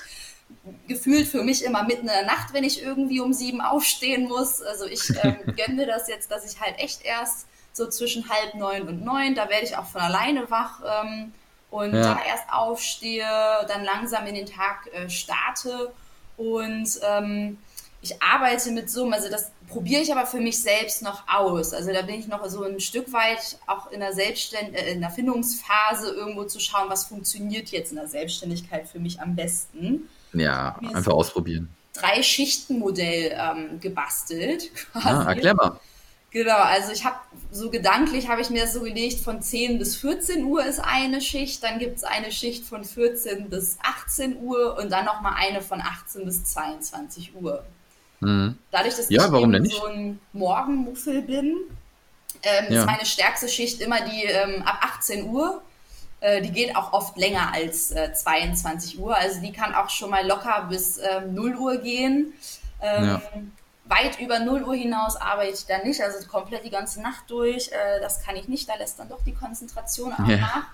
gefühlt 0.86 1.26
für 1.26 1.42
mich 1.42 1.64
immer 1.64 1.82
mitten 1.82 2.02
in 2.02 2.12
der 2.12 2.26
Nacht, 2.26 2.52
wenn 2.52 2.62
ich 2.62 2.80
irgendwie 2.80 3.18
um 3.18 3.32
sieben 3.32 3.60
aufstehen 3.60 4.28
muss. 4.28 4.62
Also 4.62 4.86
ich 4.86 5.10
ähm, 5.24 5.38
gönne 5.56 5.74
mir 5.74 5.86
das 5.86 6.06
jetzt, 6.06 6.30
dass 6.30 6.48
ich 6.48 6.60
halt 6.60 6.78
echt 6.78 7.04
erst 7.04 7.48
so 7.72 7.88
zwischen 7.88 8.28
halb 8.28 8.54
neun 8.54 8.86
und 8.86 9.04
neun, 9.04 9.34
da 9.34 9.48
werde 9.48 9.66
ich 9.66 9.76
auch 9.76 9.86
von 9.86 10.00
alleine 10.00 10.48
wach 10.48 10.80
ähm, 10.86 11.32
und 11.70 11.92
ja. 11.92 12.02
da 12.02 12.20
erst 12.24 12.44
aufstehe, 12.52 13.26
dann 13.66 13.82
langsam 13.82 14.26
in 14.26 14.36
den 14.36 14.46
Tag 14.46 14.88
äh, 14.92 15.10
starte 15.10 15.92
und 16.38 16.88
ähm, 17.02 17.58
ich 18.00 18.22
arbeite 18.22 18.70
mit 18.70 18.88
Summen, 18.88 19.12
also 19.12 19.28
das 19.28 19.50
probiere 19.68 20.02
ich 20.02 20.12
aber 20.12 20.26
für 20.26 20.40
mich 20.40 20.62
selbst 20.62 21.02
noch 21.02 21.24
aus. 21.28 21.74
Also 21.74 21.92
da 21.92 22.02
bin 22.02 22.14
ich 22.14 22.28
noch 22.28 22.44
so 22.48 22.62
ein 22.62 22.80
Stück 22.80 23.12
weit 23.12 23.58
auch 23.66 23.90
in 23.90 24.00
der 24.00 24.12
Selbstständ 24.12 24.74
äh, 24.74 24.92
in 24.92 25.00
der 25.00 25.10
Findungsphase 25.10 26.12
irgendwo 26.14 26.44
zu 26.44 26.60
schauen, 26.60 26.88
was 26.88 27.04
funktioniert 27.04 27.68
jetzt 27.70 27.90
in 27.90 27.96
der 27.96 28.08
Selbstständigkeit 28.08 28.88
für 28.88 29.00
mich 29.00 29.20
am 29.20 29.36
besten. 29.36 30.08
Ja, 30.32 30.78
einfach 30.94 31.12
ausprobieren. 31.12 31.68
Drei 31.92 32.22
Schichtenmodell 32.22 33.36
ähm, 33.36 33.80
gebastelt. 33.80 34.70
Ah, 34.92 35.00
quasi. 35.00 35.26
Ah, 35.26 35.32
erklär 35.32 35.54
mal. 35.54 35.80
Genau, 36.30 36.58
also 36.58 36.92
ich 36.92 37.04
habe 37.04 37.16
so 37.50 37.70
gedanklich 37.70 38.28
habe 38.28 38.42
ich 38.42 38.50
mir 38.50 38.62
das 38.62 38.74
so 38.74 38.82
gelegt, 38.82 39.20
von 39.20 39.40
10 39.40 39.78
bis 39.78 39.96
14 39.96 40.44
Uhr 40.44 40.64
ist 40.64 40.78
eine 40.78 41.22
Schicht, 41.22 41.62
dann 41.62 41.78
gibt 41.78 41.96
es 41.96 42.04
eine 42.04 42.30
Schicht 42.30 42.64
von 42.64 42.84
14 42.84 43.48
bis 43.48 43.78
18 43.82 44.36
Uhr 44.42 44.76
und 44.78 44.92
dann 44.92 45.06
nochmal 45.06 45.34
eine 45.38 45.62
von 45.62 45.80
18 45.80 46.26
bis 46.26 46.44
22 46.44 47.34
Uhr. 47.34 47.64
Mhm. 48.20 48.58
Dadurch, 48.70 48.96
dass 48.96 49.08
ja, 49.08 49.24
ich 49.24 49.72
so 49.74 49.86
ein 49.86 50.20
Morgenmuffel 50.34 51.22
bin, 51.22 51.56
ähm, 52.42 52.66
ja. 52.68 52.80
ist 52.80 52.86
meine 52.86 53.06
stärkste 53.06 53.48
Schicht 53.48 53.80
immer 53.80 54.00
die 54.02 54.24
ähm, 54.24 54.62
ab 54.62 54.80
18 54.82 55.30
Uhr. 55.30 55.62
Äh, 56.20 56.42
die 56.42 56.50
geht 56.50 56.76
auch 56.76 56.92
oft 56.92 57.16
länger 57.16 57.52
als 57.54 57.92
äh, 57.92 58.12
22 58.12 58.98
Uhr. 58.98 59.16
Also 59.16 59.40
die 59.40 59.52
kann 59.52 59.74
auch 59.74 59.88
schon 59.88 60.10
mal 60.10 60.26
locker 60.26 60.66
bis 60.68 60.98
ähm, 60.98 61.34
0 61.34 61.56
Uhr 61.56 61.76
gehen. 61.78 62.32
Ähm, 62.82 63.04
ja. 63.04 63.22
Weit 63.88 64.20
über 64.20 64.38
0 64.38 64.64
Uhr 64.64 64.74
hinaus 64.74 65.16
arbeite 65.16 65.54
ich 65.54 65.66
dann 65.66 65.82
nicht, 65.82 66.00
also 66.00 66.26
komplett 66.28 66.64
die 66.64 66.70
ganze 66.70 67.00
Nacht 67.00 67.24
durch. 67.28 67.70
Äh, 67.72 68.00
das 68.00 68.22
kann 68.22 68.36
ich 68.36 68.48
nicht, 68.48 68.68
da 68.68 68.74
lässt 68.74 68.98
dann 68.98 69.08
doch 69.08 69.22
die 69.24 69.34
Konzentration 69.34 70.12
auch 70.12 70.26
ja. 70.26 70.36
nach. 70.36 70.66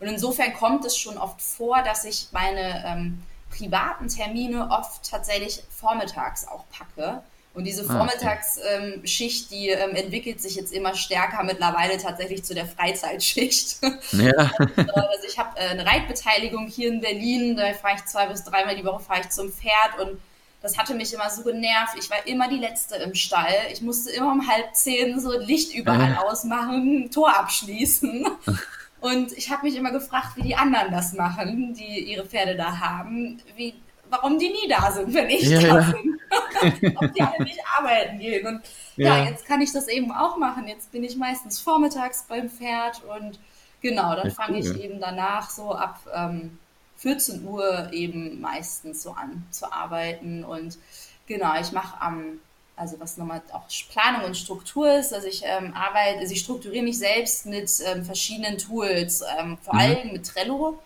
Und 0.00 0.06
insofern 0.06 0.52
kommt 0.54 0.84
es 0.84 0.96
schon 0.96 1.18
oft 1.18 1.40
vor, 1.40 1.82
dass 1.82 2.04
ich 2.04 2.28
meine 2.30 2.84
ähm, 2.86 3.22
privaten 3.50 4.08
Termine 4.08 4.70
oft 4.70 5.10
tatsächlich 5.10 5.62
vormittags 5.70 6.46
auch 6.46 6.64
packe. 6.70 7.22
Und 7.54 7.64
diese 7.64 7.82
Vormittagsschicht, 7.82 9.42
ah, 9.42 9.46
okay. 9.46 9.58
die 9.58 9.68
ähm, 9.70 9.96
entwickelt 9.96 10.40
sich 10.40 10.54
jetzt 10.54 10.72
immer 10.72 10.94
stärker 10.94 11.42
mittlerweile 11.42 11.96
tatsächlich 11.96 12.44
zu 12.44 12.54
der 12.54 12.66
Freizeitschicht. 12.66 13.78
Ja. 14.12 14.52
Also 14.76 15.26
ich 15.26 15.38
habe 15.38 15.58
äh, 15.58 15.70
eine 15.70 15.84
Reitbeteiligung 15.84 16.68
hier 16.68 16.88
in 16.88 17.00
Berlin, 17.00 17.56
da 17.56 17.72
fahre 17.74 17.96
ich 17.96 18.04
zwei 18.04 18.26
bis 18.26 18.44
dreimal 18.44 18.76
die 18.76 18.84
Woche 18.84 19.02
fahre 19.02 19.22
ich 19.22 19.30
zum 19.30 19.50
Pferd 19.52 19.98
und 20.00 20.20
das 20.60 20.76
hatte 20.76 20.94
mich 20.94 21.12
immer 21.14 21.30
so 21.30 21.42
genervt. 21.42 21.96
Ich 21.98 22.10
war 22.10 22.26
immer 22.26 22.48
die 22.48 22.58
Letzte 22.58 22.96
im 22.96 23.14
Stall. 23.14 23.54
Ich 23.72 23.80
musste 23.80 24.10
immer 24.10 24.32
um 24.32 24.48
halb 24.48 24.74
zehn 24.74 25.20
so 25.20 25.38
Licht 25.38 25.74
überall 25.74 26.12
ja. 26.12 26.22
ausmachen, 26.22 27.10
Tor 27.10 27.36
abschließen. 27.38 28.26
Und 29.00 29.32
ich 29.32 29.50
habe 29.50 29.64
mich 29.64 29.76
immer 29.76 29.92
gefragt, 29.92 30.36
wie 30.36 30.42
die 30.42 30.56
anderen 30.56 30.90
das 30.90 31.12
machen, 31.12 31.74
die 31.74 32.10
ihre 32.10 32.26
Pferde 32.26 32.56
da 32.56 32.80
haben, 32.80 33.40
wie, 33.54 33.74
warum 34.10 34.40
die 34.40 34.48
nie 34.48 34.68
da 34.68 34.90
sind, 34.90 35.14
wenn 35.14 35.30
ich 35.30 35.44
ja, 35.44 35.60
da 35.60 35.80
ja. 35.80 35.92
bin. 35.92 36.18
Ob 36.96 37.14
die 37.14 37.22
alle 37.22 37.44
nicht 37.44 37.60
arbeiten 37.78 38.18
gehen. 38.18 38.46
Und 38.46 38.62
ja. 38.96 39.18
ja. 39.18 39.24
jetzt 39.26 39.46
kann 39.46 39.60
ich 39.60 39.72
das 39.72 39.86
eben 39.86 40.10
auch 40.10 40.36
machen. 40.36 40.66
Jetzt 40.66 40.90
bin 40.90 41.04
ich 41.04 41.16
meistens 41.16 41.60
vormittags 41.60 42.24
beim 42.28 42.50
Pferd 42.50 43.02
und 43.04 43.38
genau, 43.80 44.16
dann 44.16 44.32
fange 44.32 44.58
ich 44.58 44.82
eben 44.82 45.00
danach 45.00 45.50
so 45.50 45.72
ab 45.72 46.00
ähm, 46.12 46.58
14 46.98 47.44
Uhr 47.44 47.92
eben 47.92 48.40
meistens 48.40 49.02
so 49.02 49.12
an 49.12 49.46
zu 49.50 49.72
arbeiten. 49.72 50.44
Und 50.44 50.78
genau, 51.26 51.58
ich 51.60 51.72
mache 51.72 52.00
am 52.00 52.40
also 52.78 53.00
was 53.00 53.16
nochmal 53.16 53.42
auch 53.52 53.66
Planung 53.90 54.24
und 54.24 54.36
Struktur 54.36 54.98
ist. 54.98 55.12
Also 55.12 55.26
ich 55.26 55.42
ähm, 55.44 55.74
arbeite, 55.74 56.20
also 56.20 56.32
ich 56.32 56.40
strukturiere 56.40 56.84
mich 56.84 56.98
selbst 56.98 57.46
mit 57.46 57.70
ähm, 57.84 58.04
verschiedenen 58.04 58.58
Tools, 58.58 59.22
ähm, 59.38 59.58
vor 59.58 59.74
mhm. 59.74 59.80
allem 59.80 60.12
mit 60.12 60.26
Trello. 60.26 60.78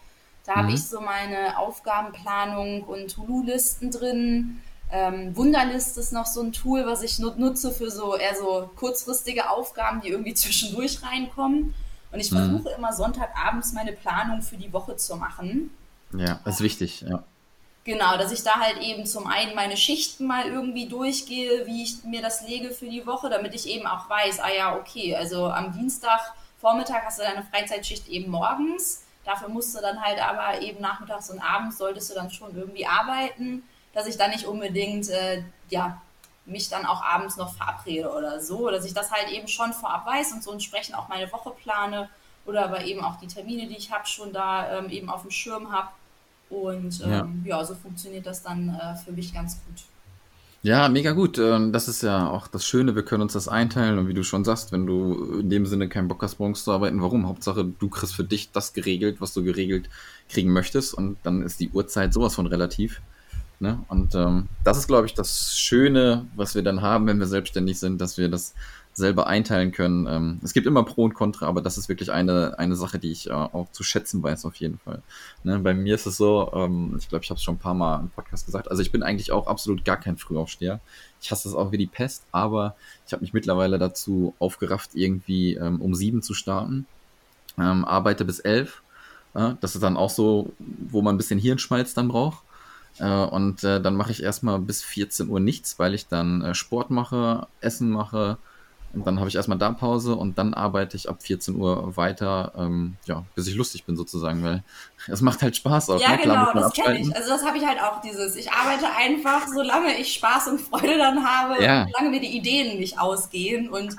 Da 0.45 0.55
mhm. 0.55 0.57
habe 0.57 0.73
ich 0.73 0.85
so 0.85 1.01
meine 1.01 1.59
Aufgabenplanung 1.59 2.85
und 2.85 3.15
To-Do-Listen 3.15 3.91
drin. 3.91 4.63
Ähm, 4.91 5.37
Wunderlist 5.37 5.97
ist 5.99 6.13
noch 6.13 6.27
so 6.27 6.43
ein 6.43 6.53
Tool, 6.53 6.87
was 6.87 7.03
ich 7.03 7.19
nutze 7.19 7.73
für 7.73 7.91
so 7.91 8.17
eher 8.17 8.35
so 8.37 8.71
kurzfristige 8.77 9.51
Aufgaben, 9.51 10.01
die 10.01 10.09
irgendwie 10.09 10.35
zwischendurch 10.35 11.03
reinkommen. 11.03 11.75
Und 12.11 12.21
ich 12.21 12.31
mhm. 12.31 12.37
versuche 12.37 12.71
immer 12.77 12.93
Sonntagabends 12.93 13.73
meine 13.73 13.93
Planung 13.93 14.43
für 14.43 14.57
die 14.57 14.73
Woche 14.73 14.97
zu 14.97 15.17
machen. 15.17 15.71
Ja, 16.15 16.41
das 16.45 16.57
ist 16.57 16.61
wichtig, 16.61 17.03
ja. 17.03 17.25
Genau, 17.85 18.17
dass 18.17 18.31
ich 18.31 18.45
da 18.45 18.61
halt 18.61 18.79
eben 18.79 19.07
zum 19.07 19.27
einen 19.27 19.57
meine 19.57 19.77
Schichten 19.77 20.27
mal 20.27 20.47
irgendwie 20.47 20.87
durchgehe, 20.87 21.67
wie 21.67 21.83
ich 21.83 22.05
mir 22.05 22.23
das 22.23 22.47
lege 22.47 22.71
für 22.71 22.89
die 22.89 23.07
Woche, 23.07 23.29
damit 23.29 23.55
ich 23.55 23.67
eben 23.67 23.89
auch 23.89 24.09
weiß, 24.09 24.39
ah 24.39 24.53
ja, 24.57 24.77
okay, 24.77 25.17
also 25.17 25.47
am 25.47 25.73
Dienstag 25.73 26.21
Vormittag 26.61 27.05
hast 27.05 27.19
du 27.19 27.25
deine 27.25 27.43
Freizeitschicht 27.43 28.07
eben 28.07 28.31
morgens. 28.31 29.03
Dafür 29.25 29.49
musst 29.49 29.77
du 29.77 29.81
dann 29.81 30.01
halt 30.01 30.21
aber 30.23 30.63
eben 30.63 30.81
nachmittags 30.81 31.29
und 31.29 31.41
abends 31.41 31.79
solltest 31.79 32.11
du 32.11 32.15
dann 32.15 32.31
schon 32.31 32.57
irgendwie 32.57 32.87
arbeiten, 32.87 33.65
dass 33.93 34.07
ich 34.07 34.17
dann 34.17 34.31
nicht 34.31 34.47
unbedingt, 34.47 35.09
äh, 35.09 35.43
ja, 35.69 36.01
mich 36.45 36.69
dann 36.69 36.87
auch 36.87 37.03
abends 37.03 37.37
noch 37.37 37.55
verabrede 37.55 38.13
oder 38.13 38.41
so, 38.41 38.71
dass 38.71 38.85
ich 38.85 38.95
das 38.95 39.11
halt 39.11 39.29
eben 39.31 39.49
schon 39.49 39.73
vorab 39.73 40.07
weiß 40.07 40.33
und 40.33 40.45
so 40.45 40.53
entsprechend 40.53 40.97
auch 40.97 41.09
meine 41.09 41.31
Woche 41.33 41.51
plane 41.51 42.09
oder 42.47 42.65
aber 42.65 42.85
eben 42.85 43.05
auch 43.05 43.17
die 43.17 43.29
Termine, 43.29 43.67
die 43.67 43.77
ich 43.77 43.91
habe, 43.91 44.07
schon 44.07 44.33
da 44.33 44.79
ähm, 44.79 44.91
eben 44.91 45.11
auf 45.11 45.23
dem 45.23 45.31
Schirm 45.33 45.73
habe 45.73 45.89
und 46.53 47.01
ähm, 47.03 47.43
ja. 47.45 47.59
ja. 47.59 47.65
so 47.65 47.75
funktioniert 47.75 48.27
das 48.27 48.43
dann 48.43 48.69
äh, 48.69 48.95
für 48.97 49.13
mich 49.13 49.33
ganz 49.33 49.61
gut. 49.67 49.83
Ja, 50.65 50.89
mega 50.89 51.11
gut. 51.11 51.39
Ähm, 51.39 51.73
das 51.73 51.89
ist 51.89 52.03
ja 52.03 52.29
auch 52.29 52.47
das 52.47 52.65
Schöne, 52.65 52.95
wir 52.95 53.03
können 53.03 53.23
uns 53.23 53.33
das 53.33 53.49
einteilen 53.49 53.99
und 53.99 54.07
wie 54.07 54.15
du 54.15 54.23
schon 54.23 54.45
sagst, 54.45 54.71
wenn 54.71 54.87
du 54.87 55.41
in 55.41 55.51
dem 55.51 55.67
Sinne 55.67 55.89
keinen 55.89 56.07
Bock 56.07 56.23
hast, 56.23 56.39
morgens 56.39 56.63
zu 56.63 56.71
arbeiten, 56.71 57.03
warum? 57.03 57.27
Hauptsache, 57.27 57.65
du 57.65 57.89
kriegst 57.89 58.15
für 58.15 58.23
dich 58.23 58.53
das 58.53 58.73
geregelt, 58.73 59.21
was 59.21 59.35
du 59.35 59.43
geregelt 59.43 59.89
kriegen 60.29 60.53
möchtest 60.53 60.95
und 60.95 61.17
dann 61.25 61.43
ist 61.43 61.59
die 61.59 61.71
Uhrzeit 61.71 62.13
sowas 62.13 62.37
von 62.37 62.47
relativ. 62.47 63.01
Ne? 63.59 63.79
Und 63.89 64.15
ähm, 64.15 64.49
das 64.63 64.79
ist, 64.79 64.87
glaube 64.87 65.07
ich, 65.07 65.15
das 65.15 65.59
Schöne, 65.59 66.27
was 66.37 66.55
wir 66.55 66.63
dann 66.63 66.81
haben, 66.81 67.07
wenn 67.07 67.19
wir 67.19 67.27
selbstständig 67.27 67.79
sind, 67.79 68.01
dass 68.01 68.19
wir 68.19 68.29
das 68.29 68.55
selber 68.95 69.27
einteilen 69.27 69.73
können. 69.73 70.07
Ähm, 70.07 70.41
es 70.43 70.53
gibt 70.53 70.67
immer 70.67 70.83
Pro 70.85 71.05
und 71.05 71.15
Contra, 71.15 71.47
aber 71.47 71.63
das 71.63 71.79
ist 71.79 71.89
wirklich 71.89 72.13
eine, 72.13 72.59
eine 72.59 72.77
Sache, 72.77 72.99
die 72.99 73.11
ich 73.11 73.29
äh, 73.29 73.33
auch 73.33 73.71
zu 73.73 73.83
schätzen 73.83 74.23
weiß, 74.23 74.45
auf 74.45 74.57
jeden 74.57 74.79
Fall. 74.79 75.03
Ne, 75.45 75.59
bei 75.59 75.73
mir 75.73 75.95
ist 75.95 76.07
es 76.07 76.17
so, 76.17 76.51
ähm, 76.55 76.95
ich 76.99 77.09
glaube, 77.09 77.25
ich 77.25 77.31
habe 77.31 77.39
es 77.39 77.43
schon 77.43 77.55
ein 77.55 77.59
paar 77.59 77.75
Mal 77.75 78.01
im 78.01 78.11
Podcast 78.11 78.45
gesagt, 78.45 78.71
also 78.71 78.83
ich 78.83 78.93
bin 78.93 79.03
eigentlich 79.03 79.33
auch 79.33 79.47
absolut 79.47 79.85
gar 79.85 79.97
kein 79.97 80.19
Frühaufsteher. 80.19 80.81
Ich 81.21 81.31
hasse 81.31 81.49
das 81.49 81.57
auch 81.57 81.73
wie 81.73 81.79
die 81.79 81.87
Pest, 81.87 82.25
aber 82.33 82.77
ich 83.07 83.13
habe 83.13 83.23
mich 83.23 83.33
mittlerweile 83.33 83.79
dazu 83.79 84.35
aufgerafft, 84.39 84.91
irgendwie 84.95 85.55
ähm, 85.55 85.81
um 85.81 85.95
sieben 85.95 86.23
zu 86.23 86.35
starten, 86.35 86.87
ähm, 87.59 87.85
arbeite 87.85 88.25
bis 88.25 88.41
elf. 88.41 88.83
Äh, 89.35 89.55
das 89.61 89.75
ist 89.75 89.83
dann 89.83 89.97
auch 89.97 90.11
so, 90.11 90.53
wo 90.59 91.01
man 91.01 91.15
ein 91.15 91.19
bisschen 91.19 91.39
Hirnschmalz 91.39 91.95
dann 91.95 92.09
braucht. 92.09 92.43
Äh, 92.99 93.09
und 93.09 93.65
äh, 93.65 93.81
dann 93.81 93.97
mache 93.97 94.13
ich 94.13 94.23
erstmal 94.23 94.59
bis 94.59 94.83
14 94.83 95.29
Uhr 95.29 95.41
nichts, 95.41 95.79
weil 95.79 95.95
ich 95.95 96.09
dann 96.09 96.43
äh, 96.43 96.55
Sport 96.55 96.91
mache, 96.91 97.47
Essen 97.61 97.91
mache, 97.91 98.37
und 98.95 99.07
dann 99.07 99.19
habe 99.19 99.29
ich 99.29 99.35
erstmal 99.35 99.59
da 99.59 99.71
Pause 99.71 100.17
und 100.17 100.37
dann 100.39 100.55
arbeite 100.55 100.97
ich 100.97 101.09
ab 101.09 101.23
14 101.23 101.55
Uhr 101.57 101.97
weiter, 101.97 102.53
ähm, 102.57 102.97
ja, 103.07 103.25
bis 103.35 103.47
ich 103.47 103.55
lustig 103.55 103.85
bin 103.85 103.97
sozusagen, 103.97 104.43
weil 104.43 104.63
es 105.09 105.21
macht 105.21 105.43
halt 105.43 105.57
Spaß 105.57 105.91
auch. 105.91 106.01
Ja, 106.01 106.11
ne? 106.11 106.19
genau, 106.23 106.53
das 106.53 106.73
kenne 106.73 107.01
ich. 107.01 107.17
Also 107.17 107.31
das 107.31 107.45
habe 107.45 107.57
ich 107.57 107.67
halt 107.67 107.81
auch 107.81 108.01
dieses. 108.03 108.37
Ich 108.37 108.51
arbeite 108.53 108.87
einfach, 108.95 109.47
solange 109.49 109.97
ich 109.99 110.13
Spaß 110.15 110.49
und 110.49 110.61
Freude 110.61 110.99
dann 110.99 111.25
habe, 111.25 111.63
ja. 111.63 111.87
solange 111.91 112.11
mir 112.11 112.21
die 112.21 112.37
Ideen 112.37 112.79
nicht 112.79 112.99
ausgehen 112.99 113.69
und 113.71 113.97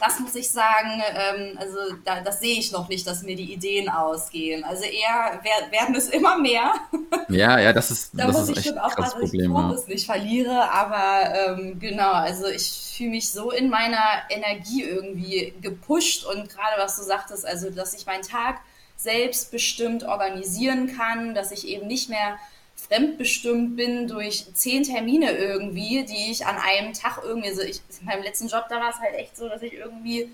das 0.00 0.20
muss 0.20 0.34
ich 0.34 0.50
sagen, 0.50 1.02
ähm, 1.14 1.58
also 1.58 1.78
da, 2.04 2.20
das 2.20 2.40
sehe 2.40 2.58
ich 2.58 2.72
noch 2.72 2.88
nicht, 2.88 3.06
dass 3.06 3.22
mir 3.22 3.36
die 3.36 3.52
Ideen 3.52 3.88
ausgehen. 3.88 4.64
Also 4.64 4.84
eher 4.84 5.40
wer, 5.42 5.70
werden 5.70 5.94
es 5.94 6.08
immer 6.08 6.38
mehr. 6.38 6.72
Ja, 7.28 7.58
ja, 7.58 7.72
das 7.72 7.90
ist 7.90 8.10
da 8.12 8.28
das 8.28 8.36
muss 8.36 8.48
ist 8.50 8.58
ich 8.58 8.66
schon 8.66 8.78
aufpassen, 8.78 9.20
dass 9.20 9.32
ich 9.32 9.40
den 9.40 9.50
Fokus 9.50 9.82
ja. 9.86 9.94
nicht 9.94 10.06
verliere. 10.06 10.70
Aber 10.70 11.34
ähm, 11.34 11.78
genau, 11.80 12.12
also 12.12 12.46
ich 12.46 12.94
fühle 12.96 13.10
mich 13.10 13.30
so 13.30 13.50
in 13.50 13.68
meiner 13.68 13.98
Energie 14.30 14.84
irgendwie 14.84 15.52
gepusht 15.60 16.24
und 16.24 16.48
gerade 16.48 16.78
was 16.78 16.96
du 16.96 17.02
sagtest, 17.02 17.44
also 17.44 17.70
dass 17.70 17.94
ich 17.94 18.06
meinen 18.06 18.22
Tag 18.22 18.60
selbstbestimmt 18.96 20.04
organisieren 20.04 20.96
kann, 20.96 21.34
dass 21.34 21.50
ich 21.50 21.66
eben 21.66 21.86
nicht 21.86 22.08
mehr 22.08 22.38
fremdbestimmt 22.88 23.76
bin 23.76 24.08
durch 24.08 24.46
zehn 24.54 24.82
Termine 24.82 25.32
irgendwie, 25.32 26.04
die 26.04 26.30
ich 26.30 26.46
an 26.46 26.56
einem 26.56 26.92
Tag 26.92 27.20
irgendwie, 27.24 27.48
also 27.48 27.62
ich, 27.62 27.80
in 28.00 28.06
meinem 28.06 28.22
letzten 28.22 28.48
Job, 28.48 28.64
da 28.68 28.80
war 28.80 28.90
es 28.90 28.98
halt 28.98 29.14
echt 29.14 29.36
so, 29.36 29.48
dass 29.48 29.62
ich 29.62 29.74
irgendwie 29.74 30.28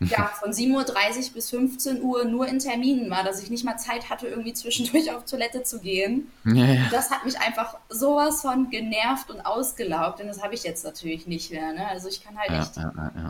ja, 0.00 0.26
von 0.28 0.50
7.30 0.50 1.28
Uhr 1.28 1.34
bis 1.34 1.50
15 1.50 2.02
Uhr 2.02 2.24
nur 2.24 2.48
in 2.48 2.58
Terminen 2.58 3.10
war, 3.10 3.22
dass 3.22 3.42
ich 3.42 3.50
nicht 3.50 3.64
mal 3.64 3.76
Zeit 3.76 4.08
hatte, 4.08 4.28
irgendwie 4.28 4.54
zwischendurch 4.54 5.12
auf 5.12 5.26
Toilette 5.26 5.62
zu 5.62 5.78
gehen. 5.78 6.32
Ja, 6.44 6.64
ja. 6.64 6.88
Das 6.90 7.10
hat 7.10 7.26
mich 7.26 7.38
einfach 7.38 7.76
sowas 7.90 8.40
von 8.40 8.70
genervt 8.70 9.30
und 9.30 9.40
ausgelaugt, 9.42 10.20
und 10.20 10.28
das 10.28 10.42
habe 10.42 10.54
ich 10.54 10.62
jetzt 10.62 10.84
natürlich 10.84 11.26
nicht 11.26 11.50
mehr. 11.50 11.72
Ne? 11.74 11.86
Also 11.86 12.08
ich 12.08 12.24
kann 12.24 12.38
halt 12.38 12.50
ja, 12.50 12.62
echt 12.62 12.78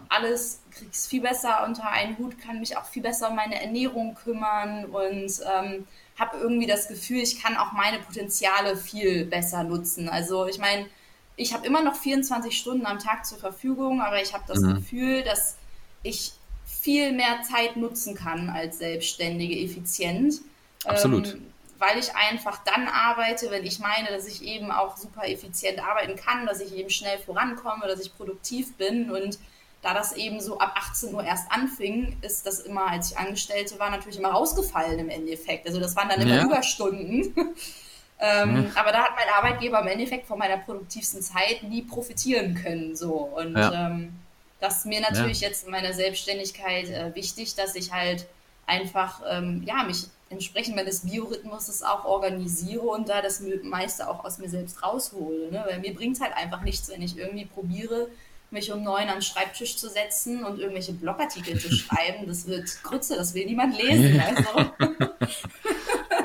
alles, 0.08 0.60
krieg's 0.70 1.08
viel 1.08 1.22
besser 1.22 1.64
unter 1.66 1.88
einen 1.88 2.16
Hut, 2.18 2.40
kann 2.40 2.60
mich 2.60 2.76
auch 2.76 2.84
viel 2.84 3.02
besser 3.02 3.30
um 3.30 3.36
meine 3.36 3.60
Ernährung 3.60 4.14
kümmern 4.14 4.84
und 4.84 5.32
ähm, 5.52 5.86
habe 6.18 6.36
irgendwie 6.40 6.66
das 6.66 6.86
Gefühl, 6.86 7.18
ich 7.18 7.42
kann 7.42 7.56
auch 7.56 7.72
meine 7.72 7.98
Potenziale 7.98 8.76
viel 8.76 9.24
besser 9.24 9.64
nutzen. 9.64 10.08
Also 10.08 10.46
ich 10.46 10.58
meine, 10.58 10.86
ich 11.34 11.52
habe 11.52 11.66
immer 11.66 11.82
noch 11.82 11.96
24 11.96 12.56
Stunden 12.56 12.86
am 12.86 13.00
Tag 13.00 13.26
zur 13.26 13.38
Verfügung, 13.38 14.00
aber 14.02 14.22
ich 14.22 14.34
habe 14.34 14.44
das 14.46 14.60
mhm. 14.60 14.74
Gefühl, 14.74 15.22
dass 15.24 15.56
ich 16.02 16.34
viel 16.80 17.12
mehr 17.12 17.42
Zeit 17.42 17.76
nutzen 17.76 18.14
kann 18.14 18.48
als 18.48 18.78
Selbstständige 18.78 19.58
effizient. 19.58 20.40
Absolut. 20.84 21.34
Ähm, 21.34 21.46
weil 21.78 21.98
ich 21.98 22.14
einfach 22.14 22.62
dann 22.64 22.88
arbeite, 22.88 23.50
wenn 23.50 23.64
ich 23.64 23.78
meine, 23.78 24.08
dass 24.08 24.26
ich 24.26 24.42
eben 24.42 24.70
auch 24.70 24.96
super 24.98 25.26
effizient 25.26 25.78
arbeiten 25.78 26.14
kann, 26.14 26.46
dass 26.46 26.60
ich 26.60 26.74
eben 26.74 26.90
schnell 26.90 27.18
vorankomme, 27.18 27.86
dass 27.86 28.00
ich 28.00 28.14
produktiv 28.16 28.74
bin 28.76 29.10
und 29.10 29.38
da 29.82 29.94
das 29.94 30.12
eben 30.12 30.40
so 30.40 30.58
ab 30.58 30.74
18 30.76 31.14
Uhr 31.14 31.24
erst 31.24 31.50
anfing, 31.50 32.18
ist 32.20 32.46
das 32.46 32.60
immer, 32.60 32.88
als 32.88 33.12
ich 33.12 33.18
Angestellte 33.18 33.78
war, 33.78 33.90
natürlich 33.90 34.18
immer 34.18 34.30
rausgefallen 34.30 34.98
im 34.98 35.08
Endeffekt. 35.08 35.66
Also 35.66 35.80
das 35.80 35.96
waren 35.96 36.10
dann 36.10 36.20
immer 36.20 36.36
ja. 36.36 36.44
Überstunden. 36.44 37.34
ähm, 38.20 38.64
ja. 38.64 38.64
Aber 38.74 38.92
da 38.92 39.04
hat 39.04 39.12
mein 39.16 39.28
Arbeitgeber 39.34 39.80
im 39.80 39.86
Endeffekt 39.86 40.26
von 40.26 40.38
meiner 40.38 40.58
produktivsten 40.58 41.22
Zeit 41.22 41.62
nie 41.62 41.80
profitieren 41.80 42.54
können. 42.54 42.94
So. 42.94 43.12
Und 43.12 43.56
ja. 43.56 43.86
ähm, 43.86 44.12
das 44.60 44.78
ist 44.78 44.86
mir 44.86 45.00
natürlich 45.00 45.40
jetzt 45.40 45.64
in 45.64 45.70
meiner 45.70 45.92
Selbstständigkeit 45.92 46.88
äh, 46.88 47.14
wichtig, 47.14 47.54
dass 47.54 47.74
ich 47.74 47.92
halt 47.92 48.26
einfach 48.66 49.22
ähm, 49.28 49.62
ja, 49.66 49.82
mich 49.84 50.06
entsprechend 50.28 50.76
meines 50.76 51.00
Biorhythmuses 51.00 51.82
auch 51.82 52.04
organisiere 52.04 52.82
und 52.82 53.08
da 53.08 53.20
das 53.20 53.42
meiste 53.62 54.08
auch 54.08 54.24
aus 54.24 54.38
mir 54.38 54.48
selbst 54.48 54.82
raushole. 54.82 55.50
Ne? 55.50 55.64
Weil 55.66 55.80
mir 55.80 55.92
bringt 55.92 56.16
es 56.16 56.22
halt 56.22 56.34
einfach 56.36 56.62
nichts, 56.62 56.88
wenn 56.88 57.02
ich 57.02 57.18
irgendwie 57.18 57.46
probiere, 57.46 58.08
mich 58.50 58.70
um 58.72 58.82
neun 58.82 59.08
an 59.08 59.16
den 59.16 59.22
Schreibtisch 59.22 59.76
zu 59.76 59.88
setzen 59.88 60.44
und 60.44 60.60
irgendwelche 60.60 60.92
Blogartikel 60.92 61.58
zu 61.58 61.72
schreiben. 61.74 62.26
Das 62.26 62.46
wird 62.46 62.82
Grütze, 62.82 63.16
das 63.16 63.34
will 63.34 63.46
niemand 63.46 63.76
lesen. 63.76 64.20
Also. 64.20 64.70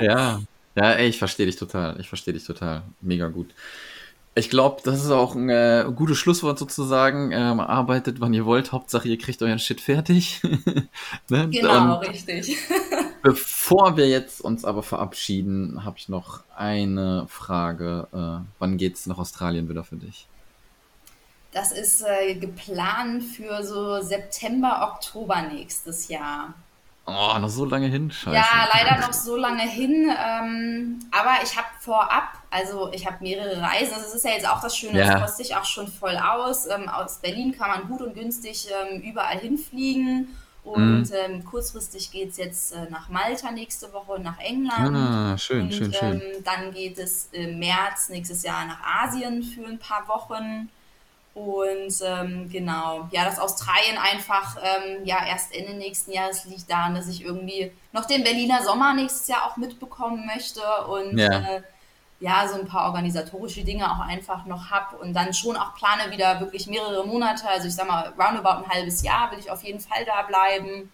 ja, 0.00 0.40
ja, 0.76 0.92
ey, 0.92 1.08
ich 1.08 1.18
verstehe 1.18 1.46
dich 1.46 1.56
total. 1.56 1.98
Ich 2.00 2.08
verstehe 2.08 2.34
dich 2.34 2.44
total. 2.44 2.82
Mega 3.00 3.28
gut. 3.28 3.54
Ich 4.38 4.50
glaube, 4.50 4.82
das 4.84 5.02
ist 5.02 5.10
auch 5.10 5.34
ein 5.34 5.48
äh, 5.48 5.86
gutes 5.96 6.18
Schlusswort 6.18 6.58
sozusagen. 6.58 7.32
Ähm, 7.32 7.58
arbeitet, 7.58 8.20
wann 8.20 8.34
ihr 8.34 8.44
wollt. 8.44 8.70
Hauptsache, 8.70 9.08
ihr 9.08 9.16
kriegt 9.16 9.40
euren 9.40 9.58
Shit 9.58 9.80
fertig. 9.80 10.42
ne? 11.30 11.48
Genau, 11.48 11.98
Und 11.98 12.08
richtig. 12.08 12.54
bevor 13.22 13.96
wir 13.96 14.06
jetzt 14.06 14.42
uns 14.42 14.66
aber 14.66 14.82
verabschieden, 14.82 15.86
habe 15.86 15.96
ich 15.96 16.10
noch 16.10 16.42
eine 16.54 17.26
Frage. 17.28 18.08
Äh, 18.12 18.44
wann 18.58 18.76
geht's 18.76 19.06
nach 19.06 19.16
Australien 19.16 19.70
wieder 19.70 19.84
für 19.84 19.96
dich? 19.96 20.26
Das 21.52 21.72
ist 21.72 22.02
äh, 22.02 22.34
geplant 22.34 23.22
für 23.24 23.64
so 23.64 24.02
September, 24.02 24.92
Oktober 24.92 25.40
nächstes 25.50 26.08
Jahr. 26.08 26.52
Oh, 27.06 27.38
noch 27.38 27.48
so 27.48 27.64
lange 27.64 27.86
hin, 27.86 28.10
scheiße. 28.10 28.36
Ja, 28.36 28.68
leider 28.74 29.00
noch 29.00 29.12
so 29.12 29.36
lange 29.36 29.62
hin. 29.62 30.10
Ähm, 30.10 30.98
aber 31.12 31.36
ich 31.42 31.56
habe 31.56 31.68
vorab, 31.80 32.32
also 32.56 32.90
ich 32.92 33.06
habe 33.06 33.18
mehrere 33.20 33.60
Reisen. 33.60 33.92
Das 33.94 34.14
ist 34.14 34.24
ja 34.24 34.32
jetzt 34.32 34.48
auch 34.48 34.60
das 34.60 34.76
Schöne, 34.76 34.98
ja. 34.98 35.12
das 35.12 35.20
kostet 35.20 35.46
sich 35.46 35.56
auch 35.56 35.64
schon 35.64 35.88
voll 35.88 36.16
aus. 36.16 36.66
Ähm, 36.66 36.88
aus 36.88 37.18
Berlin 37.18 37.56
kann 37.56 37.68
man 37.68 37.88
gut 37.88 38.00
und 38.00 38.14
günstig 38.14 38.68
ähm, 38.70 39.00
überall 39.02 39.38
hinfliegen. 39.38 40.34
Und 40.64 41.10
mhm. 41.10 41.16
ähm, 41.24 41.44
kurzfristig 41.44 42.10
geht 42.10 42.30
es 42.30 42.38
jetzt 42.38 42.72
äh, 42.72 42.90
nach 42.90 43.08
Malta 43.08 43.52
nächste 43.52 43.92
Woche, 43.92 44.18
nach 44.20 44.38
England. 44.40 44.96
Ah, 44.96 45.38
schön, 45.38 45.66
und, 45.66 45.74
schön, 45.74 45.92
schön. 45.92 46.20
Ähm, 46.20 46.44
dann 46.44 46.72
geht 46.72 46.98
es 46.98 47.28
im 47.30 47.60
März 47.60 48.08
nächstes 48.08 48.42
Jahr 48.42 48.64
nach 48.66 48.80
Asien 48.82 49.42
für 49.44 49.64
ein 49.64 49.78
paar 49.78 50.08
Wochen. 50.08 50.68
Und 51.34 51.94
ähm, 52.02 52.48
genau, 52.50 53.08
ja, 53.12 53.26
dass 53.26 53.38
Australien 53.38 53.98
einfach 53.98 54.56
ähm, 54.56 55.04
ja 55.04 55.18
erst 55.26 55.54
Ende 55.54 55.74
nächsten 55.74 56.10
Jahres 56.10 56.46
liegt 56.46 56.70
daran, 56.70 56.94
dass 56.94 57.08
ich 57.08 57.22
irgendwie 57.22 57.70
noch 57.92 58.06
den 58.06 58.24
Berliner 58.24 58.62
Sommer 58.64 58.94
nächstes 58.94 59.28
Jahr 59.28 59.44
auch 59.44 59.58
mitbekommen 59.58 60.26
möchte 60.26 60.62
und 60.88 61.18
ja, 61.18 61.56
äh, 61.56 61.62
ja 62.20 62.48
so 62.48 62.58
ein 62.58 62.66
paar 62.66 62.86
organisatorische 62.86 63.62
Dinge 63.62 63.90
auch 63.90 64.00
einfach 64.00 64.46
noch 64.46 64.70
habe 64.70 64.96
und 64.96 65.12
dann 65.12 65.34
schon 65.34 65.56
auch 65.56 65.74
plane 65.74 66.10
wieder 66.10 66.40
wirklich 66.40 66.66
mehrere 66.66 67.06
Monate, 67.06 67.48
also 67.48 67.68
ich 67.68 67.74
sag 67.74 67.86
mal 67.86 68.12
roundabout 68.18 68.64
ein 68.64 68.68
halbes 68.68 69.02
Jahr 69.02 69.30
will 69.30 69.38
ich 69.38 69.50
auf 69.50 69.62
jeden 69.62 69.80
Fall 69.80 70.04
da 70.06 70.22
bleiben 70.22 70.90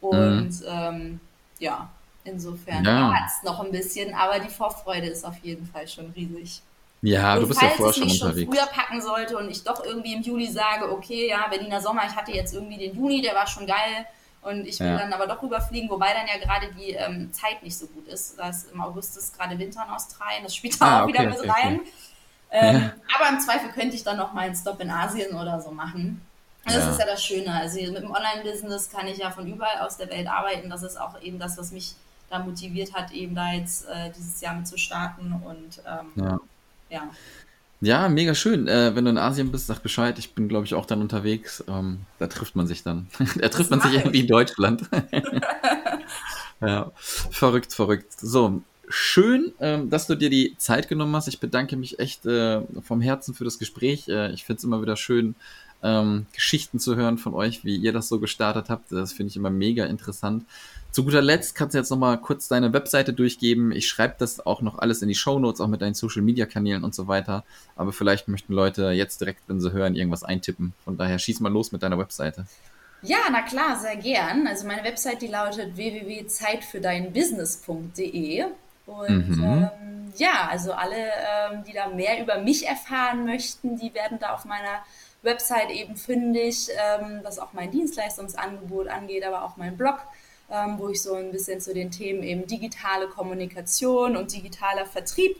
und 0.00 0.60
mhm. 0.60 0.66
ähm, 0.66 1.20
ja, 1.58 1.88
insofern 2.24 2.84
ja. 2.84 3.14
es 3.26 3.42
noch 3.42 3.60
ein 3.60 3.70
bisschen, 3.70 4.14
aber 4.14 4.38
die 4.38 4.50
Vorfreude 4.50 5.06
ist 5.06 5.24
auf 5.24 5.38
jeden 5.42 5.66
Fall 5.66 5.88
schon 5.88 6.12
riesig. 6.14 6.60
Ja, 7.02 7.34
und 7.34 7.42
du 7.42 7.48
bist 7.48 7.62
ja 7.62 7.68
vorher 7.68 7.92
schon 7.92 8.02
unterwegs. 8.04 8.20
Falls 8.20 8.36
ich 8.36 8.48
früher 8.48 8.66
packen 8.66 9.00
sollte 9.00 9.38
und 9.38 9.50
ich 9.50 9.62
doch 9.62 9.84
irgendwie 9.84 10.14
im 10.14 10.22
Juli 10.22 10.46
sage, 10.46 10.90
okay, 10.90 11.28
ja, 11.28 11.46
Berliner 11.48 11.80
Sommer, 11.80 12.02
ich 12.06 12.16
hatte 12.16 12.32
jetzt 12.32 12.54
irgendwie 12.54 12.78
den 12.78 12.96
Juni, 12.96 13.22
der 13.22 13.34
war 13.34 13.46
schon 13.46 13.66
geil 13.66 14.06
und 14.46 14.66
ich 14.66 14.80
will 14.80 14.86
ja. 14.86 14.98
dann 14.98 15.12
aber 15.12 15.26
doch 15.26 15.42
rüberfliegen, 15.42 15.90
wobei 15.90 16.12
dann 16.12 16.26
ja 16.26 16.38
gerade 16.38 16.72
die 16.74 16.90
ähm, 16.92 17.32
Zeit 17.32 17.62
nicht 17.62 17.76
so 17.76 17.86
gut 17.86 18.06
ist. 18.08 18.38
Das 18.38 18.64
Im 18.64 18.80
August 18.80 19.16
ist 19.16 19.36
gerade 19.36 19.58
Winter 19.58 19.84
in 19.86 19.94
Australien, 19.94 20.42
das 20.44 20.54
spielt 20.54 20.80
da 20.80 20.86
ah, 20.86 21.00
auch 21.00 21.08
okay, 21.08 21.12
wieder 21.14 21.30
mit 21.30 21.38
okay, 21.38 21.50
rein. 21.50 21.80
Okay. 21.80 21.90
Ähm, 22.52 22.76
ja. 22.76 22.92
Aber 23.16 23.28
im 23.30 23.40
Zweifel 23.40 23.70
könnte 23.70 23.96
ich 23.96 24.04
dann 24.04 24.16
noch 24.16 24.32
mal 24.32 24.42
einen 24.42 24.54
Stop 24.54 24.80
in 24.80 24.90
Asien 24.90 25.34
oder 25.36 25.60
so 25.60 25.70
machen. 25.70 26.22
Das 26.64 26.76
ja. 26.76 26.90
ist 26.90 26.98
ja 26.98 27.06
das 27.06 27.24
Schöne. 27.24 27.52
Also 27.52 27.80
mit 27.80 28.02
dem 28.02 28.10
Online-Business 28.10 28.90
kann 28.90 29.06
ich 29.06 29.18
ja 29.18 29.30
von 29.30 29.46
überall 29.46 29.80
aus 29.80 29.96
der 29.96 30.08
Welt 30.10 30.28
arbeiten. 30.28 30.70
Das 30.70 30.82
ist 30.82 30.96
auch 30.96 31.20
eben 31.20 31.38
das, 31.38 31.58
was 31.58 31.70
mich 31.72 31.94
da 32.30 32.40
motiviert 32.40 32.92
hat, 32.92 33.12
eben 33.12 33.34
da 33.34 33.52
jetzt 33.52 33.86
äh, 33.88 34.10
dieses 34.16 34.40
Jahr 34.40 34.54
mit 34.54 34.66
zu 34.66 34.76
starten 34.76 35.40
und 35.44 35.80
ähm, 35.86 36.24
ja 36.24 36.38
ja. 36.90 37.10
Ja, 37.80 38.08
mega 38.08 38.34
schön. 38.34 38.68
Äh, 38.68 38.94
wenn 38.94 39.04
du 39.04 39.10
in 39.10 39.18
Asien 39.18 39.52
bist, 39.52 39.66
sag 39.66 39.82
Bescheid. 39.82 40.18
Ich 40.18 40.34
bin, 40.34 40.48
glaube 40.48 40.64
ich, 40.64 40.74
auch 40.74 40.86
dann 40.86 41.02
unterwegs. 41.02 41.62
Ähm, 41.68 42.00
da 42.18 42.26
trifft 42.26 42.56
man 42.56 42.66
sich 42.66 42.82
dann. 42.82 43.08
da 43.40 43.48
trifft 43.48 43.70
man 43.70 43.80
sich 43.80 43.92
irgendwie 43.94 44.20
in 44.20 44.26
Deutschland. 44.26 44.88
ja, 46.60 46.90
verrückt, 46.96 47.72
verrückt. 47.74 48.12
So, 48.18 48.62
schön, 48.88 49.52
ähm, 49.60 49.90
dass 49.90 50.06
du 50.06 50.14
dir 50.14 50.30
die 50.30 50.54
Zeit 50.56 50.88
genommen 50.88 51.14
hast. 51.14 51.28
Ich 51.28 51.40
bedanke 51.40 51.76
mich 51.76 51.98
echt 51.98 52.24
äh, 52.24 52.62
vom 52.82 53.00
Herzen 53.00 53.34
für 53.34 53.44
das 53.44 53.58
Gespräch. 53.58 54.08
Äh, 54.08 54.32
ich 54.32 54.44
finde 54.44 54.58
es 54.58 54.64
immer 54.64 54.80
wieder 54.80 54.96
schön, 54.96 55.34
ähm, 55.82 56.26
Geschichten 56.32 56.78
zu 56.78 56.96
hören 56.96 57.18
von 57.18 57.34
euch, 57.34 57.64
wie 57.64 57.76
ihr 57.76 57.92
das 57.92 58.08
so 58.08 58.18
gestartet 58.18 58.68
habt. 58.68 58.92
Das 58.92 59.12
finde 59.12 59.30
ich 59.30 59.36
immer 59.36 59.50
mega 59.50 59.84
interessant. 59.84 60.44
Zu 60.96 61.04
guter 61.04 61.20
Letzt 61.20 61.54
kannst 61.54 61.74
du 61.74 61.78
jetzt 61.78 61.90
nochmal 61.90 62.18
kurz 62.18 62.48
deine 62.48 62.72
Webseite 62.72 63.12
durchgeben. 63.12 63.70
Ich 63.70 63.86
schreibe 63.86 64.14
das 64.18 64.46
auch 64.46 64.62
noch 64.62 64.78
alles 64.78 65.02
in 65.02 65.08
die 65.08 65.14
Show 65.14 65.38
Notes, 65.38 65.60
auch 65.60 65.68
mit 65.68 65.82
deinen 65.82 65.92
Social 65.92 66.22
Media 66.22 66.46
Kanälen 66.46 66.84
und 66.84 66.94
so 66.94 67.06
weiter. 67.06 67.44
Aber 67.76 67.92
vielleicht 67.92 68.28
möchten 68.28 68.54
Leute 68.54 68.92
jetzt 68.92 69.20
direkt, 69.20 69.40
wenn 69.46 69.60
sie 69.60 69.72
hören, 69.72 69.94
irgendwas 69.94 70.22
eintippen. 70.22 70.72
Von 70.84 70.96
daher 70.96 71.18
schieß 71.18 71.40
mal 71.40 71.52
los 71.52 71.70
mit 71.70 71.82
deiner 71.82 71.98
Webseite. 71.98 72.46
Ja, 73.02 73.18
na 73.30 73.42
klar, 73.42 73.78
sehr 73.78 73.96
gern. 73.96 74.46
Also 74.46 74.66
meine 74.66 74.84
Website, 74.84 75.20
die 75.20 75.26
lautet 75.26 75.76
www.zeitfürdeinbusiness.de. 75.76 78.44
Und 78.86 79.36
mhm. 79.36 79.44
ähm, 79.44 80.12
ja, 80.16 80.48
also 80.50 80.72
alle, 80.72 80.96
ähm, 80.96 81.64
die 81.66 81.72
da 81.72 81.88
mehr 81.88 82.22
über 82.22 82.38
mich 82.38 82.66
erfahren 82.66 83.26
möchten, 83.26 83.76
die 83.76 83.92
werden 83.92 84.18
da 84.18 84.32
auf 84.32 84.44
meiner 84.44 84.84
Website 85.26 85.70
eben 85.70 85.96
fündig, 85.96 86.70
ähm, 86.70 87.20
was 87.22 87.38
auch 87.38 87.52
mein 87.52 87.70
Dienstleistungsangebot 87.70 88.88
angeht, 88.88 89.24
aber 89.24 89.44
auch 89.44 89.58
mein 89.58 89.76
Blog 89.76 89.98
ähm, 90.50 90.78
wo 90.78 90.88
ich 90.88 91.02
so 91.02 91.14
ein 91.14 91.32
bisschen 91.32 91.60
zu 91.60 91.74
den 91.74 91.90
Themen 91.90 92.22
eben 92.22 92.46
digitale 92.46 93.08
Kommunikation 93.08 94.16
und 94.16 94.32
digitaler 94.32 94.86
Vertrieb 94.86 95.36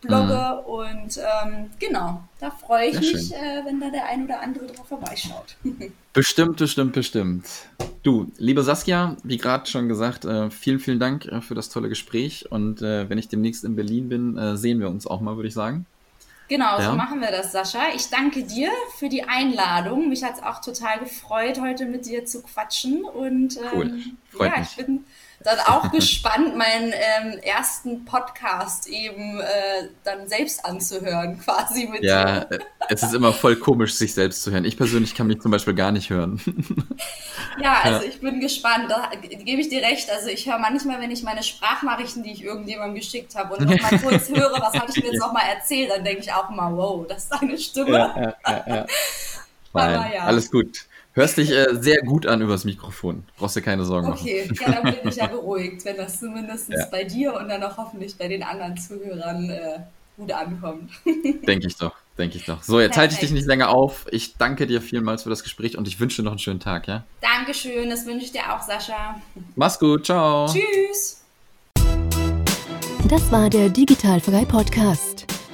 blogge. 0.00 0.62
Mhm. 0.62 0.66
Und 0.66 1.18
ähm, 1.18 1.70
genau, 1.78 2.22
da 2.38 2.50
freue 2.50 2.88
ich 2.88 2.98
Sehr 2.98 3.12
mich, 3.12 3.34
äh, 3.34 3.64
wenn 3.64 3.80
da 3.80 3.90
der 3.90 4.06
ein 4.06 4.24
oder 4.24 4.40
andere 4.40 4.66
drauf 4.66 4.88
vorbeischaut. 4.88 5.56
bestimmt, 6.12 6.56
bestimmt, 6.56 6.92
bestimmt. 6.92 7.46
Du, 8.02 8.30
liebe 8.38 8.62
Saskia, 8.62 9.16
wie 9.24 9.36
gerade 9.36 9.68
schon 9.68 9.88
gesagt, 9.88 10.24
äh, 10.24 10.50
vielen, 10.50 10.78
vielen 10.78 11.00
Dank 11.00 11.26
äh, 11.26 11.40
für 11.40 11.54
das 11.54 11.68
tolle 11.68 11.88
Gespräch. 11.88 12.50
Und 12.50 12.82
äh, 12.82 13.08
wenn 13.10 13.18
ich 13.18 13.28
demnächst 13.28 13.64
in 13.64 13.76
Berlin 13.76 14.08
bin, 14.08 14.56
sehen 14.56 14.80
wir 14.80 14.88
uns 14.88 15.06
auch 15.06 15.20
mal, 15.20 15.36
würde 15.36 15.48
ich 15.48 15.54
sagen. 15.54 15.86
Genau, 16.48 16.78
ja. 16.78 16.90
so 16.90 16.96
machen 16.96 17.20
wir 17.20 17.30
das, 17.30 17.52
Sascha. 17.52 17.88
Ich 17.94 18.08
danke 18.08 18.44
dir 18.44 18.70
für 18.98 19.08
die 19.08 19.24
Einladung. 19.24 20.08
Mich 20.08 20.22
hat 20.22 20.34
es 20.36 20.42
auch 20.42 20.60
total 20.60 21.00
gefreut, 21.00 21.60
heute 21.60 21.86
mit 21.86 22.06
dir 22.06 22.24
zu 22.24 22.42
quatschen. 22.42 23.04
Und 23.04 23.56
ähm, 23.56 24.16
cool. 24.38 24.46
ja, 24.46 24.62
ich 24.62 24.76
bin 24.76 25.04
dann 25.46 25.58
auch 25.60 25.90
gespannt, 25.92 26.56
meinen 26.56 26.92
ähm, 26.92 27.38
ersten 27.38 28.04
Podcast 28.04 28.86
eben 28.88 29.40
äh, 29.40 29.88
dann 30.04 30.28
selbst 30.28 30.64
anzuhören, 30.64 31.38
quasi 31.44 31.86
mit 31.86 32.02
Ja, 32.02 32.44
dir. 32.44 32.58
es 32.88 33.02
ist 33.02 33.14
immer 33.14 33.32
voll 33.32 33.56
komisch, 33.56 33.94
sich 33.94 34.14
selbst 34.14 34.42
zu 34.42 34.50
hören. 34.50 34.64
Ich 34.64 34.76
persönlich 34.76 35.14
kann 35.14 35.26
mich 35.26 35.40
zum 35.40 35.50
Beispiel 35.50 35.74
gar 35.74 35.92
nicht 35.92 36.10
hören. 36.10 36.40
ja, 37.62 37.80
also 37.82 38.04
ja. 38.04 38.08
ich 38.08 38.20
bin 38.20 38.40
gespannt. 38.40 38.90
Da 38.90 39.10
gebe 39.20 39.60
ich 39.60 39.68
dir 39.68 39.82
recht. 39.82 40.10
Also 40.10 40.28
ich 40.28 40.48
höre 40.48 40.58
manchmal, 40.58 41.00
wenn 41.00 41.10
ich 41.10 41.22
meine 41.22 41.42
Sprachnachrichten, 41.42 42.22
die 42.22 42.32
ich 42.32 42.42
irgendjemandem 42.42 42.96
geschickt 42.96 43.34
habe 43.34 43.54
und 43.56 43.68
nochmal 43.68 43.98
kurz 44.00 44.28
höre, 44.28 44.52
was 44.60 44.74
habe 44.74 44.90
ich 44.90 45.02
mir 45.02 45.12
jetzt 45.12 45.20
nochmal 45.20 45.44
erzählt, 45.56 45.90
dann 45.90 46.04
denke 46.04 46.22
ich 46.22 46.32
auch 46.38 46.50
mal, 46.50 46.74
wow, 46.76 47.06
das 47.06 47.24
ist 47.24 47.32
deine 47.40 47.58
Stimme. 47.58 47.90
Ja, 47.92 48.16
ja, 48.16 48.36
ja, 48.46 48.76
ja. 48.76 48.86
Nein, 49.72 50.12
ja. 50.14 50.24
alles 50.24 50.50
gut. 50.50 50.86
Hörst 51.16 51.38
dich 51.38 51.50
äh, 51.50 51.68
sehr 51.80 52.02
gut 52.02 52.26
an 52.26 52.42
übers 52.42 52.64
Mikrofon. 52.64 53.24
Brauchst 53.38 53.56
dir 53.56 53.62
keine 53.62 53.86
Sorgen 53.86 54.10
machen. 54.10 54.20
Okay, 54.20 54.50
ja, 54.60 54.70
dann 54.70 54.82
bin 54.82 55.08
ich 55.08 55.16
ja 55.16 55.26
beruhigt, 55.28 55.82
wenn 55.86 55.96
das 55.96 56.20
zumindest 56.20 56.68
ja. 56.68 56.84
bei 56.90 57.04
dir 57.04 57.34
und 57.34 57.48
dann 57.48 57.62
auch 57.62 57.76
hoffentlich 57.78 58.16
bei 58.18 58.28
den 58.28 58.42
anderen 58.42 58.76
Zuhörern 58.76 59.48
äh, 59.48 59.78
gut 60.18 60.30
ankommt. 60.30 60.90
denke 61.46 61.68
ich 61.68 61.76
doch, 61.76 61.94
denke 62.18 62.36
ich 62.36 62.44
doch. 62.44 62.62
So, 62.62 62.80
jetzt 62.80 62.98
halte 62.98 63.14
ich 63.14 63.20
dich 63.20 63.30
nicht 63.30 63.46
länger 63.46 63.70
auf. 63.70 64.04
Ich 64.10 64.36
danke 64.36 64.66
dir 64.66 64.82
vielmals 64.82 65.22
für 65.22 65.30
das 65.30 65.42
Gespräch 65.42 65.78
und 65.78 65.88
ich 65.88 65.98
wünsche 66.00 66.20
dir 66.20 66.24
noch 66.24 66.32
einen 66.32 66.38
schönen 66.38 66.60
Tag, 66.60 66.86
ja? 66.86 67.04
Dankeschön, 67.22 67.88
das 67.88 68.04
wünsche 68.04 68.26
ich 68.26 68.32
dir 68.32 68.54
auch, 68.54 68.60
Sascha. 68.60 69.18
Mach's 69.54 69.78
gut, 69.78 70.04
ciao. 70.04 70.46
Tschüss. 70.46 71.22
Das 73.08 73.32
war 73.32 73.48
der 73.48 73.70
Digitalfrei 73.70 74.44
Podcast. 74.44 75.35